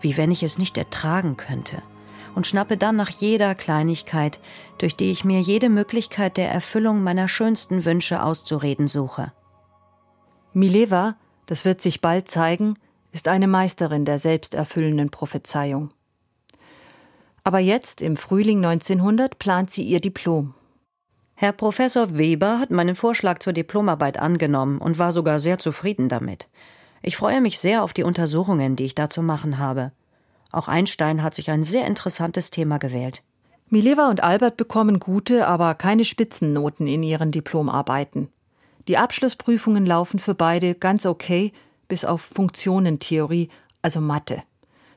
wie 0.00 0.16
wenn 0.16 0.30
ich 0.30 0.42
es 0.42 0.58
nicht 0.58 0.76
ertragen 0.76 1.36
könnte, 1.36 1.82
und 2.34 2.46
schnappe 2.46 2.76
dann 2.76 2.96
nach 2.96 3.08
jeder 3.08 3.54
Kleinigkeit, 3.54 4.40
durch 4.78 4.94
die 4.94 5.10
ich 5.10 5.24
mir 5.24 5.40
jede 5.40 5.70
Möglichkeit 5.70 6.36
der 6.36 6.50
Erfüllung 6.50 7.02
meiner 7.02 7.28
schönsten 7.28 7.84
Wünsche 7.86 8.22
auszureden 8.22 8.88
suche. 8.88 9.32
Mileva, 10.52 11.16
das 11.46 11.64
wird 11.64 11.80
sich 11.80 12.00
bald 12.00 12.30
zeigen, 12.30 12.74
ist 13.12 13.28
eine 13.28 13.46
Meisterin 13.46 14.04
der 14.04 14.18
selbsterfüllenden 14.18 15.10
Prophezeiung. 15.10 15.90
Aber 17.44 17.60
jetzt, 17.60 18.02
im 18.02 18.16
Frühling 18.16 18.62
1900, 18.64 19.38
plant 19.38 19.70
sie 19.70 19.84
ihr 19.84 20.00
Diplom. 20.00 20.55
Herr 21.38 21.52
Professor 21.52 22.16
Weber 22.16 22.58
hat 22.58 22.70
meinen 22.70 22.96
Vorschlag 22.96 23.40
zur 23.40 23.52
Diplomarbeit 23.52 24.18
angenommen 24.18 24.78
und 24.78 24.98
war 24.98 25.12
sogar 25.12 25.38
sehr 25.38 25.58
zufrieden 25.58 26.08
damit. 26.08 26.48
Ich 27.02 27.18
freue 27.18 27.42
mich 27.42 27.58
sehr 27.58 27.82
auf 27.82 27.92
die 27.92 28.04
Untersuchungen, 28.04 28.74
die 28.74 28.86
ich 28.86 28.94
da 28.94 29.10
zu 29.10 29.20
machen 29.22 29.58
habe. 29.58 29.92
Auch 30.50 30.66
Einstein 30.66 31.22
hat 31.22 31.34
sich 31.34 31.50
ein 31.50 31.62
sehr 31.62 31.86
interessantes 31.86 32.50
Thema 32.50 32.78
gewählt. 32.78 33.22
Mileva 33.68 34.08
und 34.08 34.22
Albert 34.22 34.56
bekommen 34.56 34.98
gute, 34.98 35.46
aber 35.46 35.74
keine 35.74 36.06
Spitzennoten 36.06 36.86
in 36.86 37.02
ihren 37.02 37.32
Diplomarbeiten. 37.32 38.28
Die 38.88 38.96
Abschlussprüfungen 38.96 39.84
laufen 39.84 40.18
für 40.18 40.34
beide 40.34 40.74
ganz 40.74 41.04
okay, 41.04 41.52
bis 41.86 42.06
auf 42.06 42.22
Funktionentheorie, 42.22 43.50
also 43.82 44.00
Mathe. 44.00 44.42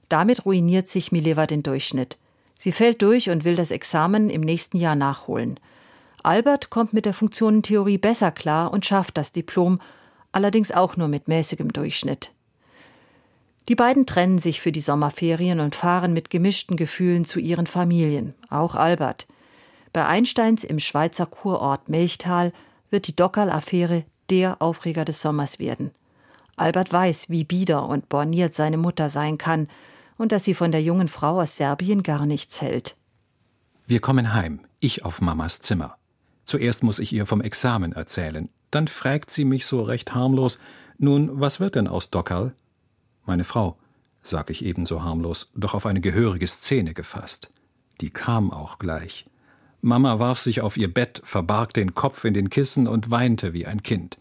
Damit 0.08 0.46
ruiniert 0.46 0.88
sich 0.88 1.12
Mileva 1.12 1.48
den 1.48 1.64
Durchschnitt. 1.64 2.18
Sie 2.58 2.72
fällt 2.72 3.02
durch 3.02 3.30
und 3.30 3.44
will 3.44 3.58
das 3.58 3.72
Examen 3.72 4.30
im 4.30 4.40
nächsten 4.42 4.78
Jahr 4.78 4.96
nachholen. 4.96 5.60
Albert 6.24 6.70
kommt 6.70 6.94
mit 6.94 7.06
der 7.06 7.14
Funktionentheorie 7.14 7.98
besser 7.98 8.32
klar 8.32 8.72
und 8.72 8.86
schafft 8.86 9.18
das 9.18 9.32
Diplom, 9.32 9.80
allerdings 10.32 10.72
auch 10.72 10.98
nur 10.98 11.08
mit 11.08 11.28
mäßigem 11.28 11.74
Durchschnitt. 11.74 12.32
Die 13.68 13.76
beiden 13.76 14.06
trennen 14.06 14.40
sich 14.40 14.62
für 14.62 14.72
die 14.72 14.82
Sommerferien 14.82 15.60
und 15.60 15.76
fahren 15.76 16.12
mit 16.14 16.30
gemischten 16.30 16.76
Gefühlen 16.76 17.26
zu 17.26 17.40
ihren 17.40 17.68
Familien, 17.68 18.34
auch 18.50 18.74
Albert. 18.76 19.28
Bei 19.94 20.06
Einsteins 20.06 20.64
im 20.64 20.80
Schweizer 20.80 21.28
Kurort 21.28 21.88
Melchtal 21.88 22.52
wird 22.90 23.08
die 23.08 23.16
Dockerl-Affäre 23.16 24.06
der 24.30 24.62
Aufreger 24.62 25.06
des 25.06 25.22
Sommers 25.22 25.60
werden. 25.60 25.92
Albert 26.56 26.92
weiß, 26.92 27.30
wie 27.30 27.44
bieder 27.44 27.88
und 27.88 28.10
borniert 28.10 28.54
seine 28.54 28.78
Mutter 28.78 29.10
sein 29.10 29.38
kann 29.38 29.68
und 30.18 30.32
dass 30.32 30.44
sie 30.44 30.54
von 30.54 30.72
der 30.72 30.82
jungen 30.82 31.08
Frau 31.08 31.40
aus 31.40 31.56
Serbien 31.56 32.04
gar 32.04 32.26
nichts 32.26 32.62
hält. 32.62 32.96
Wir 33.86 34.02
kommen 34.02 34.34
heim, 34.34 34.62
ich 34.80 35.06
auf 35.06 35.22
Mamas 35.22 35.60
Zimmer. 35.60 35.99
Zuerst 36.50 36.82
muss 36.82 36.98
ich 36.98 37.14
ihr 37.14 37.28
vom 37.28 37.42
Examen 37.42 37.92
erzählen. 37.92 38.50
Dann 38.72 38.88
fragt 38.88 39.30
sie 39.30 39.46
mich 39.46 39.68
so 39.68 39.84
recht 39.84 40.16
harmlos: 40.16 40.58
Nun, 40.98 41.40
was 41.40 41.60
wird 41.60 41.76
denn 41.76 41.88
aus 41.88 42.10
Dockerl? 42.10 42.54
Meine 43.28 43.44
Frau, 43.44 43.78
sag 44.24 44.50
ich 44.50 44.66
ebenso 44.66 45.04
harmlos, 45.04 45.52
doch 45.54 45.76
auf 45.76 45.86
eine 45.86 46.02
gehörige 46.02 46.48
Szene 46.48 46.96
gefasst. 46.96 47.52
Die 48.02 48.10
kam 48.10 48.50
auch 48.50 48.80
gleich. 48.80 49.28
Mama 49.82 50.18
warf 50.18 50.40
sich 50.40 50.62
auf 50.62 50.76
ihr 50.76 50.92
Bett, 50.92 51.22
verbarg 51.24 51.72
den 51.76 51.94
Kopf 51.94 52.26
in 52.26 52.34
den 52.34 52.50
Kissen 52.50 52.88
und 52.88 53.12
weinte 53.12 53.54
wie 53.54 53.68
ein 53.68 53.84
Kind. 53.84 54.18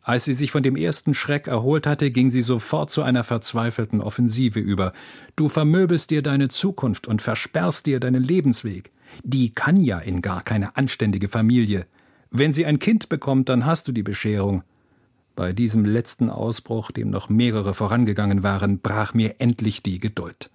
Als 0.00 0.24
sie 0.24 0.32
sich 0.32 0.50
von 0.50 0.62
dem 0.62 0.76
ersten 0.76 1.12
Schreck 1.12 1.46
erholt 1.46 1.86
hatte, 1.86 2.10
ging 2.10 2.30
sie 2.30 2.40
sofort 2.40 2.90
zu 2.90 3.02
einer 3.02 3.22
verzweifelten 3.22 4.00
Offensive 4.00 4.60
über. 4.60 4.94
Du 5.36 5.50
vermöbelst 5.50 6.08
dir 6.08 6.22
deine 6.22 6.48
Zukunft 6.48 7.06
und 7.06 7.20
versperrst 7.20 7.84
dir 7.84 8.00
deinen 8.00 8.24
Lebensweg. 8.24 8.92
Die 9.22 9.52
kann 9.52 9.82
ja 9.82 9.98
in 9.98 10.22
gar 10.22 10.42
keine 10.42 10.76
anständige 10.76 11.28
Familie. 11.28 11.86
Wenn 12.30 12.52
sie 12.52 12.66
ein 12.66 12.78
Kind 12.78 13.08
bekommt, 13.08 13.48
dann 13.48 13.64
hast 13.64 13.86
du 13.88 13.92
die 13.92 14.02
Bescherung. 14.02 14.62
Bei 15.36 15.52
diesem 15.52 15.84
letzten 15.84 16.30
Ausbruch, 16.30 16.90
dem 16.90 17.10
noch 17.10 17.28
mehrere 17.28 17.74
vorangegangen 17.74 18.42
waren, 18.42 18.80
brach 18.80 19.14
mir 19.14 19.36
endlich 19.40 19.82
die 19.82 19.98
Geduld. 19.98 20.50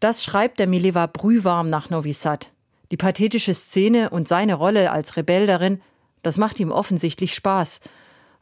Das 0.00 0.24
schreibt 0.24 0.58
der 0.58 0.66
Mileva 0.66 1.06
brühwarm 1.06 1.70
nach 1.70 1.88
Novi 1.88 2.12
Sad. 2.12 2.50
Die 2.90 2.96
pathetische 2.96 3.54
Szene 3.54 4.10
und 4.10 4.28
seine 4.28 4.54
Rolle 4.54 4.90
als 4.90 5.16
Rebell 5.16 5.46
darin, 5.46 5.80
das 6.22 6.38
macht 6.38 6.60
ihm 6.60 6.70
offensichtlich 6.70 7.34
Spaß. 7.34 7.80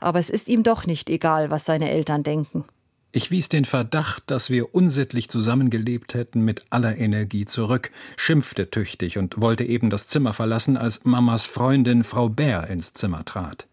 Aber 0.01 0.19
es 0.19 0.31
ist 0.31 0.49
ihm 0.49 0.63
doch 0.63 0.87
nicht 0.87 1.09
egal, 1.11 1.51
was 1.51 1.65
seine 1.65 1.91
Eltern 1.91 2.23
denken. 2.23 2.65
Ich 3.13 3.33
wies 3.33 3.49
den 3.49 3.65
Verdacht, 3.65 4.23
dass 4.31 4.51
wir 4.51 4.73
unsittlich 4.73 5.29
zusammengelebt 5.29 6.15
hätten, 6.15 6.43
mit 6.43 6.65
aller 6.71 6.97
Energie 6.97 7.45
zurück, 7.45 7.91
schimpfte 8.17 8.71
tüchtig 8.71 9.19
und 9.19 9.41
wollte 9.41 9.65
eben 9.65 9.91
das 9.91 10.07
Zimmer 10.07 10.33
verlassen, 10.33 10.77
als 10.77 11.05
Mamas 11.05 11.45
Freundin 11.45 12.05
Frau 12.05 12.29
Bär 12.29 12.69
ins 12.69 12.93
Zimmer 12.93 13.25
trat. 13.25 13.67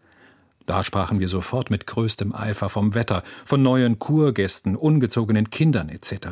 Da 0.66 0.82
sprachen 0.82 1.20
wir 1.20 1.28
sofort 1.28 1.70
mit 1.70 1.86
größtem 1.86 2.34
Eifer 2.34 2.68
vom 2.68 2.94
Wetter, 2.94 3.22
von 3.44 3.62
neuen 3.62 4.00
Kurgästen, 4.00 4.74
ungezogenen 4.74 5.50
Kindern 5.50 5.88
etc. 5.88 6.28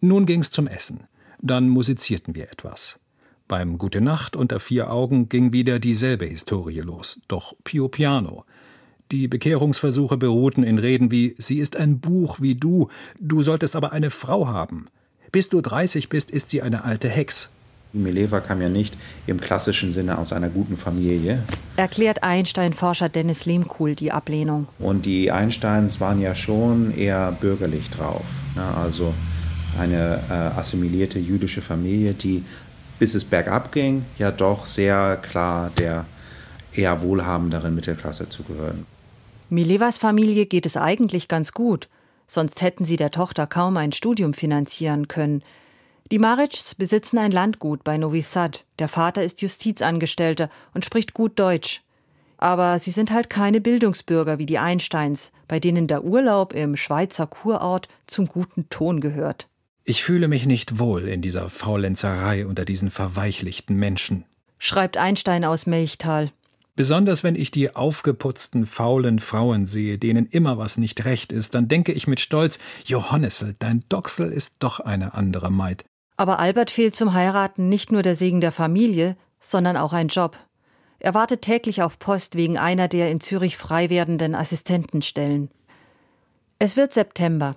Nun 0.00 0.26
ging's 0.26 0.50
zum 0.50 0.66
Essen. 0.66 1.04
Dann 1.40 1.68
musizierten 1.68 2.34
wir 2.34 2.50
etwas. 2.50 2.98
Beim 3.46 3.78
Gute 3.78 4.00
Nacht 4.00 4.34
unter 4.34 4.58
vier 4.58 4.90
Augen 4.90 5.28
ging 5.28 5.52
wieder 5.52 5.78
dieselbe 5.78 6.26
Historie 6.26 6.80
los, 6.80 7.20
doch 7.28 7.54
pio 7.62 7.88
piano– 7.88 8.44
die 9.10 9.28
Bekehrungsversuche 9.28 10.16
beruhten 10.16 10.62
in 10.62 10.78
Reden 10.78 11.10
wie 11.10 11.34
Sie 11.38 11.58
ist 11.58 11.76
ein 11.76 12.00
Buch 12.00 12.40
wie 12.40 12.54
du, 12.54 12.88
du 13.18 13.42
solltest 13.42 13.76
aber 13.76 13.92
eine 13.92 14.10
Frau 14.10 14.48
haben. 14.48 14.86
Bis 15.32 15.48
du 15.48 15.60
30 15.60 16.08
bist, 16.08 16.30
ist 16.30 16.50
sie 16.50 16.62
eine 16.62 16.84
alte 16.84 17.08
Hex. 17.08 17.50
Mileva 17.92 18.40
kam 18.40 18.60
ja 18.60 18.68
nicht 18.68 18.96
im 19.26 19.40
klassischen 19.40 19.92
Sinne 19.92 20.18
aus 20.18 20.32
einer 20.32 20.50
guten 20.50 20.76
Familie. 20.76 21.42
Erklärt 21.76 22.22
Einstein-Forscher 22.22 23.08
Dennis 23.08 23.46
Lehmkuhl 23.46 23.94
die 23.94 24.12
Ablehnung. 24.12 24.68
Und 24.78 25.06
die 25.06 25.30
Einsteins 25.30 26.00
waren 26.00 26.20
ja 26.20 26.34
schon 26.34 26.94
eher 26.96 27.32
bürgerlich 27.32 27.88
drauf. 27.88 28.24
Ne? 28.54 28.62
Also 28.62 29.14
eine 29.78 30.22
äh, 30.28 30.32
assimilierte 30.32 31.18
jüdische 31.18 31.62
Familie, 31.62 32.12
die, 32.12 32.44
bis 32.98 33.14
es 33.14 33.24
bergab 33.24 33.72
ging, 33.72 34.04
ja 34.18 34.30
doch 34.30 34.66
sehr 34.66 35.16
klar 35.16 35.70
der 35.78 36.04
eher 36.72 37.00
wohlhabenderen 37.02 37.74
Mittelklasse 37.74 38.28
zugehören. 38.28 38.86
Milevas 39.50 39.96
Familie 39.96 40.46
geht 40.46 40.66
es 40.66 40.76
eigentlich 40.76 41.26
ganz 41.26 41.52
gut, 41.52 41.88
sonst 42.26 42.60
hätten 42.60 42.84
sie 42.84 42.96
der 42.96 43.10
Tochter 43.10 43.46
kaum 43.46 43.76
ein 43.78 43.92
Studium 43.92 44.34
finanzieren 44.34 45.08
können. 45.08 45.42
Die 46.10 46.18
Maritschs 46.18 46.74
besitzen 46.74 47.18
ein 47.18 47.32
Landgut 47.32 47.84
bei 47.84 47.96
Novi 47.96 48.22
Sad. 48.22 48.64
Der 48.78 48.88
Vater 48.88 49.22
ist 49.22 49.40
Justizangestellter 49.40 50.50
und 50.74 50.84
spricht 50.84 51.14
gut 51.14 51.38
Deutsch. 51.38 51.82
Aber 52.36 52.78
sie 52.78 52.90
sind 52.90 53.10
halt 53.10 53.30
keine 53.30 53.60
Bildungsbürger 53.60 54.38
wie 54.38 54.46
die 54.46 54.58
Einsteins, 54.58 55.32
bei 55.48 55.60
denen 55.60 55.86
der 55.86 56.04
Urlaub 56.04 56.52
im 56.54 56.76
Schweizer 56.76 57.26
Kurort 57.26 57.88
zum 58.06 58.26
guten 58.26 58.68
Ton 58.68 59.00
gehört. 59.00 59.48
Ich 59.84 60.02
fühle 60.02 60.28
mich 60.28 60.46
nicht 60.46 60.78
wohl 60.78 61.08
in 61.08 61.22
dieser 61.22 61.48
Faulenzerei 61.48 62.46
unter 62.46 62.66
diesen 62.66 62.90
verweichlichten 62.90 63.76
Menschen, 63.76 64.24
schreibt 64.58 64.98
Einstein 64.98 65.44
aus 65.44 65.66
Melchtal. 65.66 66.30
Besonders 66.78 67.24
wenn 67.24 67.34
ich 67.34 67.50
die 67.50 67.74
aufgeputzten, 67.74 68.64
faulen 68.64 69.18
Frauen 69.18 69.64
sehe, 69.64 69.98
denen 69.98 70.26
immer 70.26 70.58
was 70.58 70.78
nicht 70.78 71.04
recht 71.04 71.32
ist, 71.32 71.56
dann 71.56 71.66
denke 71.66 71.90
ich 71.90 72.06
mit 72.06 72.20
Stolz, 72.20 72.60
Johannessel, 72.84 73.56
dein 73.58 73.82
Doxel 73.88 74.30
ist 74.30 74.58
doch 74.60 74.78
eine 74.78 75.14
andere 75.14 75.50
Maid. 75.50 75.84
Aber 76.16 76.38
Albert 76.38 76.70
fehlt 76.70 76.94
zum 76.94 77.14
Heiraten 77.14 77.68
nicht 77.68 77.90
nur 77.90 78.02
der 78.02 78.14
Segen 78.14 78.40
der 78.40 78.52
Familie, 78.52 79.16
sondern 79.40 79.76
auch 79.76 79.92
ein 79.92 80.06
Job. 80.06 80.36
Er 81.00 81.14
wartet 81.14 81.42
täglich 81.42 81.82
auf 81.82 81.98
Post 81.98 82.36
wegen 82.36 82.58
einer 82.58 82.86
der 82.86 83.10
in 83.10 83.18
Zürich 83.18 83.56
frei 83.56 83.90
werdenden 83.90 84.36
Assistentenstellen. 84.36 85.50
Es 86.60 86.76
wird 86.76 86.92
September. 86.92 87.56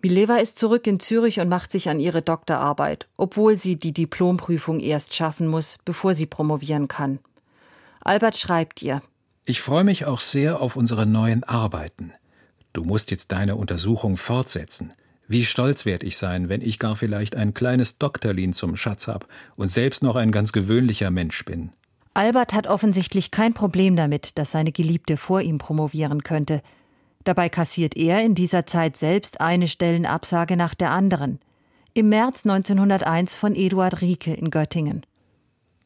Mileva 0.00 0.36
ist 0.36 0.60
zurück 0.60 0.86
in 0.86 1.00
Zürich 1.00 1.40
und 1.40 1.48
macht 1.48 1.72
sich 1.72 1.88
an 1.88 1.98
ihre 1.98 2.22
Doktorarbeit, 2.22 3.08
obwohl 3.16 3.56
sie 3.56 3.74
die 3.74 3.92
Diplomprüfung 3.92 4.78
erst 4.78 5.16
schaffen 5.16 5.48
muss, 5.48 5.78
bevor 5.84 6.14
sie 6.14 6.26
promovieren 6.26 6.86
kann. 6.86 7.18
Albert 8.10 8.36
schreibt 8.36 8.82
ihr. 8.82 9.02
Ich 9.44 9.60
freue 9.60 9.84
mich 9.84 10.04
auch 10.04 10.18
sehr 10.18 10.60
auf 10.60 10.74
unsere 10.74 11.06
neuen 11.06 11.44
Arbeiten. 11.44 12.12
Du 12.72 12.82
musst 12.82 13.12
jetzt 13.12 13.30
deine 13.30 13.54
Untersuchung 13.54 14.16
fortsetzen. 14.16 14.92
Wie 15.28 15.44
stolz 15.44 15.86
werd 15.86 16.02
ich 16.02 16.16
sein, 16.16 16.48
wenn 16.48 16.60
ich 16.60 16.80
gar 16.80 16.96
vielleicht 16.96 17.36
ein 17.36 17.54
kleines 17.54 17.98
Doktorlin 17.98 18.52
zum 18.52 18.74
Schatz 18.74 19.06
hab 19.06 19.28
und 19.54 19.68
selbst 19.68 20.02
noch 20.02 20.16
ein 20.16 20.32
ganz 20.32 20.50
gewöhnlicher 20.50 21.12
Mensch 21.12 21.44
bin. 21.44 21.70
Albert 22.12 22.52
hat 22.52 22.66
offensichtlich 22.66 23.30
kein 23.30 23.54
Problem 23.54 23.94
damit, 23.94 24.38
dass 24.38 24.50
seine 24.50 24.72
Geliebte 24.72 25.16
vor 25.16 25.40
ihm 25.42 25.58
promovieren 25.58 26.24
könnte. 26.24 26.62
Dabei 27.22 27.48
kassiert 27.48 27.96
er 27.96 28.24
in 28.24 28.34
dieser 28.34 28.66
Zeit 28.66 28.96
selbst 28.96 29.40
eine 29.40 29.68
Stellenabsage 29.68 30.56
nach 30.56 30.74
der 30.74 30.90
anderen. 30.90 31.38
Im 31.94 32.08
März 32.08 32.44
1901 32.44 33.36
von 33.36 33.54
Eduard 33.54 34.00
Rieke 34.00 34.34
in 34.34 34.50
Göttingen. 34.50 35.06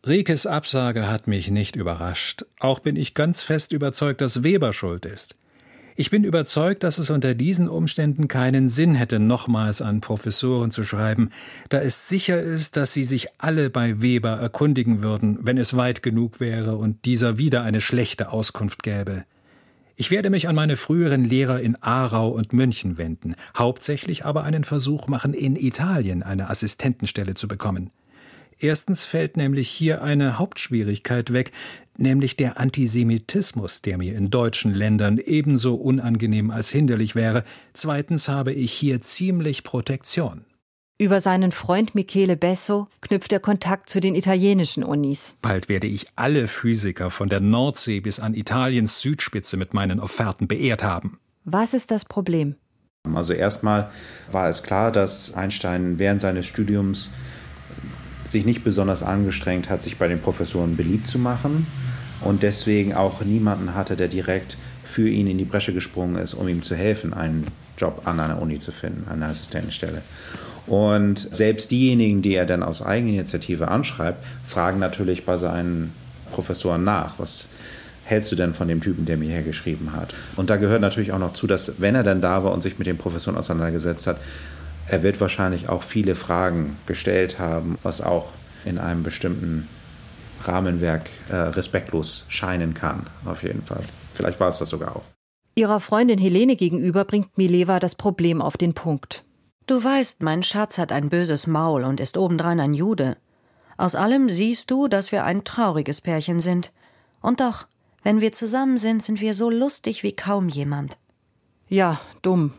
Riekes 0.07 0.45
Absage 0.45 1.09
hat 1.09 1.29
mich 1.29 1.51
nicht 1.51 1.77
überrascht. 1.77 2.45
Auch 2.61 2.81
bin 2.81 2.95
ich 2.95 3.15
ganz 3.15 3.43
fest 3.43 3.73
überzeugt, 3.73 4.21
dass 4.21 4.43
Weber 4.43 4.75
schuld 4.75 5.07
ist. 5.07 5.39
Ich 5.97 6.11
bin 6.11 6.25
überzeugt, 6.25 6.83
dass 6.83 6.99
es 6.99 7.09
unter 7.09 7.35
diesen 7.35 7.69
Umständen 7.69 8.29
keinen 8.29 8.69
Sinn 8.69 8.95
hätte, 8.95 9.19
nochmals 9.19 9.81
an 9.81 10.03
Professoren 10.03 10.71
zu 10.71 10.83
schreiben, 10.83 11.31
da 11.71 11.81
es 11.81 12.07
sicher 12.07 12.39
ist, 12.39 12.77
dass 12.77 12.93
sie 12.93 13.05
sich 13.05 13.29
alle 13.39 13.71
bei 13.71 14.03
Weber 14.03 14.33
erkundigen 14.33 15.03
würden, 15.03 15.39
wenn 15.41 15.57
es 15.57 15.75
weit 15.75 16.03
genug 16.03 16.39
wäre 16.39 16.77
und 16.77 17.07
dieser 17.07 17.39
wieder 17.39 17.63
eine 17.63 17.81
schlechte 17.81 18.31
Auskunft 18.31 18.83
gäbe. 18.83 19.25
Ich 19.97 20.11
werde 20.11 20.29
mich 20.29 20.49
an 20.49 20.55
meine 20.55 20.77
früheren 20.77 21.25
Lehrer 21.25 21.61
in 21.61 21.77
Aarau 21.77 22.29
und 22.29 22.53
München 22.53 22.99
wenden, 22.99 23.37
hauptsächlich 23.57 24.27
aber 24.27 24.45
einen 24.45 24.65
Versuch 24.65 25.09
machen, 25.09 25.33
in 25.33 25.57
Italien 25.57 26.23
eine 26.23 26.51
Assistentenstelle 26.51 27.33
zu 27.33 27.49
bekommen. 27.49 27.91
Erstens 28.59 29.05
fällt 29.05 29.37
nämlich 29.37 29.69
hier 29.69 30.03
eine 30.03 30.39
Hauptschwierigkeit 30.39 31.33
weg, 31.33 31.53
nämlich 31.97 32.37
der 32.37 32.59
Antisemitismus, 32.59 33.83
der 33.83 33.99
mir 33.99 34.17
in 34.17 34.31
deutschen 34.31 34.75
Ländern 34.75 35.19
ebenso 35.19 35.75
unangenehm 35.75 36.51
als 36.51 36.71
hinderlich 36.71 37.15
wäre. 37.15 37.45
Zweitens 37.73 38.29
habe 38.29 38.53
ich 38.53 38.73
hier 38.73 39.01
ziemlich 39.01 39.65
Protektion. 39.65 40.45
Über 40.97 41.21
seinen 41.21 41.51
Freund 41.51 41.97
Michele 41.97 42.37
Besso 42.37 42.87
knüpft 43.01 43.33
er 43.33 43.41
Kontakt 43.41 43.91
zu 43.91 43.99
den 43.99 44.15
italienischen 44.15 44.85
Unis. 44.85 45.35
Bald 45.43 45.69
werde 45.69 45.89
ich 45.89 46.07
alle 46.15 46.47
Physiker 46.47 47.11
von 47.11 47.29
der 47.29 47.41
Nordsee 47.41 47.99
bis 47.99 48.21
an 48.21 48.33
Italiens 48.35 49.01
Südspitze 49.01 49.57
mit 49.57 49.75
meinen 49.75 49.99
Offerten 49.99 50.47
beehrt 50.47 50.85
haben. 50.85 51.19
Was 51.45 51.75
ist 51.75 51.91
das 51.91 52.05
Problem? 52.05 52.55
Also 53.13 53.33
erstmal 53.33 53.91
war 54.31 54.49
es 54.49 54.63
klar, 54.63 54.93
dass 54.93 55.35
Einstein 55.35 55.99
während 55.99 56.21
seines 56.21 56.47
Studiums 56.47 57.11
sich 58.27 58.47
nicht 58.47 58.65
besonders 58.65 59.03
angestrengt 59.03 59.71
hat, 59.71 59.83
sich 59.83 59.99
bei 59.99 60.09
den 60.09 60.21
Professoren 60.21 60.77
beliebt 60.77 61.07
zu 61.07 61.19
machen 61.19 61.67
und 62.21 62.43
deswegen 62.43 62.95
auch 62.95 63.23
niemanden 63.23 63.75
hatte, 63.75 63.97
der 63.97 64.09
direkt 64.09 64.57
für 64.85 65.09
ihn 65.09 65.27
in 65.27 65.39
die 65.39 65.45
Bresche 65.45 65.73
gesprungen 65.73 66.17
ist, 66.17 66.35
um 66.35 66.49
ihm 66.49 66.63
zu 66.63 66.75
helfen, 66.75 67.15
einen 67.15 67.47
Job 67.77 68.03
an 68.05 68.21
einer 68.21 68.41
Uni 68.41 68.59
zu 68.59 68.73
finden, 68.73 69.09
eine 69.11 69.27
Assistentenstelle. 69.27 70.03
Und 70.67 71.19
selbst 71.19 71.71
diejenigen, 71.71 72.23
die 72.23 72.35
er 72.35 72.47
dann 72.47 72.63
aus 72.63 72.83
Eigeninitiative 72.83 73.69
anschreibt, 73.69 74.25
fragen 74.45 74.79
natürlich 74.79 75.27
bei 75.27 75.37
seinen 75.37 75.93
Professoren 76.33 76.85
nach, 76.85 77.19
was 77.19 77.49
hältst 78.05 78.33
du 78.33 78.37
denn 78.37 78.55
von 78.55 78.69
dem 78.69 78.81
Typen, 78.81 79.05
der 79.05 79.17
mir 79.17 79.31
hier 79.31 79.43
geschrieben 79.43 79.93
hat? 79.93 80.15
Und 80.37 80.51
da 80.51 80.57
gehört 80.57 80.81
natürlich 80.81 81.13
auch 81.13 81.19
noch 81.19 81.33
zu, 81.33 81.47
dass 81.47 81.75
wenn 81.79 81.95
er 81.95 82.03
dann 82.03 82.21
da 82.21 82.45
war 82.45 82.53
und 82.53 82.63
sich 82.63 82.79
mit 82.79 82.87
den 82.87 82.99
Professoren 82.99 83.37
auseinandergesetzt 83.37 84.07
hat, 84.07 84.19
er 84.89 85.03
wird 85.03 85.21
wahrscheinlich 85.21 85.69
auch 85.69 85.83
viele 85.83 86.15
Fragen 86.15 86.77
gestellt 86.87 87.39
haben, 87.39 87.79
was 87.83 88.01
auch 88.01 88.33
in 88.65 88.79
einem 88.79 89.03
bestimmten 89.03 89.69
Rahmenwerk 90.43 91.09
äh, 91.31 91.37
respektlos 91.37 92.27
scheinen 92.29 92.75
kann, 92.75 93.07
auf 93.25 93.43
jeden 93.43 93.63
Fall. 93.63 93.83
Vielleicht 94.15 94.41
war 94.41 94.49
es 94.49 94.59
das 94.59 94.69
sogar 94.69 94.97
auch. 94.97 95.05
Ihrer 95.55 95.81
Freundin 95.81 96.19
Helene 96.19 96.57
gegenüber 96.57 97.05
bringt 97.05 97.39
Mileva 97.39 97.79
das 97.79 97.95
Problem 97.95 98.43
auf 98.43 98.57
den 98.57 98.75
Punkt. 98.75 99.25
Du 99.67 99.83
weißt, 99.83 100.23
mein 100.23 100.43
Schatz 100.43 100.79
hat 100.79 100.93
ein 100.93 101.09
böses 101.09 101.47
Maul 101.47 101.85
und 101.85 102.01
ist 102.01 102.19
obendrein 102.19 102.61
ein 102.61 102.75
Jude. 102.75 103.17
Aus 103.77 103.95
allem 103.95 104.29
siehst 104.29 104.71
du, 104.71 104.89
dass 104.89 105.13
wir 105.13 105.25
ein 105.25 105.45
trauriges 105.45 106.01
Pärchen 106.01 106.41
sind. 106.41 106.73
Und 107.23 107.41
doch, 107.41 107.67
wenn 108.03 108.21
wir 108.21 108.33
zusammen 108.33 108.77
sind, 108.77 109.03
sind 109.03 109.21
wir 109.21 109.33
so 109.33 109.49
lustig 109.49 110.03
wie 110.03 110.15
kaum 110.15 110.49
jemand. 110.49 110.99
Ja, 111.69 112.01
dumm. 112.23 112.53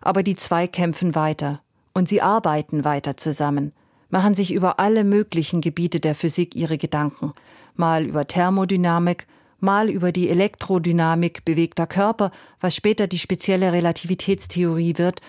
Aber 0.00 0.22
die 0.22 0.36
zwei 0.36 0.66
kämpfen 0.66 1.14
weiter. 1.14 1.60
Und 1.92 2.08
sie 2.08 2.22
arbeiten 2.22 2.84
weiter 2.84 3.16
zusammen 3.16 3.72
machen 4.10 4.34
sich 4.34 4.52
über 4.52 4.78
alle 4.78 5.04
möglichen 5.04 5.60
Gebiete 5.60 6.00
der 6.00 6.14
Physik 6.14 6.54
ihre 6.54 6.78
Gedanken, 6.78 7.32
mal 7.76 8.04
über 8.04 8.26
Thermodynamik, 8.26 9.26
mal 9.60 9.88
über 9.88 10.12
die 10.12 10.28
Elektrodynamik 10.28 11.44
bewegter 11.44 11.86
Körper, 11.86 12.30
was 12.60 12.74
später 12.74 13.06
die 13.06 13.18
spezielle 13.18 13.72
Relativitätstheorie 13.72 14.94
wird, 14.98 15.20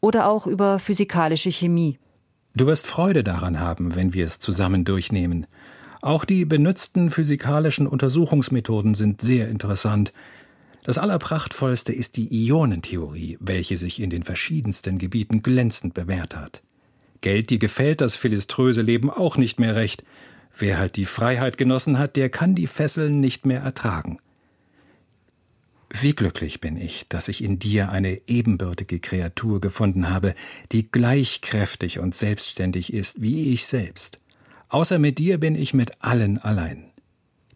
oder 0.00 0.28
auch 0.28 0.46
über 0.46 0.78
physikalische 0.78 1.50
Chemie. 1.50 1.98
Du 2.54 2.66
wirst 2.66 2.86
Freude 2.86 3.24
daran 3.24 3.58
haben, 3.58 3.96
wenn 3.96 4.12
wir 4.12 4.26
es 4.26 4.38
zusammen 4.38 4.84
durchnehmen. 4.84 5.46
Auch 6.02 6.24
die 6.24 6.44
benutzten 6.44 7.10
physikalischen 7.10 7.86
Untersuchungsmethoden 7.86 8.94
sind 8.94 9.20
sehr 9.20 9.48
interessant. 9.48 10.12
Das 10.86 10.98
Allerprachtvollste 10.98 11.92
ist 11.92 12.16
die 12.16 12.28
Ionentheorie, 12.46 13.38
welche 13.40 13.76
sich 13.76 14.00
in 14.00 14.08
den 14.08 14.22
verschiedensten 14.22 14.98
Gebieten 14.98 15.42
glänzend 15.42 15.94
bewährt 15.94 16.36
hat. 16.36 16.62
Geld, 17.22 17.50
die 17.50 17.58
gefällt 17.58 18.00
das 18.00 18.14
philiströse 18.14 18.82
Leben 18.82 19.10
auch 19.10 19.36
nicht 19.36 19.58
mehr 19.58 19.74
recht. 19.74 20.04
Wer 20.56 20.78
halt 20.78 20.94
die 20.94 21.04
Freiheit 21.04 21.56
genossen 21.58 21.98
hat, 21.98 22.14
der 22.14 22.28
kann 22.30 22.54
die 22.54 22.68
Fesseln 22.68 23.18
nicht 23.18 23.46
mehr 23.46 23.62
ertragen. 23.62 24.18
Wie 25.90 26.12
glücklich 26.12 26.60
bin 26.60 26.76
ich, 26.76 27.08
dass 27.08 27.26
ich 27.26 27.42
in 27.42 27.58
dir 27.58 27.90
eine 27.90 28.20
ebenbürtige 28.28 29.00
Kreatur 29.00 29.60
gefunden 29.60 30.08
habe, 30.08 30.36
die 30.70 30.88
gleich 30.88 31.40
kräftig 31.40 31.98
und 31.98 32.14
selbstständig 32.14 32.92
ist 32.92 33.20
wie 33.20 33.52
ich 33.52 33.66
selbst. 33.66 34.20
Außer 34.68 35.00
mit 35.00 35.18
dir 35.18 35.38
bin 35.38 35.56
ich 35.56 35.74
mit 35.74 36.00
allen 36.04 36.38
allein. 36.38 36.92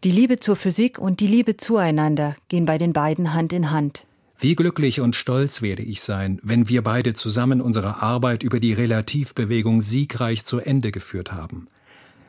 Die 0.02 0.10
Liebe 0.10 0.38
zur 0.38 0.56
Physik 0.56 0.98
und 0.98 1.20
die 1.20 1.26
Liebe 1.26 1.58
zueinander 1.58 2.34
gehen 2.48 2.64
bei 2.64 2.78
den 2.78 2.94
beiden 2.94 3.34
Hand 3.34 3.52
in 3.52 3.70
Hand. 3.70 4.06
Wie 4.38 4.54
glücklich 4.54 5.02
und 5.02 5.14
stolz 5.14 5.60
werde 5.60 5.82
ich 5.82 6.00
sein, 6.00 6.40
wenn 6.42 6.70
wir 6.70 6.82
beide 6.82 7.12
zusammen 7.12 7.60
unsere 7.60 8.00
Arbeit 8.00 8.42
über 8.42 8.60
die 8.60 8.72
Relativbewegung 8.72 9.82
siegreich 9.82 10.42
zu 10.42 10.58
Ende 10.58 10.90
geführt 10.90 11.32
haben. 11.32 11.68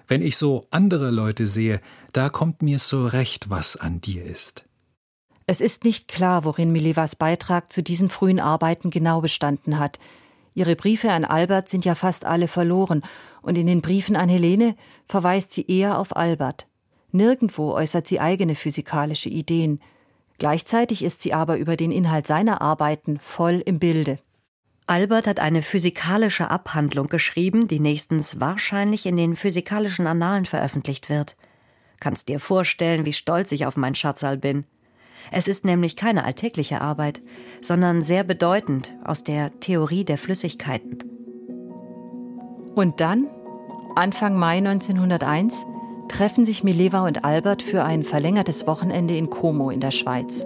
Wenn 0.05 0.21
ich 0.21 0.35
so 0.35 0.65
andere 0.69 1.11
Leute 1.11 1.47
sehe, 1.47 1.79
da 2.11 2.27
kommt 2.27 2.61
mir 2.61 2.77
so 2.77 3.07
recht, 3.07 3.49
was 3.49 3.77
an 3.77 4.01
dir 4.01 4.25
ist. 4.25 4.65
Es 5.45 5.61
ist 5.61 5.85
nicht 5.85 6.09
klar, 6.09 6.43
worin 6.43 6.73
Milevas 6.73 7.15
Beitrag 7.15 7.71
zu 7.71 7.81
diesen 7.81 8.09
frühen 8.09 8.41
Arbeiten 8.41 8.89
genau 8.89 9.21
bestanden 9.21 9.79
hat. 9.79 9.97
Ihre 10.53 10.75
Briefe 10.75 11.13
an 11.13 11.23
Albert 11.23 11.69
sind 11.69 11.85
ja 11.85 11.95
fast 11.95 12.25
alle 12.25 12.49
verloren, 12.49 13.01
und 13.41 13.57
in 13.57 13.65
den 13.65 13.81
Briefen 13.81 14.17
an 14.17 14.27
Helene 14.27 14.75
verweist 15.07 15.51
sie 15.51 15.65
eher 15.65 15.97
auf 15.97 16.17
Albert. 16.17 16.67
Nirgendwo 17.11 17.73
äußert 17.73 18.07
sie 18.07 18.19
eigene 18.19 18.55
physikalische 18.55 19.29
Ideen. 19.29 19.81
Gleichzeitig 20.37 21.03
ist 21.03 21.21
sie 21.21 21.33
aber 21.33 21.57
über 21.57 21.75
den 21.75 21.91
Inhalt 21.91 22.25
seiner 22.25 22.61
Arbeiten 22.61 23.19
voll 23.19 23.61
im 23.65 23.79
Bilde. 23.79 24.17
Albert 24.87 25.27
hat 25.27 25.39
eine 25.39 25.61
physikalische 25.61 26.49
Abhandlung 26.49 27.07
geschrieben, 27.07 27.67
die 27.67 27.79
nächstens 27.79 28.39
wahrscheinlich 28.39 29.05
in 29.05 29.15
den 29.15 29.35
physikalischen 29.35 30.07
Annalen 30.07 30.45
veröffentlicht 30.45 31.09
wird. 31.09 31.37
Kannst 31.99 32.29
dir 32.29 32.39
vorstellen, 32.39 33.05
wie 33.05 33.13
stolz 33.13 33.51
ich 33.51 33.65
auf 33.65 33.77
mein 33.77 33.95
Schatzal 33.95 34.37
bin. 34.37 34.65
Es 35.31 35.47
ist 35.47 35.65
nämlich 35.65 35.95
keine 35.95 36.25
alltägliche 36.25 36.81
Arbeit, 36.81 37.21
sondern 37.61 38.01
sehr 38.01 38.23
bedeutend 38.23 38.97
aus 39.03 39.23
der 39.23 39.57
Theorie 39.59 40.03
der 40.03 40.17
Flüssigkeiten. 40.17 40.97
Und 42.75 42.99
dann, 42.99 43.27
Anfang 43.95 44.37
Mai 44.37 44.57
1901, 44.57 45.65
treffen 46.11 46.43
sich 46.43 46.63
Mileva 46.63 47.07
und 47.07 47.23
Albert 47.23 47.63
für 47.63 47.83
ein 47.83 48.03
verlängertes 48.03 48.67
Wochenende 48.67 49.15
in 49.15 49.29
Como 49.29 49.69
in 49.69 49.79
der 49.79 49.91
Schweiz. 49.91 50.45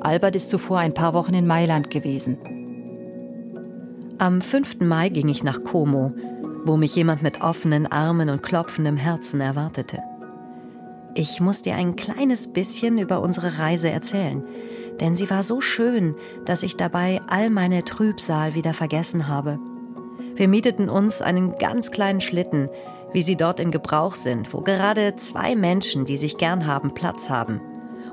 Albert 0.00 0.34
ist 0.34 0.50
zuvor 0.50 0.78
ein 0.78 0.94
paar 0.94 1.14
Wochen 1.14 1.32
in 1.32 1.46
Mailand 1.46 1.90
gewesen. 1.90 2.38
Am 4.18 4.40
5. 4.40 4.80
Mai 4.80 5.08
ging 5.08 5.28
ich 5.28 5.44
nach 5.44 5.62
Como, 5.62 6.12
wo 6.64 6.76
mich 6.76 6.96
jemand 6.96 7.22
mit 7.22 7.40
offenen 7.40 7.86
Armen 7.86 8.28
und 8.28 8.42
klopfendem 8.42 8.96
Herzen 8.96 9.40
erwartete. 9.40 10.02
Ich 11.14 11.40
muss 11.40 11.62
dir 11.62 11.76
ein 11.76 11.94
kleines 11.94 12.52
bisschen 12.52 12.98
über 12.98 13.20
unsere 13.20 13.58
Reise 13.58 13.90
erzählen, 13.90 14.42
denn 15.00 15.14
sie 15.14 15.30
war 15.30 15.44
so 15.44 15.60
schön, 15.60 16.16
dass 16.44 16.64
ich 16.64 16.76
dabei 16.76 17.20
all 17.28 17.48
meine 17.48 17.84
Trübsal 17.84 18.54
wieder 18.54 18.74
vergessen 18.74 19.28
habe. 19.28 19.58
Wir 20.34 20.48
mieteten 20.48 20.88
uns 20.88 21.22
einen 21.22 21.56
ganz 21.58 21.90
kleinen 21.92 22.20
Schlitten, 22.20 22.68
wie 23.12 23.22
sie 23.22 23.36
dort 23.36 23.60
in 23.60 23.70
Gebrauch 23.70 24.14
sind, 24.14 24.52
wo 24.52 24.60
gerade 24.60 25.16
zwei 25.16 25.56
Menschen, 25.56 26.04
die 26.04 26.16
sich 26.16 26.38
gern 26.38 26.66
haben, 26.66 26.94
Platz 26.94 27.30
haben. 27.30 27.60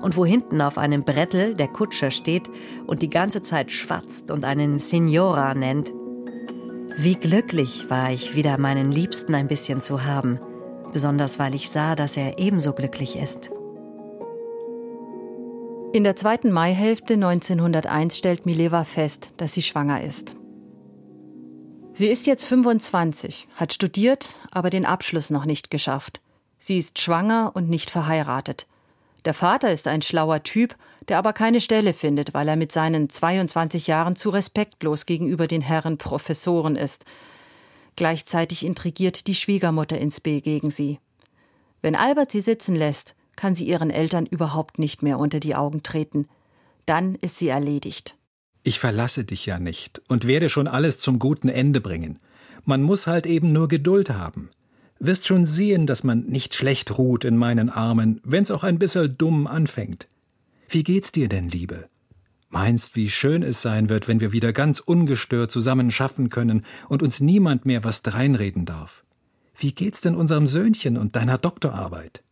Und 0.01 0.17
wo 0.17 0.25
hinten 0.25 0.61
auf 0.61 0.77
einem 0.77 1.03
Brettel 1.03 1.55
der 1.55 1.69
Kutscher 1.69 2.11
steht 2.11 2.49
und 2.87 3.01
die 3.01 3.09
ganze 3.09 3.41
Zeit 3.41 3.71
schwatzt 3.71 4.31
und 4.31 4.43
einen 4.43 4.77
Signora 4.77 5.53
nennt. 5.53 5.93
Wie 6.97 7.15
glücklich 7.15 7.89
war 7.89 8.11
ich, 8.11 8.35
wieder 8.35 8.57
meinen 8.57 8.91
Liebsten 8.91 9.33
ein 9.33 9.47
bisschen 9.47 9.81
zu 9.81 10.03
haben, 10.03 10.39
besonders 10.91 11.39
weil 11.39 11.55
ich 11.55 11.69
sah, 11.69 11.95
dass 11.95 12.17
er 12.17 12.37
ebenso 12.37 12.73
glücklich 12.73 13.15
ist. 13.15 13.51
In 15.93 16.03
der 16.03 16.15
zweiten 16.15 16.51
Maihälfte 16.51 17.13
1901 17.13 18.17
stellt 18.17 18.45
Mileva 18.45 18.83
fest, 18.83 19.31
dass 19.37 19.53
sie 19.53 19.61
schwanger 19.61 20.03
ist. 20.03 20.35
Sie 21.95 22.07
ist 22.07 22.25
jetzt 22.25 22.45
25, 22.45 23.47
hat 23.55 23.71
studiert, 23.71 24.35
aber 24.49 24.71
den 24.71 24.85
Abschluss 24.85 25.29
noch 25.29 25.45
nicht 25.45 25.69
geschafft. 25.69 26.21
Sie 26.57 26.79
ist 26.79 26.99
schwanger 26.99 27.51
und 27.53 27.69
nicht 27.69 27.91
verheiratet. 27.91 28.65
Der 29.25 29.35
Vater 29.35 29.71
ist 29.71 29.87
ein 29.87 30.01
schlauer 30.01 30.41
Typ, 30.41 30.75
der 31.07 31.19
aber 31.19 31.33
keine 31.33 31.61
Stelle 31.61 31.93
findet, 31.93 32.33
weil 32.33 32.47
er 32.47 32.55
mit 32.55 32.71
seinen 32.71 33.09
22 33.09 33.85
Jahren 33.85 34.15
zu 34.15 34.31
respektlos 34.31 35.05
gegenüber 35.05 35.45
den 35.45 35.61
Herren 35.61 35.99
Professoren 35.99 36.75
ist. 36.75 37.05
Gleichzeitig 37.95 38.65
intrigiert 38.65 39.27
die 39.27 39.35
Schwiegermutter 39.35 39.99
ins 39.99 40.19
B 40.19 40.41
gegen 40.41 40.71
sie. 40.71 40.99
Wenn 41.83 41.95
Albert 41.95 42.31
sie 42.31 42.41
sitzen 42.41 42.75
lässt, 42.75 43.13
kann 43.35 43.53
sie 43.53 43.67
ihren 43.67 43.91
Eltern 43.91 44.25
überhaupt 44.25 44.79
nicht 44.79 45.03
mehr 45.03 45.19
unter 45.19 45.39
die 45.39 45.53
Augen 45.53 45.83
treten. 45.83 46.27
Dann 46.87 47.13
ist 47.15 47.37
sie 47.37 47.49
erledigt. 47.49 48.15
Ich 48.63 48.79
verlasse 48.79 49.25
dich 49.25 49.45
ja 49.45 49.59
nicht 49.59 50.01
und 50.07 50.25
werde 50.25 50.49
schon 50.49 50.67
alles 50.67 50.97
zum 50.97 51.19
guten 51.19 51.49
Ende 51.49 51.81
bringen. 51.81 52.19
Man 52.63 52.81
muss 52.81 53.07
halt 53.07 53.25
eben 53.25 53.51
nur 53.51 53.67
Geduld 53.67 54.09
haben. 54.09 54.49
Wirst 54.99 55.27
schon 55.27 55.45
sehen, 55.45 55.85
dass 55.85 56.05
man 56.05 56.21
nicht 56.27 56.55
schlecht 56.55 56.97
ruht 56.97 57.25
in 57.25 57.35
meinen 57.35 57.69
Armen, 57.69 58.21
wenn's 58.23 58.51
auch 58.51 58.63
ein 58.63 58.79
bisschen 58.79 59.17
dumm 59.17 59.47
anfängt. 59.47 60.07
Wie 60.69 60.83
geht's 60.83 61.11
dir 61.11 61.27
denn, 61.27 61.49
Liebe? 61.49 61.89
Meinst, 62.49 62.95
wie 62.95 63.09
schön 63.09 63.43
es 63.43 63.61
sein 63.61 63.89
wird, 63.89 64.07
wenn 64.07 64.21
wir 64.21 64.31
wieder 64.31 64.53
ganz 64.53 64.79
ungestört 64.79 65.51
zusammen 65.51 65.91
schaffen 65.91 66.29
können 66.29 66.65
und 66.87 67.03
uns 67.03 67.19
niemand 67.19 67.65
mehr 67.65 67.83
was 67.83 68.01
dreinreden 68.01 68.65
darf? 68.65 69.03
Wie 69.57 69.73
geht's 69.73 70.01
denn 70.01 70.15
unserem 70.15 70.47
Söhnchen 70.47 70.97
und 70.97 71.15
deiner 71.15 71.37
Doktorarbeit? 71.37 72.23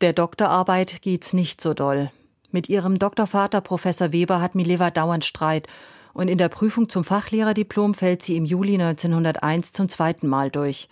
Der 0.00 0.12
Doktorarbeit 0.12 1.02
geht's 1.02 1.32
nicht 1.32 1.60
so 1.60 1.74
doll. 1.74 2.10
Mit 2.50 2.68
ihrem 2.68 2.98
Doktorvater 2.98 3.60
Professor 3.60 4.12
Weber 4.12 4.40
hat 4.40 4.54
Mileva 4.54 4.90
dauernd 4.90 5.24
Streit 5.24 5.66
und 6.14 6.28
in 6.28 6.38
der 6.38 6.48
Prüfung 6.48 6.88
zum 6.88 7.04
Fachlehrerdiplom 7.04 7.92
fällt 7.94 8.22
sie 8.22 8.36
im 8.36 8.46
Juli 8.46 8.74
1901 8.74 9.74
zum 9.74 9.88
zweiten 9.88 10.26
Mal 10.26 10.50
durch. 10.50 10.88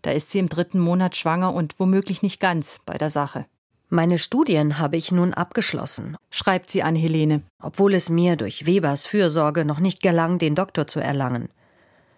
Da 0.00 0.12
ist 0.12 0.30
sie 0.30 0.38
im 0.38 0.48
dritten 0.48 0.78
Monat 0.78 1.16
schwanger 1.16 1.52
und 1.52 1.78
womöglich 1.78 2.22
nicht 2.22 2.40
ganz 2.40 2.80
bei 2.86 2.96
der 2.96 3.10
Sache. 3.10 3.46
Meine 3.90 4.18
Studien 4.18 4.78
habe 4.78 4.96
ich 4.96 5.12
nun 5.12 5.34
abgeschlossen, 5.34 6.16
schreibt 6.30 6.70
sie 6.70 6.82
an 6.82 6.96
Helene, 6.96 7.42
obwohl 7.62 7.94
es 7.94 8.08
mir 8.08 8.36
durch 8.36 8.66
Webers 8.66 9.06
Fürsorge 9.06 9.64
noch 9.64 9.80
nicht 9.80 10.02
gelang, 10.02 10.38
den 10.38 10.54
Doktor 10.54 10.86
zu 10.86 11.00
erlangen. 11.00 11.50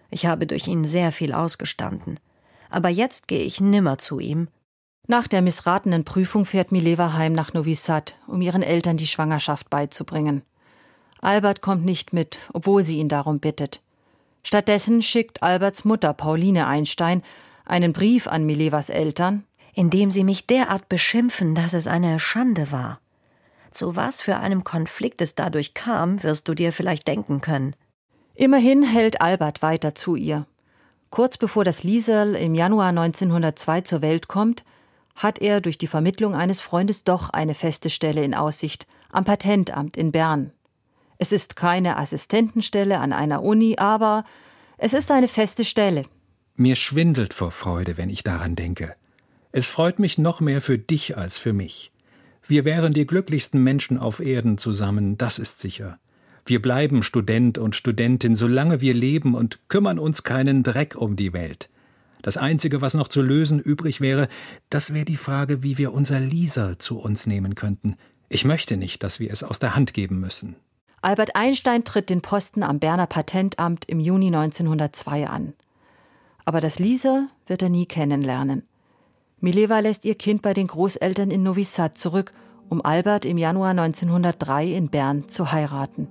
Ich 0.09 0.25
habe 0.25 0.47
durch 0.47 0.67
ihn 0.67 0.85
sehr 0.85 1.11
viel 1.11 1.33
ausgestanden. 1.33 2.19
Aber 2.69 2.89
jetzt 2.89 3.27
gehe 3.27 3.41
ich 3.41 3.59
nimmer 3.61 3.97
zu 3.97 4.19
ihm. 4.19 4.47
Nach 5.09 5.25
der 5.25 5.41
missratenen 5.41 6.03
Prüfung 6.03 6.45
fährt 6.45 6.73
Mileva 6.73 7.13
heim 7.13 7.31
nach 7.31 7.53
Novi 7.53 7.75
Sad, 7.75 8.15
um 8.27 8.41
ihren 8.41 8.61
Eltern 8.61 8.97
die 8.97 9.07
Schwangerschaft 9.07 9.69
beizubringen. 9.69 10.41
Albert 11.21 11.61
kommt 11.61 11.85
nicht 11.85 12.11
mit, 12.11 12.39
obwohl 12.51 12.83
sie 12.83 12.97
ihn 12.97 13.07
darum 13.07 13.39
bittet. 13.39 13.81
Stattdessen 14.43 15.01
schickt 15.01 15.41
Alberts 15.41 15.85
Mutter 15.85 16.13
Pauline 16.13 16.67
Einstein 16.67 17.23
einen 17.65 17.93
Brief 17.93 18.27
an 18.27 18.45
Milevas 18.45 18.89
Eltern, 18.89 19.45
in 19.73 19.89
dem 19.89 20.11
sie 20.11 20.25
mich 20.25 20.45
derart 20.45 20.89
beschimpfen, 20.89 21.55
dass 21.55 21.73
es 21.73 21.87
eine 21.87 22.19
Schande 22.19 22.71
war. 22.71 22.99
Zu 23.71 23.95
was 23.95 24.21
für 24.21 24.37
einem 24.37 24.65
Konflikt 24.65 25.21
es 25.21 25.35
dadurch 25.35 25.73
kam, 25.73 26.21
wirst 26.23 26.49
du 26.49 26.53
dir 26.53 26.73
vielleicht 26.73 27.07
denken 27.07 27.39
können. 27.39 27.75
Immerhin 28.35 28.83
hält 28.83 29.21
Albert 29.21 29.61
weiter 29.61 29.95
zu 29.95 30.15
ihr. 30.15 30.45
Kurz 31.11 31.37
bevor 31.37 31.63
das 31.63 31.83
Liesel 31.83 32.35
im 32.35 32.55
Januar 32.55 32.89
1902 32.89 33.81
zur 33.81 34.01
Welt 34.01 34.27
kommt, 34.27 34.63
hat 35.17 35.39
er 35.39 35.59
durch 35.59 35.77
die 35.77 35.87
Vermittlung 35.87 36.35
eines 36.35 36.61
Freundes 36.61 37.03
doch 37.03 37.31
eine 37.31 37.55
feste 37.55 37.89
Stelle 37.89 38.23
in 38.23 38.33
Aussicht 38.33 38.87
am 39.11 39.25
Patentamt 39.25 39.97
in 39.97 40.11
Bern. 40.11 40.51
Es 41.17 41.31
ist 41.31 41.55
keine 41.55 41.97
Assistentenstelle 41.97 42.99
an 42.99 43.11
einer 43.11 43.43
Uni, 43.43 43.75
aber 43.77 44.23
es 44.77 44.93
ist 44.93 45.11
eine 45.11 45.27
feste 45.27 45.65
Stelle. 45.65 46.03
Mir 46.55 46.75
schwindelt 46.75 47.33
vor 47.33 47.51
Freude, 47.51 47.97
wenn 47.97 48.09
ich 48.09 48.23
daran 48.23 48.55
denke. 48.55 48.95
Es 49.51 49.65
freut 49.65 49.97
mich 49.97 50.19
noch 50.19 50.39
mehr 50.39 50.61
für 50.61 50.77
dich 50.77 51.17
als 51.17 51.39
für 51.39 51.53
mich. 51.53 51.91
Wir 52.45 52.63
wären 52.63 52.93
die 52.93 53.07
glücklichsten 53.07 53.61
Menschen 53.63 53.97
auf 53.97 54.19
Erden 54.19 54.57
zusammen, 54.57 55.17
das 55.17 55.39
ist 55.39 55.59
sicher. 55.59 55.99
Wir 56.45 56.61
bleiben 56.61 57.03
Student 57.03 57.57
und 57.57 57.75
Studentin, 57.75 58.35
solange 58.35 58.79
wir 58.79 58.93
leben 58.93 59.33
und 59.33 59.59
kümmern 59.67 59.99
uns 59.99 60.23
keinen 60.23 60.63
Dreck 60.63 60.95
um 60.95 61.15
die 61.15 61.33
Welt. 61.33 61.69
Das 62.21 62.37
Einzige, 62.37 62.81
was 62.81 62.93
noch 62.93 63.07
zu 63.07 63.21
lösen 63.21 63.59
übrig 63.59 64.01
wäre, 64.01 64.27
das 64.69 64.93
wäre 64.93 65.05
die 65.05 65.17
Frage, 65.17 65.63
wie 65.63 65.77
wir 65.77 65.93
unser 65.93 66.19
Lisa 66.19 66.77
zu 66.79 66.99
uns 66.99 67.27
nehmen 67.27 67.55
könnten. 67.55 67.95
Ich 68.29 68.43
möchte 68.45 68.77
nicht, 68.77 69.03
dass 69.03 69.19
wir 69.19 69.31
es 69.31 69.43
aus 69.43 69.59
der 69.59 69.75
Hand 69.75 69.93
geben 69.93 70.19
müssen. 70.19 70.55
Albert 71.01 71.35
Einstein 71.35 71.83
tritt 71.83 72.09
den 72.09 72.21
Posten 72.21 72.63
am 72.63 72.79
Berner 72.79 73.07
Patentamt 73.07 73.85
im 73.85 73.99
Juni 73.99 74.27
1902 74.27 75.27
an 75.27 75.53
aber 76.47 76.61
das 76.61 76.79
Lisa 76.79 77.27
wird 77.45 77.61
er 77.61 77.67
nie 77.67 77.85
kennenlernen. 77.85 78.63
Mileva 79.41 79.79
lässt 79.79 80.05
ihr 80.05 80.15
Kind 80.15 80.41
bei 80.41 80.53
den 80.53 80.67
Großeltern 80.67 81.29
in 81.29 81.43
Novi 81.43 81.65
Sad 81.65 81.97
zurück, 81.97 82.31
um 82.69 82.81
Albert 82.81 83.25
im 83.25 83.37
Januar 83.37 83.71
1903 83.71 84.67
in 84.67 84.87
Bern 84.87 85.27
zu 85.27 85.51
heiraten. 85.51 86.07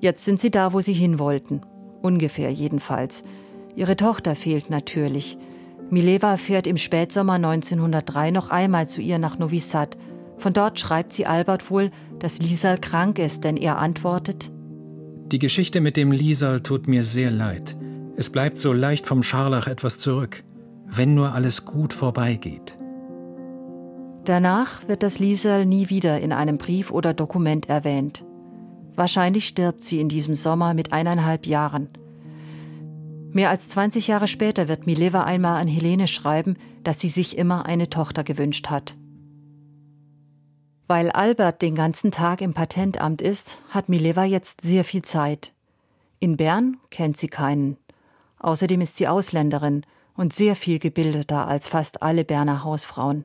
Jetzt 0.00 0.24
sind 0.24 0.40
sie 0.40 0.50
da, 0.50 0.72
wo 0.72 0.80
sie 0.80 0.92
hin 0.92 1.20
wollten. 1.20 1.60
Ungefähr 2.02 2.52
jedenfalls. 2.52 3.22
Ihre 3.76 3.96
Tochter 3.96 4.36
fehlt 4.36 4.70
natürlich. 4.70 5.36
Mileva 5.90 6.36
fährt 6.36 6.66
im 6.66 6.76
Spätsommer 6.76 7.34
1903 7.34 8.30
noch 8.30 8.50
einmal 8.50 8.88
zu 8.88 9.00
ihr 9.00 9.18
nach 9.18 9.38
Novi 9.38 9.60
Sad. 9.60 9.96
Von 10.38 10.52
dort 10.52 10.78
schreibt 10.78 11.12
sie 11.12 11.26
Albert 11.26 11.70
wohl, 11.70 11.90
dass 12.18 12.40
Lisal 12.40 12.78
krank 12.78 13.18
ist, 13.18 13.44
denn 13.44 13.56
er 13.56 13.78
antwortet: 13.78 14.50
Die 15.26 15.38
Geschichte 15.38 15.80
mit 15.80 15.96
dem 15.96 16.12
Lisal 16.12 16.60
tut 16.60 16.88
mir 16.88 17.04
sehr 17.04 17.30
leid. 17.30 17.76
Es 18.16 18.30
bleibt 18.30 18.58
so 18.58 18.72
leicht 18.72 19.06
vom 19.06 19.22
Scharlach 19.22 19.66
etwas 19.66 19.98
zurück, 19.98 20.44
wenn 20.86 21.14
nur 21.14 21.32
alles 21.32 21.64
gut 21.64 21.92
vorbeigeht. 21.92 22.78
Danach 24.24 24.88
wird 24.88 25.02
das 25.02 25.18
Liesel 25.18 25.66
nie 25.66 25.90
wieder 25.90 26.20
in 26.20 26.32
einem 26.32 26.56
Brief 26.56 26.90
oder 26.90 27.12
Dokument 27.12 27.68
erwähnt. 27.68 28.24
Wahrscheinlich 28.94 29.46
stirbt 29.46 29.82
sie 29.82 30.00
in 30.00 30.08
diesem 30.08 30.34
Sommer 30.34 30.72
mit 30.72 30.92
eineinhalb 30.92 31.46
Jahren. 31.46 31.88
Mehr 33.34 33.50
als 33.50 33.68
20 33.70 34.06
Jahre 34.06 34.28
später 34.28 34.68
wird 34.68 34.86
Mileva 34.86 35.24
einmal 35.24 35.60
an 35.60 35.66
Helene 35.66 36.06
schreiben, 36.06 36.56
dass 36.84 37.00
sie 37.00 37.08
sich 37.08 37.36
immer 37.36 37.66
eine 37.66 37.90
Tochter 37.90 38.22
gewünscht 38.22 38.70
hat. 38.70 38.94
Weil 40.86 41.10
Albert 41.10 41.60
den 41.60 41.74
ganzen 41.74 42.12
Tag 42.12 42.40
im 42.40 42.54
Patentamt 42.54 43.20
ist, 43.20 43.60
hat 43.70 43.88
Mileva 43.88 44.22
jetzt 44.22 44.60
sehr 44.60 44.84
viel 44.84 45.02
Zeit. 45.02 45.52
In 46.20 46.36
Bern 46.36 46.76
kennt 46.90 47.16
sie 47.16 47.26
keinen. 47.26 47.76
Außerdem 48.38 48.80
ist 48.80 48.98
sie 48.98 49.08
Ausländerin 49.08 49.84
und 50.16 50.32
sehr 50.32 50.54
viel 50.54 50.78
gebildeter 50.78 51.48
als 51.48 51.66
fast 51.66 52.02
alle 52.02 52.24
Berner 52.24 52.62
Hausfrauen. 52.62 53.24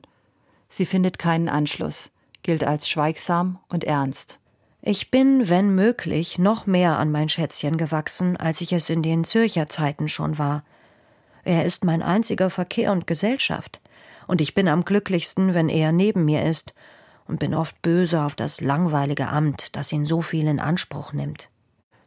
Sie 0.68 0.86
findet 0.86 1.20
keinen 1.20 1.48
Anschluss, 1.48 2.10
gilt 2.42 2.64
als 2.64 2.88
schweigsam 2.88 3.60
und 3.68 3.84
ernst. 3.84 4.40
Ich 4.82 5.10
bin, 5.10 5.50
wenn 5.50 5.74
möglich, 5.74 6.38
noch 6.38 6.66
mehr 6.66 6.98
an 6.98 7.10
mein 7.10 7.28
Schätzchen 7.28 7.76
gewachsen, 7.76 8.38
als 8.38 8.62
ich 8.62 8.72
es 8.72 8.88
in 8.88 9.02
den 9.02 9.24
Zürcher 9.24 9.68
Zeiten 9.68 10.08
schon 10.08 10.38
war. 10.38 10.64
Er 11.44 11.66
ist 11.66 11.84
mein 11.84 12.02
einziger 12.02 12.48
Verkehr 12.48 12.90
und 12.92 13.06
Gesellschaft, 13.06 13.80
und 14.26 14.40
ich 14.40 14.54
bin 14.54 14.68
am 14.68 14.84
glücklichsten, 14.84 15.52
wenn 15.52 15.68
er 15.68 15.92
neben 15.92 16.24
mir 16.24 16.44
ist, 16.44 16.72
und 17.26 17.40
bin 17.40 17.54
oft 17.54 17.82
böse 17.82 18.22
auf 18.22 18.34
das 18.34 18.62
langweilige 18.62 19.28
Amt, 19.28 19.76
das 19.76 19.92
ihn 19.92 20.06
so 20.06 20.22
viel 20.22 20.46
in 20.46 20.60
Anspruch 20.60 21.12
nimmt. 21.12 21.50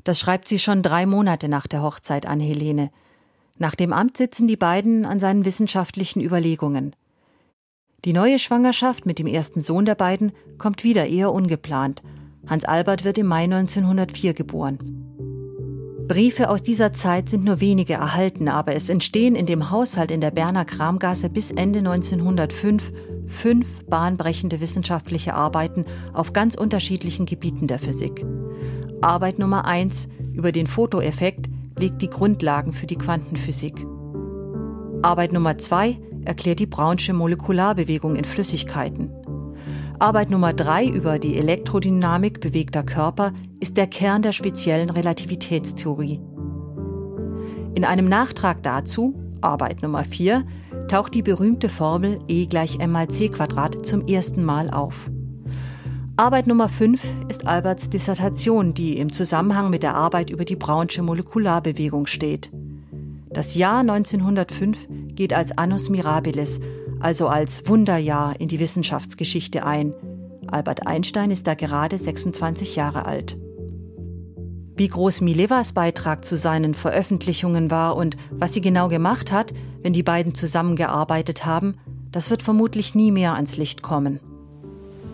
Das 0.04 0.20
schreibt 0.20 0.48
sie 0.48 0.60
schon 0.60 0.82
drei 0.82 1.06
Monate 1.06 1.50
nach 1.50 1.68
der 1.68 1.84
Hochzeit 1.84 2.26
an 2.26 2.40
Helene. 2.40 2.92
Nach 3.58 3.76
dem 3.76 3.94
Amt 3.94 4.18
sitzen 4.18 4.48
die 4.48 4.58
beiden 4.58 5.06
an 5.06 5.20
seinen 5.20 5.46
wissenschaftlichen 5.46 6.22
Überlegungen. 6.22 6.96
Die 8.04 8.14
neue 8.14 8.40
Schwangerschaft 8.40 9.06
mit 9.06 9.20
dem 9.20 9.28
ersten 9.28 9.62
Sohn 9.62 9.86
der 9.86 9.96
beiden 9.96 10.34
kommt 10.58 10.84
wieder 10.84 11.06
eher 11.06 11.32
ungeplant. 11.32 12.02
Hans 12.48 12.66
Albert 12.66 13.04
wird 13.04 13.18
im 13.18 13.28
Mai 13.28 13.44
1904 13.44 14.34
geboren. 14.34 14.78
Briefe 16.08 16.50
aus 16.50 16.62
dieser 16.62 16.92
Zeit 16.92 17.30
sind 17.30 17.46
nur 17.46 17.62
wenige 17.62 17.94
erhalten, 17.94 18.50
aber 18.50 18.76
es 18.76 18.90
entstehen 18.90 19.36
in 19.36 19.46
dem 19.46 19.72
Haushalt 19.72 20.12
in 20.12 20.20
der 20.20 20.32
Berner 20.32 20.66
Kramgasse 20.66 21.30
bis 21.30 21.52
Ende 21.52 21.80
1905 21.80 22.92
fünf 23.28 23.84
bahnbrechende 23.86 24.60
wissenschaftliche 24.60 25.34
Arbeiten 25.34 25.86
auf 26.14 26.34
ganz 26.34 26.56
unterschiedlichen 26.56 27.26
Gebieten 27.26 27.68
der 27.68 27.80
Physik. 27.80 28.26
Arbeit 29.02 29.40
Nummer 29.40 29.66
eins 29.66 30.08
über 30.34 30.52
den 30.52 30.68
Fotoeffekt 30.68 31.50
legt 31.80 32.02
die 32.02 32.10
Grundlagen 32.10 32.74
für 32.74 32.86
die 32.86 32.98
Quantenphysik. 32.98 33.86
Arbeit 35.02 35.34
Nummer 35.34 35.58
zwei 35.58 35.98
erklärt 36.26 36.60
die 36.60 36.66
Brownsche 36.66 37.14
Molekularbewegung 37.14 38.16
in 38.16 38.24
Flüssigkeiten. 38.24 39.10
Arbeit 40.04 40.30
Nummer 40.30 40.52
drei 40.52 40.86
über 40.86 41.18
die 41.18 41.38
Elektrodynamik 41.38 42.42
bewegter 42.42 42.84
Körper 42.84 43.32
ist 43.62 43.78
der 43.78 43.88
Kern 43.88 44.22
der 44.22 44.34
speziellen 44.34 44.90
Relativitätstheorie. 44.90 46.20
In 47.74 47.86
einem 47.86 48.10
Nachtrag 48.10 48.62
dazu, 48.64 49.16
Arbeit 49.40 49.82
Nummer 49.82 50.04
vier, 50.04 50.46
taucht 50.90 51.14
die 51.14 51.22
berühmte 51.22 51.70
Formel 51.70 52.20
E 52.28 52.48
gleich 52.48 52.82
m 52.82 52.92
mal 52.92 53.08
c 53.08 53.30
Quadrat 53.30 53.86
zum 53.86 54.06
ersten 54.06 54.44
Mal 54.44 54.70
auf. 54.72 55.10
Arbeit 56.18 56.48
Nummer 56.48 56.68
5 56.68 57.02
ist 57.30 57.48
Alberts 57.48 57.90
Dissertation, 57.90 58.74
die 58.74 58.98
im 58.98 59.10
Zusammenhang 59.10 59.70
mit 59.70 59.84
der 59.84 59.96
Arbeit 59.96 60.30
über 60.30 60.44
die 60.44 60.58
Brownsche 60.58 61.02
Molekularbewegung 61.02 62.08
steht. 62.08 62.52
Das 63.30 63.56
Jahr 63.56 63.80
1905 63.80 64.90
geht 65.16 65.34
als 65.34 65.58
Annus 65.58 65.90
Mirabilis, 65.90 66.60
also 67.04 67.28
als 67.28 67.68
Wunderjahr 67.68 68.40
in 68.40 68.48
die 68.48 68.60
Wissenschaftsgeschichte 68.60 69.66
ein. 69.66 69.94
Albert 70.48 70.88
Einstein 70.88 71.32
ist 71.32 71.48
da 71.48 71.54
gerade 71.54 71.98
26 71.98 72.76
Jahre 72.78 73.06
alt. 73.06 73.38
Wie 74.76 74.88
groß 74.88 75.22
Milevas 75.22 75.74
Beitrag 75.74 76.26
zu 76.26 76.38
seinen 76.38 76.74
Veröffentlichungen 76.74 77.70
war 77.70 77.96
und 77.96 78.16
was 78.32 78.54
sie 78.54 78.62
genau 78.62 78.88
gemacht 78.88 79.32
hat, 79.32 79.54
wenn 79.82 79.94
die 79.94 80.02
beiden 80.02 80.34
zusammengearbeitet 80.34 81.46
haben, 81.46 81.76
das 82.12 82.30
wird 82.30 82.42
vermutlich 82.42 82.96
nie 82.96 83.12
mehr 83.12 83.34
ans 83.34 83.58
Licht 83.58 83.82
kommen. 83.82 84.20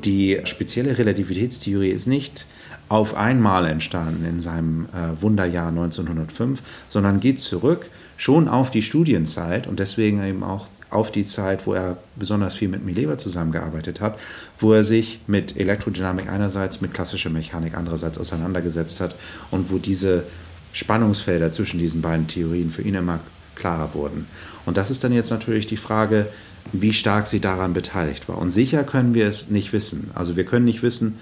Die 0.05 0.39
spezielle 0.43 0.97
Relativitätstheorie 0.97 1.89
ist 1.89 2.07
nicht 2.07 2.45
auf 2.87 3.15
einmal 3.15 3.65
entstanden 3.65 4.25
in 4.25 4.39
seinem 4.39 4.85
äh, 4.93 5.21
Wunderjahr 5.21 5.69
1905, 5.69 6.61
sondern 6.87 7.19
geht 7.19 7.39
zurück 7.39 7.89
schon 8.19 8.49
auf 8.49 8.69
die 8.69 8.81
Studienzeit 8.81 9.65
und 9.65 9.79
deswegen 9.79 10.21
eben 10.21 10.43
auch 10.43 10.67
auf 10.89 11.09
die 11.09 11.25
Zeit, 11.25 11.65
wo 11.65 11.73
er 11.73 11.97
besonders 12.17 12.53
viel 12.53 12.67
mit 12.67 12.83
Mileva 12.83 13.17
zusammengearbeitet 13.17 14.01
hat, 14.01 14.19
wo 14.57 14.73
er 14.73 14.83
sich 14.83 15.21
mit 15.25 15.57
Elektrodynamik 15.57 16.29
einerseits, 16.29 16.81
mit 16.81 16.93
klassischer 16.93 17.29
Mechanik 17.29 17.75
andererseits 17.75 18.17
auseinandergesetzt 18.17 18.99
hat 18.99 19.15
und 19.51 19.71
wo 19.71 19.77
diese 19.77 20.25
Spannungsfelder 20.73 21.53
zwischen 21.53 21.79
diesen 21.79 22.01
beiden 22.01 22.27
Theorien 22.27 22.71
für 22.71 22.81
ihn 22.81 22.95
immer 22.95 23.21
klarer 23.55 23.93
wurden. 23.93 24.27
Und 24.65 24.75
das 24.75 24.91
ist 24.91 25.01
dann 25.05 25.13
jetzt 25.13 25.31
natürlich 25.31 25.65
die 25.65 25.77
Frage, 25.77 26.27
wie 26.73 26.91
stark 26.91 27.25
sie 27.27 27.39
daran 27.39 27.71
beteiligt 27.71 28.27
war. 28.27 28.37
Und 28.37 28.51
sicher 28.51 28.83
können 28.83 29.13
wir 29.13 29.27
es 29.27 29.49
nicht 29.49 29.71
wissen. 29.71 30.11
Also 30.13 30.35
wir 30.35 30.43
können 30.43 30.65
nicht 30.65 30.83
wissen, 30.83 31.19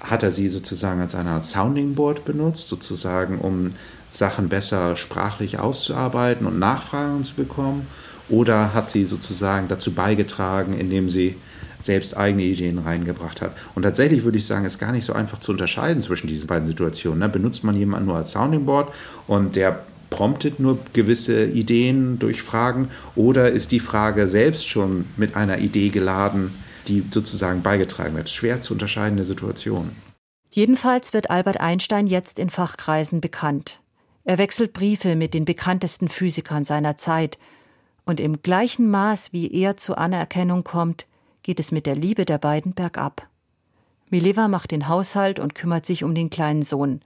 hat 0.00 0.22
er 0.22 0.30
sie 0.30 0.48
sozusagen 0.48 1.02
als 1.02 1.14
eine 1.14 1.30
Art 1.30 1.44
Sounding 1.44 1.94
Board 1.94 2.24
benutzt, 2.24 2.68
sozusagen 2.68 3.38
um 3.38 3.72
Sachen 4.12 4.48
besser 4.48 4.94
sprachlich 4.94 5.58
auszuarbeiten 5.58 6.46
und 6.46 6.58
Nachfragen 6.58 7.24
zu 7.24 7.34
bekommen? 7.34 7.88
Oder 8.28 8.72
hat 8.72 8.88
sie 8.88 9.04
sozusagen 9.04 9.68
dazu 9.68 9.92
beigetragen, 9.92 10.78
indem 10.78 11.10
sie 11.10 11.36
selbst 11.82 12.16
eigene 12.16 12.44
Ideen 12.44 12.78
reingebracht 12.78 13.42
hat? 13.42 13.56
Und 13.74 13.82
tatsächlich 13.82 14.22
würde 14.22 14.38
ich 14.38 14.46
sagen, 14.46 14.64
ist 14.64 14.78
gar 14.78 14.92
nicht 14.92 15.04
so 15.04 15.12
einfach 15.12 15.40
zu 15.40 15.52
unterscheiden 15.52 16.00
zwischen 16.00 16.28
diesen 16.28 16.46
beiden 16.46 16.66
Situationen. 16.66 17.18
Ne? 17.18 17.28
Benutzt 17.28 17.64
man 17.64 17.74
jemanden 17.74 18.06
nur 18.06 18.16
als 18.16 18.32
Sounding 18.32 18.64
Board 18.64 18.94
und 19.26 19.56
der 19.56 19.82
promptet 20.08 20.60
nur 20.60 20.78
gewisse 20.92 21.44
Ideen 21.44 22.18
durch 22.18 22.42
Fragen 22.42 22.90
oder 23.16 23.50
ist 23.50 23.72
die 23.72 23.80
Frage 23.80 24.28
selbst 24.28 24.68
schon 24.68 25.06
mit 25.16 25.36
einer 25.36 25.58
Idee 25.58 25.88
geladen, 25.88 26.52
die 26.86 27.02
sozusagen 27.10 27.62
beigetragen 27.62 28.14
wird? 28.14 28.28
Schwer 28.28 28.60
zu 28.60 28.74
unterscheidende 28.74 29.24
Situation. 29.24 29.90
Jedenfalls 30.50 31.14
wird 31.14 31.30
Albert 31.30 31.60
Einstein 31.60 32.06
jetzt 32.06 32.38
in 32.38 32.50
Fachkreisen 32.50 33.22
bekannt. 33.22 33.81
Er 34.24 34.38
wechselt 34.38 34.72
Briefe 34.72 35.16
mit 35.16 35.34
den 35.34 35.44
bekanntesten 35.44 36.08
Physikern 36.08 36.64
seiner 36.64 36.96
Zeit, 36.96 37.38
und 38.04 38.18
im 38.18 38.42
gleichen 38.42 38.90
Maß, 38.90 39.32
wie 39.32 39.52
er 39.52 39.76
zur 39.76 39.98
Anerkennung 39.98 40.64
kommt, 40.64 41.06
geht 41.42 41.60
es 41.60 41.70
mit 41.70 41.86
der 41.86 41.94
Liebe 41.94 42.24
der 42.24 42.38
beiden 42.38 42.74
bergab. 42.74 43.28
Mileva 44.10 44.48
macht 44.48 44.72
den 44.72 44.88
Haushalt 44.88 45.38
und 45.38 45.54
kümmert 45.54 45.86
sich 45.86 46.04
um 46.04 46.14
den 46.14 46.28
kleinen 46.28 46.62
Sohn. 46.62 47.00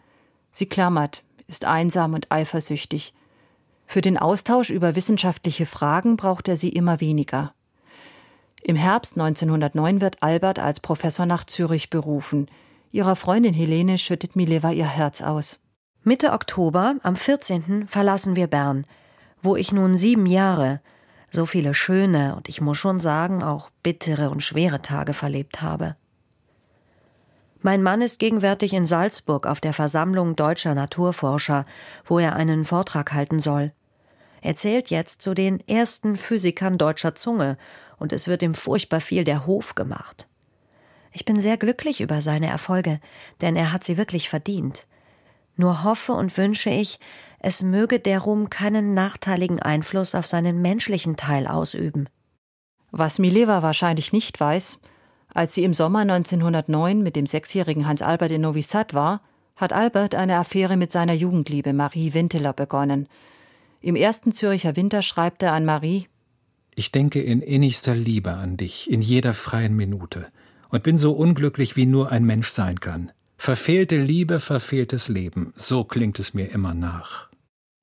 Sie 0.52 0.66
klammert, 0.66 1.22
ist 1.48 1.64
einsam 1.64 2.14
und 2.14 2.32
eifersüchtig. 2.32 3.14
Für 3.86 4.00
den 4.00 4.18
Austausch 4.18 4.70
über 4.70 4.96
wissenschaftliche 4.96 5.66
Fragen 5.66 6.16
braucht 6.16 6.48
er 6.48 6.56
sie 6.56 6.70
immer 6.70 7.00
weniger. 7.00 7.54
Im 8.62 8.74
Herbst 8.74 9.16
1909 9.16 10.00
wird 10.00 10.22
Albert 10.22 10.58
als 10.58 10.80
Professor 10.80 11.24
nach 11.24 11.44
Zürich 11.44 11.88
berufen. 11.88 12.48
Ihrer 12.90 13.14
Freundin 13.14 13.54
Helene 13.54 13.98
schüttet 13.98 14.34
Mileva 14.34 14.72
ihr 14.72 14.88
Herz 14.88 15.22
aus. 15.22 15.60
Mitte 16.08 16.30
Oktober, 16.30 16.94
am 17.02 17.16
14. 17.16 17.88
verlassen 17.88 18.36
wir 18.36 18.46
Bern, 18.46 18.86
wo 19.42 19.56
ich 19.56 19.72
nun 19.72 19.96
sieben 19.96 20.26
Jahre, 20.26 20.80
so 21.32 21.46
viele 21.46 21.74
schöne 21.74 22.36
und 22.36 22.48
ich 22.48 22.60
muss 22.60 22.78
schon 22.78 23.00
sagen 23.00 23.42
auch 23.42 23.70
bittere 23.82 24.30
und 24.30 24.40
schwere 24.40 24.80
Tage 24.80 25.14
verlebt 25.14 25.62
habe. 25.62 25.96
Mein 27.60 27.82
Mann 27.82 28.02
ist 28.02 28.20
gegenwärtig 28.20 28.72
in 28.72 28.86
Salzburg 28.86 29.48
auf 29.48 29.60
der 29.60 29.72
Versammlung 29.72 30.36
deutscher 30.36 30.76
Naturforscher, 30.76 31.66
wo 32.04 32.20
er 32.20 32.36
einen 32.36 32.64
Vortrag 32.64 33.12
halten 33.12 33.40
soll. 33.40 33.72
Er 34.42 34.54
zählt 34.54 34.90
jetzt 34.90 35.22
zu 35.22 35.34
den 35.34 35.58
ersten 35.68 36.14
Physikern 36.14 36.78
deutscher 36.78 37.16
Zunge, 37.16 37.58
und 37.96 38.12
es 38.12 38.28
wird 38.28 38.42
ihm 38.42 38.54
furchtbar 38.54 39.00
viel 39.00 39.24
der 39.24 39.44
Hof 39.44 39.74
gemacht. 39.74 40.28
Ich 41.10 41.24
bin 41.24 41.40
sehr 41.40 41.56
glücklich 41.56 42.00
über 42.00 42.20
seine 42.20 42.46
Erfolge, 42.46 43.00
denn 43.40 43.56
er 43.56 43.72
hat 43.72 43.82
sie 43.82 43.96
wirklich 43.96 44.28
verdient. 44.28 44.86
Nur 45.56 45.84
hoffe 45.84 46.12
und 46.12 46.36
wünsche 46.36 46.70
ich, 46.70 46.98
es 47.38 47.62
möge 47.62 47.98
der 47.98 48.20
Ruhm 48.20 48.50
keinen 48.50 48.94
nachteiligen 48.94 49.60
Einfluss 49.60 50.14
auf 50.14 50.26
seinen 50.26 50.60
menschlichen 50.62 51.16
Teil 51.16 51.46
ausüben. 51.46 52.08
Was 52.90 53.18
Mileva 53.18 53.62
wahrscheinlich 53.62 54.12
nicht 54.12 54.38
weiß, 54.38 54.78
als 55.34 55.54
sie 55.54 55.64
im 55.64 55.74
Sommer 55.74 56.00
1909 56.00 57.02
mit 57.02 57.16
dem 57.16 57.26
sechsjährigen 57.26 57.86
Hans 57.86 58.02
Albert 58.02 58.30
in 58.30 58.40
Novi 58.40 58.62
Sad 58.62 58.94
war, 58.94 59.20
hat 59.54 59.72
Albert 59.72 60.14
eine 60.14 60.36
Affäre 60.36 60.76
mit 60.76 60.92
seiner 60.92 61.12
Jugendliebe 61.14 61.72
Marie 61.72 62.14
Winteler 62.14 62.52
begonnen. 62.52 63.08
Im 63.80 63.96
ersten 63.96 64.32
Züricher 64.32 64.76
Winter 64.76 65.02
schreibt 65.02 65.42
er 65.42 65.52
an 65.52 65.64
Marie 65.64 66.08
Ich 66.74 66.92
denke 66.92 67.20
in 67.20 67.40
innigster 67.42 67.94
Liebe 67.94 68.34
an 68.34 68.56
dich 68.56 68.90
in 68.90 69.02
jeder 69.02 69.34
freien 69.34 69.74
Minute 69.74 70.26
und 70.68 70.82
bin 70.82 70.98
so 70.98 71.12
unglücklich, 71.12 71.76
wie 71.76 71.86
nur 71.86 72.10
ein 72.10 72.24
Mensch 72.24 72.48
sein 72.48 72.80
kann. 72.80 73.12
Verfehlte 73.36 73.96
Liebe, 73.96 74.40
verfehltes 74.40 75.08
Leben, 75.08 75.52
so 75.56 75.84
klingt 75.84 76.18
es 76.18 76.34
mir 76.34 76.50
immer 76.50 76.74
nach. 76.74 77.28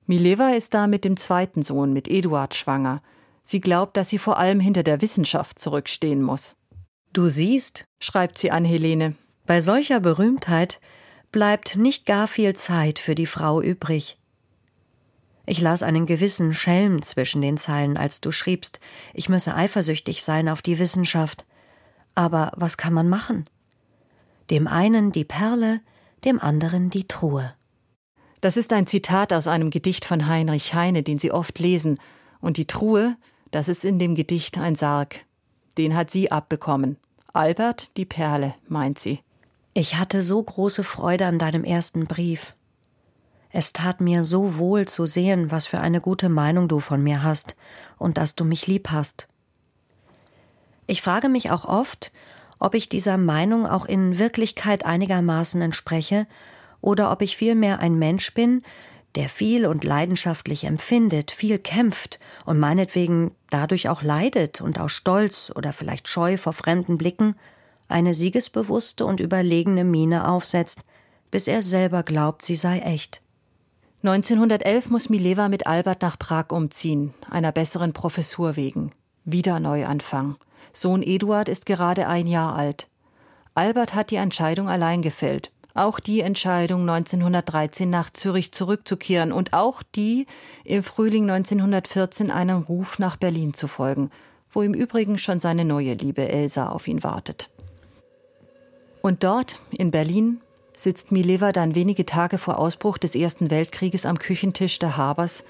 Mileva 0.06 0.50
ist 0.50 0.74
da 0.74 0.88
mit 0.88 1.06
dem 1.06 1.16
zweiten 1.16 1.64
Sohn, 1.64 1.94
mit 1.94 2.08
Eduard, 2.08 2.56
schwanger. 2.56 3.02
Sie 3.44 3.62
glaubt, 3.62 3.96
dass 3.96 4.10
sie 4.10 4.18
vor 4.18 4.38
allem 4.38 4.60
hinter 4.60 4.84
der 4.84 5.02
Wissenschaft 5.02 5.60
zurückstehen 5.60 6.22
muss. 6.22 6.56
Du 7.14 7.30
siehst, 7.30 7.86
schreibt 8.02 8.38
sie 8.38 8.52
an 8.52 8.66
Helene, 8.66 9.16
bei 9.46 9.62
solcher 9.62 10.00
Berühmtheit 10.00 10.80
bleibt 11.32 11.78
nicht 11.78 12.06
gar 12.06 12.28
viel 12.28 12.56
Zeit 12.56 13.00
für 13.00 13.16
die 13.16 13.26
Frau 13.26 13.62
übrig. 13.62 14.18
Ich 15.46 15.60
las 15.60 15.84
einen 15.84 16.06
gewissen 16.06 16.54
Schelm 16.54 17.02
zwischen 17.02 17.42
den 17.42 17.58
Zeilen, 17.58 17.98
als 17.98 18.22
du 18.22 18.32
schriebst, 18.32 18.80
ich 19.14 19.28
müsse 19.28 19.54
eifersüchtig 19.54 20.24
sein 20.24 20.48
auf 20.48 20.62
die 20.62 20.80
Wissenschaft. 20.80 21.46
Aber 22.16 22.52
was 22.56 22.78
kann 22.78 22.94
man 22.94 23.10
machen? 23.10 23.46
Dem 24.50 24.68
einen 24.68 25.12
die 25.12 25.24
Perle, 25.24 25.82
dem 26.26 26.40
anderen 26.40 26.90
die 26.90 27.08
Truhe. 27.08 27.54
Das 28.42 28.58
ist 28.58 28.74
ein 28.74 28.88
Zitat 28.88 29.32
aus 29.32 29.48
einem 29.48 29.70
Gedicht 29.70 30.06
von 30.06 30.28
Heinrich 30.28 30.74
Heine, 30.74 31.04
den 31.04 31.18
Sie 31.18 31.32
oft 31.32 31.60
lesen, 31.60 31.98
und 32.42 32.58
die 32.58 32.68
Truhe, 32.68 33.16
das 33.52 33.70
ist 33.70 33.86
in 33.86 34.00
dem 34.00 34.16
Gedicht 34.16 34.58
ein 34.58 34.76
Sarg. 34.76 35.22
Den 35.78 35.96
hat 35.96 36.12
sie 36.12 36.32
abbekommen. 36.32 36.98
Albert 37.32 37.96
die 37.98 38.06
Perle, 38.06 38.54
meint 38.68 39.00
sie. 39.00 39.22
Ich 39.74 39.96
hatte 39.96 40.22
so 40.22 40.44
große 40.44 40.84
Freude 40.84 41.26
an 41.26 41.40
deinem 41.40 41.64
ersten 41.64 42.06
Brief. 42.06 42.54
Es 43.50 43.72
tat 43.72 44.02
mir 44.02 44.24
so 44.24 44.58
wohl 44.58 44.88
zu 44.88 45.06
sehen, 45.06 45.52
was 45.52 45.68
für 45.68 45.80
eine 45.80 46.02
gute 46.02 46.30
Meinung 46.30 46.68
du 46.68 46.80
von 46.80 47.02
mir 47.02 47.24
hast 47.24 47.56
und 47.98 48.18
dass 48.18 48.36
du 48.36 48.44
mich 48.44 48.68
lieb 48.68 48.90
hast. 48.90 49.28
Ich 50.86 51.02
frage 51.02 51.30
mich 51.30 51.50
auch 51.50 51.66
oft, 51.66 52.12
ob 52.64 52.76
ich 52.76 52.88
dieser 52.88 53.18
Meinung 53.18 53.68
auch 53.68 53.86
in 53.86 54.18
Wirklichkeit 54.20 54.86
einigermaßen 54.86 55.62
entspreche 55.62 56.28
oder 56.80 57.12
ob 57.12 57.22
ich 57.22 57.36
vielmehr 57.36 57.80
ein 57.80 58.00
Mensch 58.00 58.34
bin, 58.34 58.64
der 59.16 59.28
viel 59.28 59.66
und 59.66 59.84
leidenschaftlich 59.84 60.64
empfindet, 60.64 61.32
viel 61.32 61.60
kämpft 61.60 62.20
und 62.46 62.60
meinetwegen 62.60 63.32
dadurch 63.50 63.90
auch 63.90 64.02
leidet 64.02 64.62
und 64.62 64.80
aus 64.80 64.94
Stolz 64.94 65.52
oder 65.54 65.74
vielleicht 65.74 66.08
Scheu 66.08 66.38
vor 66.38 66.54
fremden 66.54 66.98
Blicken 66.98 67.36
eine 67.90 68.14
siegesbewusste 68.14 69.06
und 69.06 69.20
überlegene 69.20 69.84
Miene 69.84 70.28
aufsetzt, 70.28 70.82
bis 71.32 71.48
er 71.50 71.62
selber 71.62 72.02
glaubt, 72.02 72.46
sie 72.46 72.56
sei 72.56 72.80
echt. 72.80 73.22
1911 74.04 74.90
muss 74.90 75.10
Mileva 75.10 75.50
mit 75.50 75.68
Albert 75.68 76.02
nach 76.02 76.18
Prag 76.18 76.46
umziehen, 76.50 77.14
einer 77.30 77.52
besseren 77.52 77.92
Professur 77.92 78.56
wegen. 78.56 78.92
Wieder 79.26 79.60
Neuanfang. 79.60 80.38
Sohn 80.74 81.04
Eduard 81.04 81.50
ist 81.50 81.66
gerade 81.66 82.08
ein 82.08 82.28
Jahr 82.28 82.56
alt. 82.56 82.88
Albert 83.56 83.94
hat 83.94 84.10
die 84.10 84.16
Entscheidung 84.16 84.68
allein 84.68 85.04
gefällt. 85.04 85.52
Auch 85.76 86.00
die 86.00 86.22
Entscheidung, 86.22 86.82
1913 86.88 87.90
nach 87.90 88.10
Zürich 88.10 88.52
zurückzukehren 88.52 89.32
und 89.32 89.54
auch 89.54 89.82
die, 89.96 90.28
im 90.64 90.84
Frühling 90.84 91.30
1914 91.30 92.30
einem 92.30 92.64
Ruf 92.64 93.00
nach 93.00 93.18
Berlin 93.18 93.54
zu 93.54 93.68
folgen, 93.68 94.12
wo 94.52 94.62
im 94.62 94.74
Übrigen 94.74 95.18
schon 95.18 95.40
seine 95.40 95.66
neue 95.66 95.94
Liebe 95.94 96.28
Elsa 96.28 96.70
auf 96.70 96.88
ihn 96.88 97.04
wartet. 97.04 97.50
Und 99.02 99.24
dort, 99.24 99.60
in 99.72 99.92
Berlin, 99.92 100.42
sitzt 100.78 101.12
Mileva 101.12 101.52
dann 101.52 101.76
wenige 101.76 102.06
Tage 102.06 102.38
vor 102.38 102.58
Ausbruch 102.60 102.98
des 102.98 103.16
Ersten 103.16 103.50
Weltkrieges 103.52 104.06
am 104.06 104.20
Küchentisch 104.20 104.80
der 104.80 104.98
Habers 104.98 105.44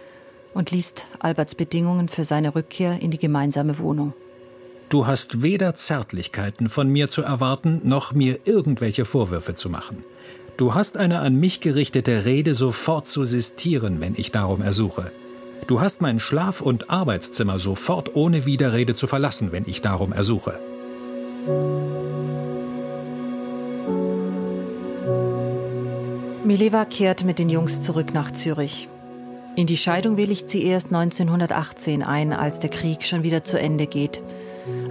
und 0.53 0.71
liest 0.71 1.05
Alberts 1.19 1.55
Bedingungen 1.55 2.07
für 2.07 2.25
seine 2.25 2.55
Rückkehr 2.55 3.01
in 3.01 3.11
die 3.11 3.19
gemeinsame 3.19 3.77
Wohnung. 3.79 4.13
Du 4.89 5.07
hast 5.07 5.41
weder 5.41 5.75
Zärtlichkeiten 5.75 6.69
von 6.69 6.89
mir 6.89 7.07
zu 7.07 7.23
erwarten, 7.23 7.81
noch 7.83 8.13
mir 8.13 8.39
irgendwelche 8.45 9.05
Vorwürfe 9.05 9.55
zu 9.55 9.69
machen. 9.69 10.03
Du 10.55 10.75
hast 10.75 10.97
eine 10.97 11.19
an 11.19 11.35
mich 11.35 11.61
gerichtete 11.61 12.25
Rede 12.25 12.53
sofort 12.53 13.07
zu 13.07 13.25
sistieren, 13.25 14.01
wenn 14.01 14.13
ich 14.15 14.31
darum 14.31 14.61
ersuche. 14.61 15.11
Du 15.65 15.81
hast 15.81 16.01
mein 16.01 16.19
Schlaf- 16.19 16.61
und 16.61 16.89
Arbeitszimmer 16.89 17.57
sofort 17.57 18.15
ohne 18.15 18.45
Widerrede 18.45 18.93
zu 18.93 19.07
verlassen, 19.07 19.51
wenn 19.51 19.63
ich 19.65 19.81
darum 19.81 20.13
ersuche. 20.13 20.59
Mileva 26.43 26.85
kehrt 26.85 27.23
mit 27.23 27.39
den 27.39 27.49
Jungs 27.49 27.81
zurück 27.81 28.13
nach 28.13 28.29
Zürich. 28.29 28.89
In 29.55 29.65
die 29.65 29.77
Scheidung 29.77 30.17
willigt 30.17 30.49
sie 30.49 30.63
erst 30.63 30.87
1918 30.93 32.03
ein, 32.03 32.33
als 32.33 32.59
der 32.59 32.69
Krieg 32.69 33.03
schon 33.03 33.23
wieder 33.23 33.43
zu 33.43 33.59
Ende 33.59 33.87
geht. 33.87 34.21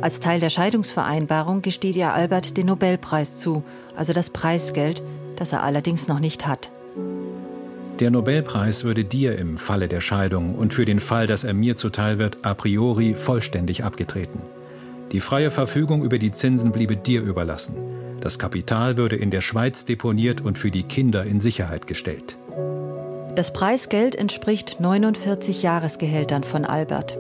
Als 0.00 0.20
Teil 0.20 0.40
der 0.40 0.50
Scheidungsvereinbarung 0.50 1.62
gesteht 1.62 1.96
ihr 1.96 2.12
Albert 2.12 2.56
den 2.56 2.66
Nobelpreis 2.66 3.38
zu, 3.38 3.64
also 3.96 4.12
das 4.12 4.30
Preisgeld, 4.30 5.02
das 5.36 5.52
er 5.52 5.62
allerdings 5.62 6.08
noch 6.08 6.18
nicht 6.18 6.46
hat. 6.46 6.70
Der 8.00 8.10
Nobelpreis 8.10 8.84
würde 8.84 9.04
dir 9.04 9.38
im 9.38 9.56
Falle 9.56 9.86
der 9.86 10.00
Scheidung 10.00 10.54
und 10.54 10.74
für 10.74 10.84
den 10.84 10.98
Fall, 10.98 11.26
dass 11.26 11.44
er 11.44 11.54
mir 11.54 11.76
zuteil 11.76 12.18
wird, 12.18 12.38
a 12.42 12.54
priori 12.54 13.14
vollständig 13.14 13.84
abgetreten. 13.84 14.40
Die 15.12 15.20
freie 15.20 15.50
Verfügung 15.50 16.02
über 16.02 16.18
die 16.18 16.32
Zinsen 16.32 16.72
bliebe 16.72 16.96
dir 16.96 17.20
überlassen. 17.20 17.76
Das 18.20 18.38
Kapital 18.38 18.96
würde 18.96 19.16
in 19.16 19.30
der 19.30 19.40
Schweiz 19.40 19.84
deponiert 19.84 20.40
und 20.40 20.58
für 20.58 20.70
die 20.70 20.84
Kinder 20.84 21.24
in 21.24 21.38
Sicherheit 21.38 21.86
gestellt. 21.86 22.38
Das 23.34 23.52
Preisgeld 23.52 24.14
entspricht 24.14 24.80
49 24.80 25.62
Jahresgehältern 25.62 26.44
von 26.44 26.64
Albert. 26.64 27.18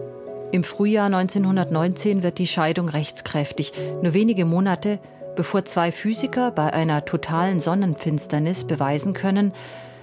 Im 0.52 0.64
Frühjahr 0.64 1.06
1919 1.06 2.22
wird 2.22 2.38
die 2.38 2.46
Scheidung 2.46 2.90
rechtskräftig, 2.90 3.72
nur 4.02 4.12
wenige 4.12 4.44
Monate 4.44 4.98
bevor 5.34 5.64
zwei 5.64 5.92
Physiker 5.92 6.50
bei 6.50 6.74
einer 6.74 7.06
totalen 7.06 7.58
Sonnenfinsternis 7.58 8.64
beweisen 8.64 9.14
können, 9.14 9.52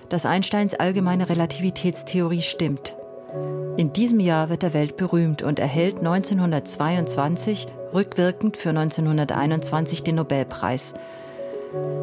dass 0.09 0.25
Einsteins 0.25 0.73
allgemeine 0.73 1.29
Relativitätstheorie 1.29 2.41
stimmt. 2.41 2.95
In 3.77 3.93
diesem 3.93 4.19
Jahr 4.19 4.49
wird 4.49 4.63
er 4.63 4.73
weltberühmt 4.73 5.43
und 5.43 5.59
erhält 5.59 5.99
1922 5.99 7.67
rückwirkend 7.93 8.57
für 8.57 8.69
1921 8.69 10.01
den 10.01 10.15
Nobelpreis. 10.15 10.95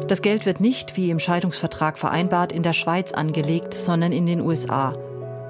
Das 0.07 0.21
Geld 0.21 0.45
wird 0.45 0.61
nicht, 0.61 0.95
wie 0.95 1.09
im 1.09 1.19
Scheidungsvertrag 1.19 1.99
vereinbart, 1.99 2.53
in 2.53 2.63
der 2.63 2.71
Schweiz 2.71 3.11
angelegt, 3.11 3.73
sondern 3.73 4.13
in 4.13 4.25
den 4.25 4.39
USA. 4.39 4.95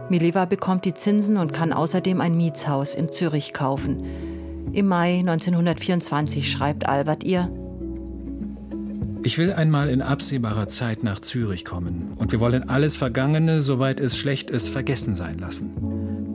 Mileva 0.09 0.45
bekommt 0.45 0.85
die 0.85 0.93
Zinsen 0.93 1.37
und 1.37 1.53
kann 1.53 1.73
außerdem 1.73 2.21
ein 2.21 2.37
Mietshaus 2.37 2.95
in 2.95 3.11
Zürich 3.11 3.53
kaufen. 3.53 4.03
Im 4.71 4.87
Mai 4.87 5.19
1924 5.19 6.51
schreibt 6.51 6.87
Albert 6.87 7.23
ihr, 7.23 7.51
ich 9.23 9.37
will 9.37 9.51
einmal 9.51 9.89
in 9.89 10.01
absehbarer 10.01 10.67
Zeit 10.67 11.03
nach 11.03 11.19
Zürich 11.19 11.65
kommen 11.65 12.13
und 12.15 12.31
wir 12.31 12.39
wollen 12.39 12.69
alles 12.69 12.95
Vergangene, 12.95 13.59
soweit 13.59 13.99
es 13.99 14.17
schlecht 14.17 14.49
ist, 14.49 14.69
vergessen 14.69 15.15
sein 15.15 15.39
lassen. 15.39 15.71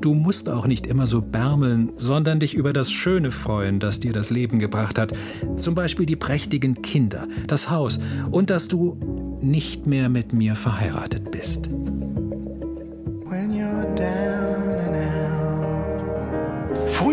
Du 0.03 0.15
musst 0.15 0.51
auch 0.51 0.67
nicht 0.67 0.87
immer 0.87 1.07
so 1.07 1.23
bärmeln, 1.23 1.93
sondern 1.95 2.41
dich 2.41 2.55
über 2.55 2.73
das 2.73 2.91
Schöne 2.91 3.31
freuen, 3.31 3.79
das 3.79 4.01
dir 4.01 4.13
das 4.13 4.31
Leben 4.31 4.59
gebracht 4.59 4.99
hat. 4.99 5.13
Zum 5.57 5.75
Beispiel 5.75 6.05
die 6.05 6.17
prächtigen 6.17 6.83
Kinder, 6.83 7.29
das 7.47 7.71
Haus 7.71 8.01
und 8.31 8.51
dass 8.51 8.69
du 8.69 8.99
nicht 9.41 9.87
mehr 9.87 10.09
mit 10.09 10.33
mir 10.33 10.57
verheiratet 10.57 11.31
bist. 11.31 11.71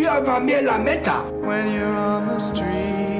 Früher 0.10 0.26
war 0.26 0.39
mir 0.39 0.62
Lametta. 0.64 1.24
When 1.41 1.72
you're 1.72 1.95
on 1.95 2.28
the 2.28 2.39
street. 2.39 3.19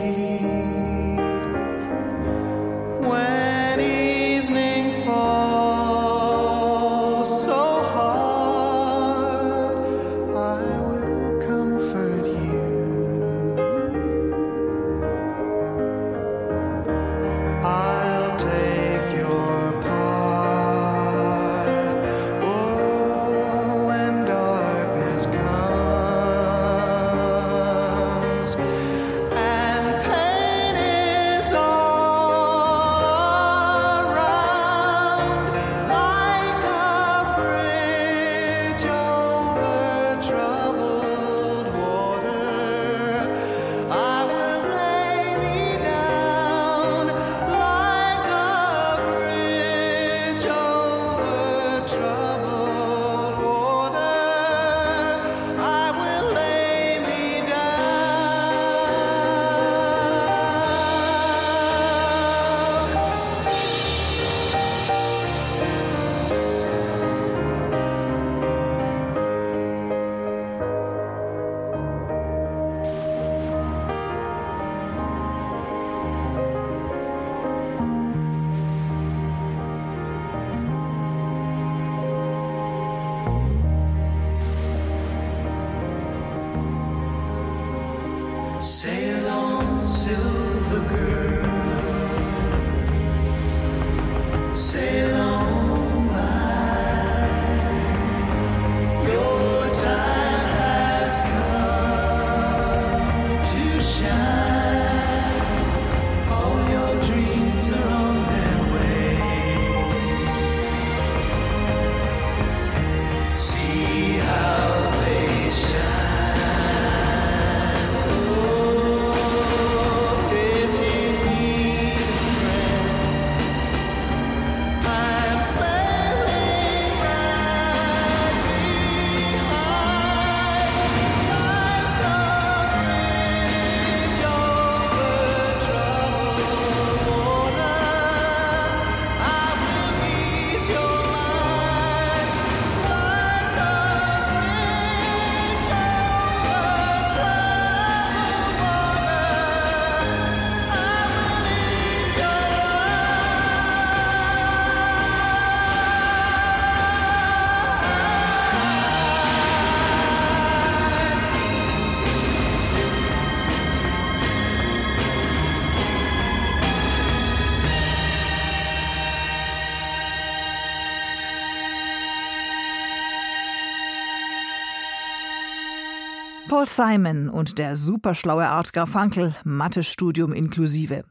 Simon 176.80 177.27
und 177.27 177.57
der 177.57 177.75
superschlaue 177.75 178.47
Art 178.47 178.71
Garfunkel, 178.71 179.36
Mathestudium 179.43 180.32
inklusive. 180.32 181.03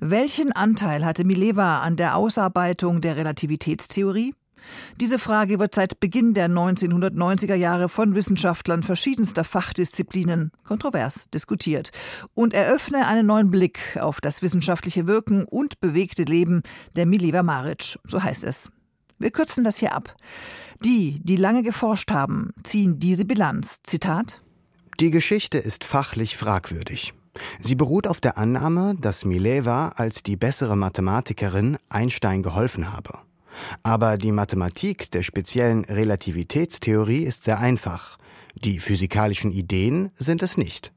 Welchen 0.00 0.50
Anteil 0.50 1.04
hatte 1.04 1.22
Mileva 1.22 1.78
an 1.82 1.94
der 1.94 2.16
Ausarbeitung 2.16 3.00
der 3.00 3.14
Relativitätstheorie? 3.14 4.34
Diese 5.00 5.20
Frage 5.20 5.60
wird 5.60 5.76
seit 5.76 6.00
Beginn 6.00 6.34
der 6.34 6.48
1990er 6.48 7.54
Jahre 7.54 7.88
von 7.88 8.16
Wissenschaftlern 8.16 8.82
verschiedenster 8.82 9.44
Fachdisziplinen 9.44 10.50
kontrovers 10.64 11.30
diskutiert 11.30 11.92
und 12.34 12.52
eröffne 12.52 13.06
einen 13.06 13.26
neuen 13.26 13.52
Blick 13.52 13.96
auf 14.00 14.20
das 14.20 14.42
wissenschaftliche 14.42 15.06
Wirken 15.06 15.44
und 15.44 15.78
bewegte 15.80 16.24
Leben 16.24 16.62
der 16.96 17.06
Mileva 17.06 17.44
Maric, 17.44 17.96
so 18.08 18.24
heißt 18.24 18.42
es. 18.42 18.72
Wir 19.20 19.30
kürzen 19.30 19.62
das 19.62 19.76
hier 19.76 19.94
ab. 19.94 20.16
Die, 20.84 21.20
die 21.22 21.36
lange 21.36 21.62
geforscht 21.62 22.10
haben, 22.10 22.50
ziehen 22.64 22.98
diese 22.98 23.24
Bilanz. 23.24 23.78
Zitat 23.84 24.40
Die 24.98 25.10
Geschichte 25.10 25.58
ist 25.58 25.84
fachlich 25.84 26.38
fragwürdig. 26.38 27.12
Sie 27.60 27.74
beruht 27.74 28.06
auf 28.06 28.22
der 28.22 28.38
Annahme, 28.38 28.94
dass 28.98 29.26
Mileva 29.26 29.90
als 29.90 30.22
die 30.22 30.36
bessere 30.36 30.74
Mathematikerin 30.74 31.76
Einstein 31.90 32.42
geholfen 32.42 32.90
habe. 32.90 33.18
Aber 33.82 34.16
die 34.16 34.32
Mathematik 34.32 35.10
der 35.10 35.22
speziellen 35.22 35.84
Relativitätstheorie 35.84 37.24
ist 37.24 37.44
sehr 37.44 37.58
einfach. 37.58 38.16
Die 38.54 38.78
physikalischen 38.78 39.52
Ideen 39.52 40.12
sind 40.16 40.42
es 40.42 40.56
nicht. 40.56 40.94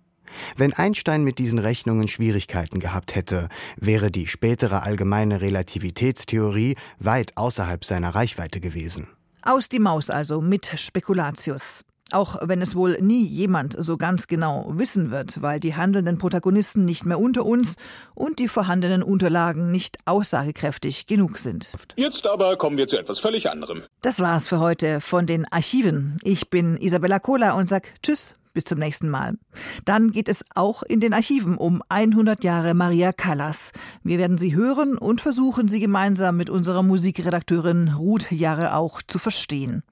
Wenn 0.56 0.72
Einstein 0.72 1.26
mit 1.26 1.38
diesen 1.38 1.60
Rechnungen 1.60 2.08
Schwierigkeiten 2.08 2.80
gehabt 2.80 3.16
hätte, 3.16 3.50
wäre 3.76 4.12
die 4.12 4.28
spätere 4.28 4.82
allgemeine 4.84 5.42
Relativitätstheorie 5.42 6.78
weit 7.00 7.36
außerhalb 7.36 7.84
seiner 7.84 8.16
Reichweite 8.16 8.62
gewesen. 8.62 9.10
Aus 9.42 9.68
die 9.68 9.80
Maus 9.80 10.10
also 10.10 10.40
mit 10.40 10.72
Spekulatius. 10.80 11.84
Auch 12.12 12.38
wenn 12.42 12.62
es 12.62 12.76
wohl 12.76 12.98
nie 13.02 13.24
jemand 13.26 13.76
so 13.78 13.98
ganz 13.98 14.28
genau 14.28 14.72
wissen 14.76 15.12
wird, 15.12 15.42
weil 15.42 15.60
die 15.60 15.76
handelnden 15.76 16.18
Protagonisten 16.18 16.86
nicht 16.86 17.06
mehr 17.06 17.20
unter 17.20 17.46
uns 17.46 17.76
und 18.16 18.40
die 18.40 18.48
vorhandenen 18.48 19.04
Unterlagen 19.04 19.72
nicht 19.72 19.98
aussagekräftig 20.06 21.06
genug 21.06 21.38
sind. 21.38 21.70
Jetzt 21.96 22.26
aber 22.26 22.58
kommen 22.58 22.78
wir 22.78 22.88
zu 22.88 22.98
etwas 22.98 23.20
völlig 23.20 23.50
anderem. 23.50 23.84
Das 24.02 24.20
war's 24.20 24.48
für 24.48 24.60
heute 24.60 25.02
von 25.02 25.26
den 25.26 25.46
Archiven. 25.52 26.18
Ich 26.24 26.50
bin 26.50 26.78
Isabella 26.78 27.20
Kohler 27.20 27.56
und 27.56 27.70
sag 27.70 27.94
Tschüss. 28.02 28.34
Bis 28.52 28.64
zum 28.64 28.80
nächsten 28.80 29.10
Mal. 29.10 29.38
Dann 29.86 30.12
geht 30.12 30.28
es 30.28 30.44
auch 30.56 30.82
in 30.82 31.00
den 31.00 31.14
Archiven 31.14 31.56
um 31.56 31.84
100 31.88 32.44
Jahre 32.44 32.74
Maria 32.74 33.14
Callas. 33.14 33.72
Wir 34.04 34.18
werden 34.18 34.40
sie 34.40 34.56
hören 34.56 34.98
und 34.98 35.22
versuchen, 35.22 35.70
sie 35.70 35.80
gemeinsam 35.80 36.36
mit 36.36 36.50
unserer 36.50 36.82
Musikredakteurin 36.82 37.94
Ruth 37.98 38.32
Jahre 38.32 38.74
auch 38.74 39.04
zu 39.04 39.20
verstehen. 39.20 39.84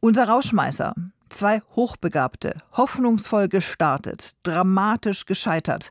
Unser 0.00 0.28
Rauschmeißer. 0.28 0.94
Zwei 1.28 1.60
Hochbegabte, 1.74 2.62
hoffnungsvoll 2.72 3.48
gestartet, 3.48 4.32
dramatisch 4.44 5.26
gescheitert. 5.26 5.90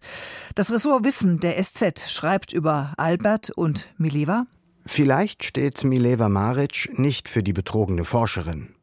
Das 0.56 0.72
Ressort 0.72 1.04
Wissen 1.04 1.40
der 1.40 1.62
SZ 1.62 2.10
schreibt 2.10 2.54
über 2.54 2.94
Albert 2.98 3.50
und 3.50 3.88
Mileva. 3.98 4.46
Vielleicht 4.86 5.44
steht 5.44 5.84
Mileva 5.84 6.30
Maric 6.30 6.98
nicht 6.98 7.28
für 7.28 7.44
die 7.44 7.54
betrogene 7.54 8.06
Forscherin. 8.06 8.76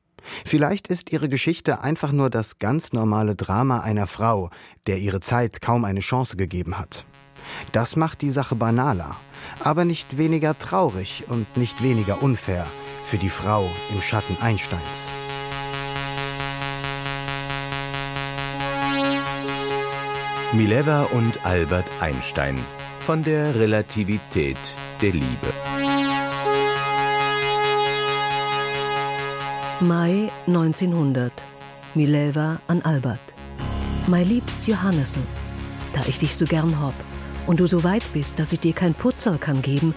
Vielleicht 0.45 0.89
ist 0.89 1.13
ihre 1.13 1.29
Geschichte 1.29 1.81
einfach 1.81 2.13
nur 2.13 2.31
das 2.31 2.59
ganz 2.59 2.93
normale 2.93 3.35
Drama 3.35 3.81
einer 3.81 4.07
Frau, 4.07 4.51
der 4.87 4.99
ihre 4.99 5.21
Zeit 5.21 5.61
kaum 5.61 5.85
eine 5.85 6.01
Chance 6.01 6.37
gegeben 6.37 6.79
hat. 6.79 7.05
Das 7.73 7.97
macht 7.97 8.23
die 8.23 8.31
Sache 8.31 8.55
banaler, 8.55 9.17
aber 9.61 9.85
nicht 9.85 10.19
weniger 10.19 10.59
traurig 10.59 11.25
und 11.29 11.57
nicht 11.57 11.83
weniger 11.83 12.23
unfair 12.23 12.67
für 13.05 13.19
die 13.19 13.29
Frau 13.29 13.69
im 13.93 14.01
Schatten 14.01 14.37
Einsteins. 14.41 15.13
Mileva 20.55 21.05
und 21.05 21.47
Albert 21.47 21.87
Einstein 22.01 22.63
von 22.99 23.23
der 23.23 23.55
Relativität 23.55 24.59
der 25.01 25.13
Liebe. 25.13 25.49
Mai 29.81 30.31
1900. 30.47 31.33
Mileva 31.95 32.61
an 32.67 32.83
Albert. 32.83 33.19
Mein 34.09 34.29
liebs 34.29 34.67
Johannessen, 34.67 35.23
da 35.95 36.03
ich 36.07 36.19
dich 36.19 36.37
so 36.37 36.45
gern 36.45 36.79
hab 36.79 36.93
und 37.47 37.59
du 37.59 37.67
so 37.67 37.83
weit 37.83 38.05
bist, 38.13 38.39
dass 38.39 38.53
ich 38.53 38.61
dir 38.61 38.75
kein 38.75 38.93
Putzel 38.93 39.39
kann 39.39 39.63
geben, 39.63 39.95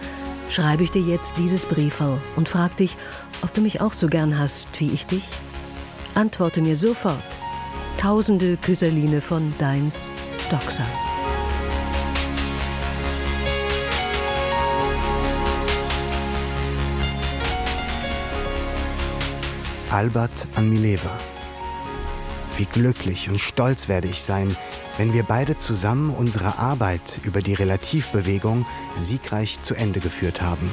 schreibe 0.48 0.84
ich 0.84 0.90
dir 0.90 1.02
jetzt 1.02 1.34
dieses 1.36 1.66
Brieferl 1.66 2.18
und 2.34 2.48
frag 2.48 2.78
dich, 2.78 2.96
ob 3.42 3.52
du 3.52 3.60
mich 3.60 3.82
auch 3.82 3.92
so 3.92 4.08
gern 4.08 4.38
hast 4.38 4.68
wie 4.80 4.90
ich 4.90 5.06
dich. 5.06 5.24
Antworte 6.14 6.62
mir 6.62 6.78
sofort. 6.78 7.22
Tausende 7.98 8.56
Küsserline 8.56 9.20
von 9.20 9.52
deins 9.58 10.08
Doxa. 10.50 10.84
Albert 19.90 20.30
an 20.54 20.70
Mileva. 20.70 21.10
Wie 22.56 22.64
glücklich 22.66 23.28
und 23.28 23.40
stolz 23.40 23.88
werde 23.88 24.06
ich 24.06 24.22
sein, 24.22 24.56
wenn 24.98 25.12
wir 25.12 25.24
beide 25.24 25.56
zusammen 25.56 26.14
unsere 26.14 26.58
Arbeit 26.58 27.18
über 27.24 27.42
die 27.42 27.54
Relativbewegung 27.54 28.66
siegreich 28.96 29.60
zu 29.62 29.74
Ende 29.74 29.98
geführt 29.98 30.42
haben. 30.42 30.70